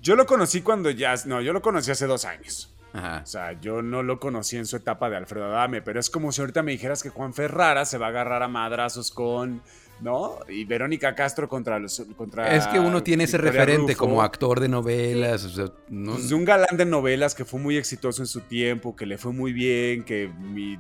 Yo 0.01 0.15
lo 0.15 0.26
conocí 0.26 0.61
cuando 0.61 0.89
ya. 0.89 1.13
No, 1.26 1.41
yo 1.41 1.53
lo 1.53 1.61
conocí 1.61 1.91
hace 1.91 2.07
dos 2.07 2.26
años. 2.26 2.76
Ajá. 2.93 3.22
O 3.24 3.28
sea, 3.28 3.53
yo 3.61 3.82
no 3.82 4.03
lo 4.03 4.19
conocí 4.19 4.57
en 4.57 4.65
su 4.65 4.76
etapa 4.76 5.09
de 5.09 5.15
Alfredo 5.15 5.45
Adame, 5.45 5.82
pero 5.82 5.99
es 5.99 6.09
como 6.09 6.32
si 6.32 6.41
ahorita 6.41 6.61
me 6.63 6.72
dijeras 6.72 7.03
que 7.03 7.09
Juan 7.09 7.34
Ferrara 7.34 7.86
se 7.86 7.97
va 7.97 8.07
a 8.07 8.09
agarrar 8.09 8.43
a 8.43 8.47
madrazos 8.47 9.11
con. 9.11 9.61
¿No? 10.01 10.39
Y 10.49 10.65
Verónica 10.65 11.13
Castro 11.13 11.47
contra 11.47 11.78
los. 11.78 12.03
Contra 12.17 12.55
Es 12.55 12.65
que 12.65 12.80
uno 12.80 13.03
tiene 13.03 13.26
ese 13.26 13.38
referente 13.38 13.93
Rufo. 13.93 13.99
como 14.05 14.24
actor 14.24 14.59
de 14.59 14.67
novelas. 14.67 15.43
o 15.45 15.49
sea, 15.49 15.65
no- 15.89 16.13
Pues 16.13 16.30
de 16.30 16.34
un 16.36 16.43
galán 16.43 16.76
de 16.76 16.86
novelas 16.86 17.36
que 17.36 17.45
fue 17.45 17.59
muy 17.59 17.78
exitoso 17.78 18.24
en 18.24 18.28
su 18.28 18.41
tiempo, 18.41 18.95
que 18.95 19.05
le 19.05 19.19
fue 19.19 19.32
muy 19.32 19.53
bien, 19.53 20.03
que 20.03 20.28
mi. 20.39 20.80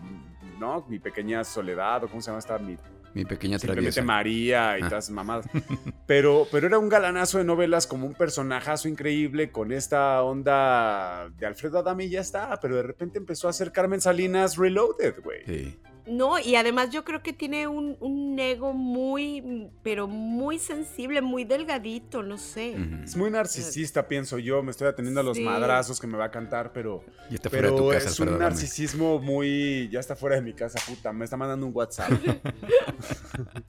¿No? 0.61 0.85
Mi 0.87 0.99
pequeña 0.99 1.43
soledad, 1.43 2.03
o 2.03 2.07
cómo 2.07 2.21
se 2.21 2.27
llama 2.27 2.39
esta. 2.39 2.57
Mi 2.59 2.77
mi 3.13 3.25
pequeña 3.25 3.59
Simplemente 3.59 3.91
traviesa. 3.91 4.03
María 4.03 4.79
y 4.79 4.83
Ah. 4.83 4.87
todas 4.89 5.09
mamadas. 5.09 5.45
Pero, 6.07 6.47
pero 6.51 6.67
era 6.67 6.77
un 6.79 6.87
galanazo 6.89 7.37
de 7.39 7.43
novelas, 7.45 7.85
como 7.87 8.05
un 8.05 8.13
personajazo 8.13 8.87
increíble, 8.89 9.51
con 9.51 9.71
esta 9.73 10.21
onda 10.23 11.29
de 11.37 11.45
Alfredo 11.45 11.79
Adame 11.79 12.05
y 12.05 12.09
ya 12.11 12.21
está. 12.21 12.57
Pero 12.61 12.75
de 12.77 12.83
repente 12.83 13.17
empezó 13.17 13.47
a 13.47 13.49
hacer 13.51 13.71
Carmen 13.73 13.99
Salinas 14.01 14.55
Reloaded, 14.57 15.21
güey. 15.23 15.39
Sí. 15.45 15.79
No, 16.11 16.37
y 16.39 16.55
además 16.55 16.89
yo 16.89 17.05
creo 17.05 17.23
que 17.23 17.31
tiene 17.31 17.67
un, 17.69 17.95
un 18.01 18.37
ego 18.37 18.73
muy, 18.73 19.69
pero 19.81 20.07
muy 20.09 20.59
sensible, 20.59 21.21
muy 21.21 21.45
delgadito, 21.45 22.21
no 22.21 22.37
sé. 22.37 22.75
Es 23.05 23.15
muy 23.15 23.31
narcisista, 23.31 24.07
pienso 24.07 24.37
yo. 24.37 24.61
Me 24.61 24.71
estoy 24.71 24.89
atendiendo 24.89 25.21
a 25.21 25.23
los 25.23 25.37
Sí. 25.37 25.43
madrazos 25.43 26.01
que 26.01 26.07
me 26.07 26.17
va 26.17 26.25
a 26.25 26.31
cantar, 26.31 26.73
pero, 26.73 27.03
Ya 27.29 27.35
está 27.35 27.49
fuera 27.49 27.69
de 27.69 27.77
tu 27.77 27.87
pero 27.87 27.91
casa, 27.97 28.09
es 28.09 28.19
un 28.19 28.37
narcisismo 28.37 29.19
muy. 29.19 29.87
Ya 29.89 30.01
está 30.01 30.15
fuera 30.17 30.35
de 30.35 30.41
mi 30.41 30.51
casa, 30.53 30.79
puta. 30.85 31.13
Me 31.13 31.23
está 31.23 31.37
mandando 31.37 31.65
un 31.65 31.71
WhatsApp. 31.73 32.11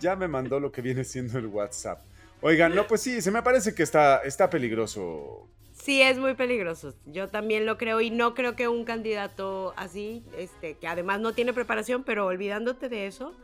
ya 0.00 0.16
me 0.16 0.28
mandó 0.28 0.58
lo 0.60 0.72
que 0.72 0.82
viene 0.82 1.04
siendo 1.04 1.38
el 1.38 1.46
WhatsApp. 1.46 2.04
Oigan, 2.40 2.74
no, 2.74 2.86
pues 2.86 3.00
sí, 3.00 3.22
se 3.22 3.30
me 3.30 3.42
parece 3.42 3.74
que 3.74 3.82
está, 3.82 4.18
está 4.18 4.50
peligroso 4.50 5.48
Sí, 5.84 6.00
es 6.00 6.18
muy 6.18 6.32
peligroso. 6.32 6.94
Yo 7.04 7.28
también 7.28 7.66
lo 7.66 7.76
creo 7.76 8.00
y 8.00 8.08
no 8.08 8.34
creo 8.34 8.56
que 8.56 8.68
un 8.68 8.84
candidato 8.84 9.74
así, 9.76 10.24
este, 10.38 10.78
que 10.78 10.88
además 10.88 11.20
no 11.20 11.34
tiene 11.34 11.52
preparación, 11.52 12.04
pero 12.04 12.24
olvidándote 12.24 12.88
de 12.88 13.06
eso, 13.06 13.34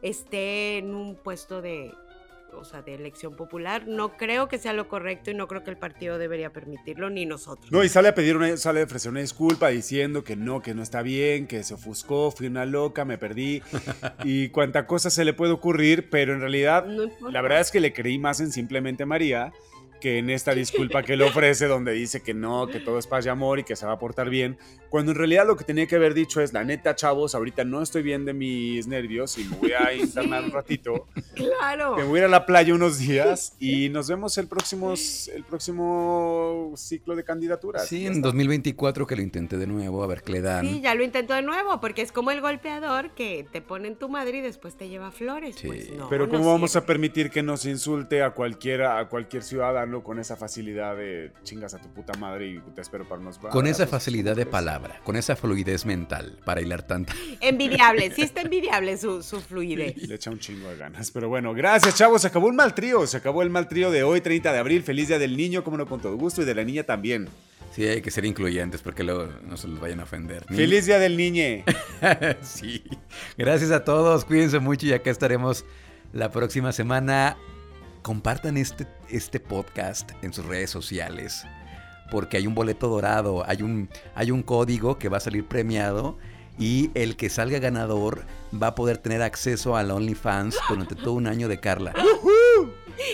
esté 0.00 0.78
en 0.78 0.94
un 0.94 1.14
puesto 1.14 1.60
de, 1.60 1.92
o 2.54 2.64
sea, 2.64 2.80
de 2.80 2.94
elección 2.94 3.36
popular. 3.36 3.86
No 3.86 4.16
creo 4.16 4.48
que 4.48 4.56
sea 4.56 4.72
lo 4.72 4.88
correcto 4.88 5.30
y 5.30 5.34
no 5.34 5.46
creo 5.46 5.62
que 5.62 5.68
el 5.72 5.76
partido 5.76 6.16
debería 6.16 6.54
permitirlo 6.54 7.10
ni 7.10 7.26
nosotros. 7.26 7.70
No, 7.70 7.84
y 7.84 7.90
sale 7.90 8.08
a 8.08 8.14
pedir 8.14 8.34
una, 8.34 8.56
sale 8.56 8.80
a 8.80 8.84
ofrecer 8.84 9.10
una 9.10 9.20
disculpa 9.20 9.68
diciendo 9.68 10.24
que 10.24 10.36
no, 10.36 10.62
que 10.62 10.72
no 10.72 10.82
está 10.82 11.02
bien, 11.02 11.46
que 11.46 11.62
se 11.64 11.74
ofuscó, 11.74 12.30
fui 12.30 12.46
una 12.46 12.64
loca, 12.64 13.04
me 13.04 13.18
perdí 13.18 13.60
y 14.24 14.48
cuánta 14.48 14.86
cosa 14.86 15.10
se 15.10 15.26
le 15.26 15.34
puede 15.34 15.52
ocurrir, 15.52 16.08
pero 16.08 16.32
en 16.32 16.40
realidad 16.40 16.86
No 16.86 17.30
la 17.30 17.42
verdad 17.42 17.60
es 17.60 17.70
que 17.70 17.80
le 17.80 17.92
creí 17.92 18.18
más 18.18 18.40
en 18.40 18.52
simplemente 18.52 19.04
María 19.04 19.52
que 20.00 20.18
en 20.18 20.30
esta 20.30 20.54
disculpa 20.54 21.02
que 21.02 21.16
le 21.16 21.24
ofrece 21.24 21.66
donde 21.66 21.92
dice 21.92 22.22
que 22.22 22.34
no, 22.34 22.66
que 22.66 22.80
todo 22.80 22.98
es 22.98 23.06
paz 23.06 23.26
y 23.26 23.28
amor 23.28 23.58
y 23.58 23.64
que 23.64 23.76
se 23.76 23.86
va 23.86 23.92
a 23.92 23.98
portar 23.98 24.30
bien, 24.30 24.58
cuando 24.88 25.12
en 25.12 25.18
realidad 25.18 25.46
lo 25.46 25.56
que 25.56 25.64
tenía 25.64 25.86
que 25.86 25.96
haber 25.96 26.14
dicho 26.14 26.40
es, 26.40 26.52
la 26.52 26.64
neta, 26.64 26.94
chavos, 26.96 27.34
ahorita 27.34 27.64
no 27.64 27.82
estoy 27.82 28.02
bien 28.02 28.24
de 28.24 28.32
mis 28.32 28.86
nervios 28.86 29.38
y 29.38 29.44
me 29.44 29.56
voy 29.56 29.72
a 29.72 29.92
internar 29.94 30.42
un 30.44 30.50
ratito, 30.50 31.06
Claro. 31.34 31.94
que 31.96 32.02
me 32.02 32.08
voy 32.08 32.18
a 32.18 32.22
ir 32.22 32.24
a 32.26 32.28
la 32.28 32.46
playa 32.46 32.74
unos 32.74 32.98
días 32.98 33.54
y 33.60 33.88
nos 33.90 34.08
vemos 34.08 34.36
el 34.38 34.48
próximo, 34.48 34.94
el 35.34 35.44
próximo 35.44 36.72
ciclo 36.76 37.16
de 37.16 37.24
candidaturas. 37.24 37.86
Sí, 37.88 38.06
en 38.06 38.14
está. 38.14 38.28
2024 38.28 39.06
que 39.06 39.16
lo 39.16 39.22
intenté 39.22 39.56
de 39.56 39.66
nuevo, 39.66 40.02
a 40.02 40.06
ver 40.06 40.22
qué 40.22 40.32
le 40.32 40.40
dan. 40.40 40.66
Sí, 40.66 40.80
ya 40.80 40.94
lo 40.94 41.04
intentó 41.04 41.34
de 41.34 41.42
nuevo, 41.42 41.80
porque 41.80 42.02
es 42.02 42.12
como 42.12 42.30
el 42.30 42.40
golpeador 42.40 43.10
que 43.14 43.46
te 43.52 43.60
pone 43.60 43.88
en 43.88 43.96
tu 43.96 44.08
madre 44.08 44.38
y 44.38 44.40
después 44.40 44.76
te 44.76 44.88
lleva 44.88 45.10
flores. 45.10 45.56
Sí. 45.56 45.66
Pues 45.66 45.90
no, 45.92 46.08
Pero 46.08 46.26
no 46.26 46.32
¿cómo 46.32 46.46
vamos 46.52 46.70
a 46.76 46.80
sirve. 46.80 46.86
permitir 46.86 47.30
que 47.30 47.42
nos 47.42 47.64
insulte 47.66 48.22
a 48.22 48.30
cualquiera, 48.30 48.98
a 48.98 49.08
cualquier 49.08 49.42
ciudadano 49.42 49.89
con 50.04 50.18
esa 50.20 50.36
facilidad 50.36 50.96
de 50.96 51.32
chingas 51.42 51.74
a 51.74 51.78
tu 51.78 51.88
puta 51.92 52.12
madre 52.18 52.48
y 52.48 52.60
te 52.74 52.80
espero 52.80 53.06
para 53.08 53.20
unos 53.20 53.38
Con 53.38 53.66
esa 53.66 53.78
balazos"? 53.84 53.88
facilidad 53.90 54.36
de 54.36 54.46
palabra, 54.46 55.00
con 55.04 55.16
esa 55.16 55.34
fluidez 55.36 55.84
mental 55.84 56.38
para 56.44 56.60
hilar 56.60 56.82
tanta. 56.86 57.12
Envidiable, 57.40 58.10
sí 58.14 58.22
está 58.22 58.40
envidiable 58.42 58.96
su, 58.96 59.22
su 59.22 59.40
fluidez. 59.40 59.96
Le 60.08 60.14
echa 60.14 60.30
un 60.30 60.38
chingo 60.38 60.68
de 60.70 60.76
ganas. 60.76 61.10
Pero 61.10 61.28
bueno, 61.28 61.52
gracias, 61.52 61.94
chavos. 61.96 62.22
Se 62.22 62.28
acabó 62.28 62.46
un 62.46 62.56
mal 62.56 62.74
trío. 62.74 63.06
Se 63.06 63.16
acabó 63.16 63.42
el 63.42 63.50
mal 63.50 63.66
trío 63.68 63.90
de 63.90 64.02
hoy, 64.04 64.20
30 64.20 64.52
de 64.52 64.58
abril. 64.58 64.82
Feliz 64.82 65.08
día 65.08 65.18
del 65.18 65.36
niño, 65.36 65.64
como 65.64 65.76
no, 65.76 65.86
con 65.86 66.00
todo 66.00 66.16
gusto. 66.16 66.42
Y 66.42 66.44
de 66.44 66.54
la 66.54 66.62
niña 66.64 66.84
también. 66.84 67.28
Sí, 67.74 67.84
hay 67.84 68.00
que 68.02 68.10
ser 68.10 68.24
incluyentes 68.24 68.82
porque 68.82 69.04
luego 69.04 69.28
no 69.46 69.56
se 69.56 69.68
los 69.68 69.78
vayan 69.80 70.00
a 70.00 70.02
ofender. 70.02 70.44
Ni- 70.50 70.56
Feliz 70.56 70.86
día 70.86 70.98
del 70.98 71.16
niñe. 71.16 71.64
sí. 72.42 72.82
Gracias 73.38 73.70
a 73.70 73.84
todos, 73.84 74.24
cuídense 74.24 74.58
mucho 74.58 74.86
y 74.86 74.92
acá 74.92 75.10
estaremos 75.10 75.64
la 76.12 76.30
próxima 76.32 76.72
semana. 76.72 77.36
Compartan 78.02 78.56
este, 78.56 78.86
este 79.08 79.40
podcast 79.40 80.10
en 80.22 80.32
sus 80.32 80.44
redes 80.46 80.70
sociales 80.70 81.44
porque 82.10 82.36
hay 82.36 82.46
un 82.46 82.54
boleto 82.54 82.88
dorado, 82.88 83.44
hay 83.46 83.62
un, 83.62 83.88
hay 84.14 84.30
un 84.30 84.42
código 84.42 84.98
que 84.98 85.08
va 85.08 85.18
a 85.18 85.20
salir 85.20 85.46
premiado 85.46 86.18
y 86.58 86.90
el 86.94 87.16
que 87.16 87.30
salga 87.30 87.58
ganador 87.58 88.24
va 88.60 88.68
a 88.68 88.74
poder 88.74 88.98
tener 88.98 89.22
acceso 89.22 89.76
al 89.76 89.90
OnlyFans 89.90 90.58
durante 90.68 90.96
todo 90.96 91.14
un 91.14 91.26
año 91.26 91.48
de 91.48 91.60
Carla. 91.60 91.94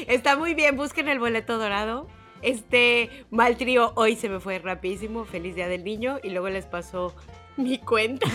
Está 0.09 0.37
muy 0.37 0.55
bien, 0.55 0.77
busquen 0.77 1.09
el 1.09 1.19
boleto 1.19 1.59
dorado. 1.59 2.09
Este 2.43 3.25
mal 3.31 3.57
trío 3.57 3.93
hoy 3.95 4.17
se 4.17 4.29
me 4.29 4.41
fue 4.41 4.59
rapidísimo. 4.59 5.25
Feliz 5.25 5.55
día 5.55 5.69
del 5.69 5.85
niño. 5.85 6.19
Y 6.23 6.31
luego 6.31 6.49
les 6.49 6.67
pasó 6.67 7.15
mi 7.57 7.79
cuenta. 7.79 8.27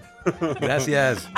Gracias. 0.60 1.28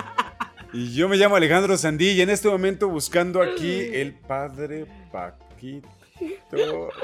Y 0.76 0.92
yo 0.92 1.08
me 1.08 1.16
llamo 1.16 1.36
Alejandro 1.36 1.74
Sandí 1.78 2.10
y 2.10 2.20
en 2.20 2.28
este 2.28 2.50
momento 2.50 2.90
buscando 2.90 3.40
aquí 3.40 3.80
el 3.94 4.12
padre 4.12 4.84
Paquito. 5.10 5.88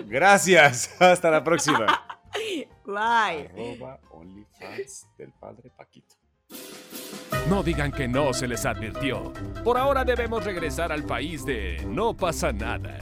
Gracias. 0.04 0.94
Hasta 1.00 1.30
la 1.30 1.42
próxima. 1.42 1.86
Bye. 2.84 3.48
Arroba 3.48 3.98
OnlyFans 4.10 5.06
del 5.16 5.32
padre 5.40 5.72
Paquito. 5.74 6.16
No 7.48 7.62
digan 7.62 7.92
que 7.92 8.06
no 8.06 8.34
se 8.34 8.46
les 8.46 8.66
advirtió. 8.66 9.32
Por 9.64 9.78
ahora 9.78 10.04
debemos 10.04 10.44
regresar 10.44 10.92
al 10.92 11.04
país 11.04 11.46
de 11.46 11.82
No 11.86 12.14
pasa 12.14 12.52
nada. 12.52 12.98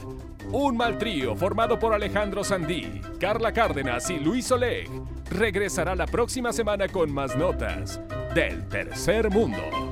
Un 0.53 0.77
mal 0.77 0.97
trío 0.97 1.35
formado 1.35 1.79
por 1.79 1.93
Alejandro 1.93 2.45
Sandí, 2.45 3.01
Carla 3.19 3.51
Cárdenas 3.51 4.09
y 4.09 4.19
Luis 4.19 4.49
Oleg 4.53 4.89
regresará 5.29 5.95
la 5.95 6.05
próxima 6.05 6.53
semana 6.53 6.87
con 6.87 7.11
más 7.11 7.35
notas 7.35 7.99
del 8.33 8.69
tercer 8.69 9.29
mundo. 9.29 9.90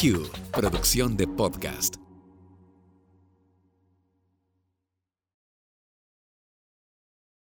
Q, 0.00 0.28
producción 0.52 1.16
de 1.16 1.26
podcast. 1.26 2.03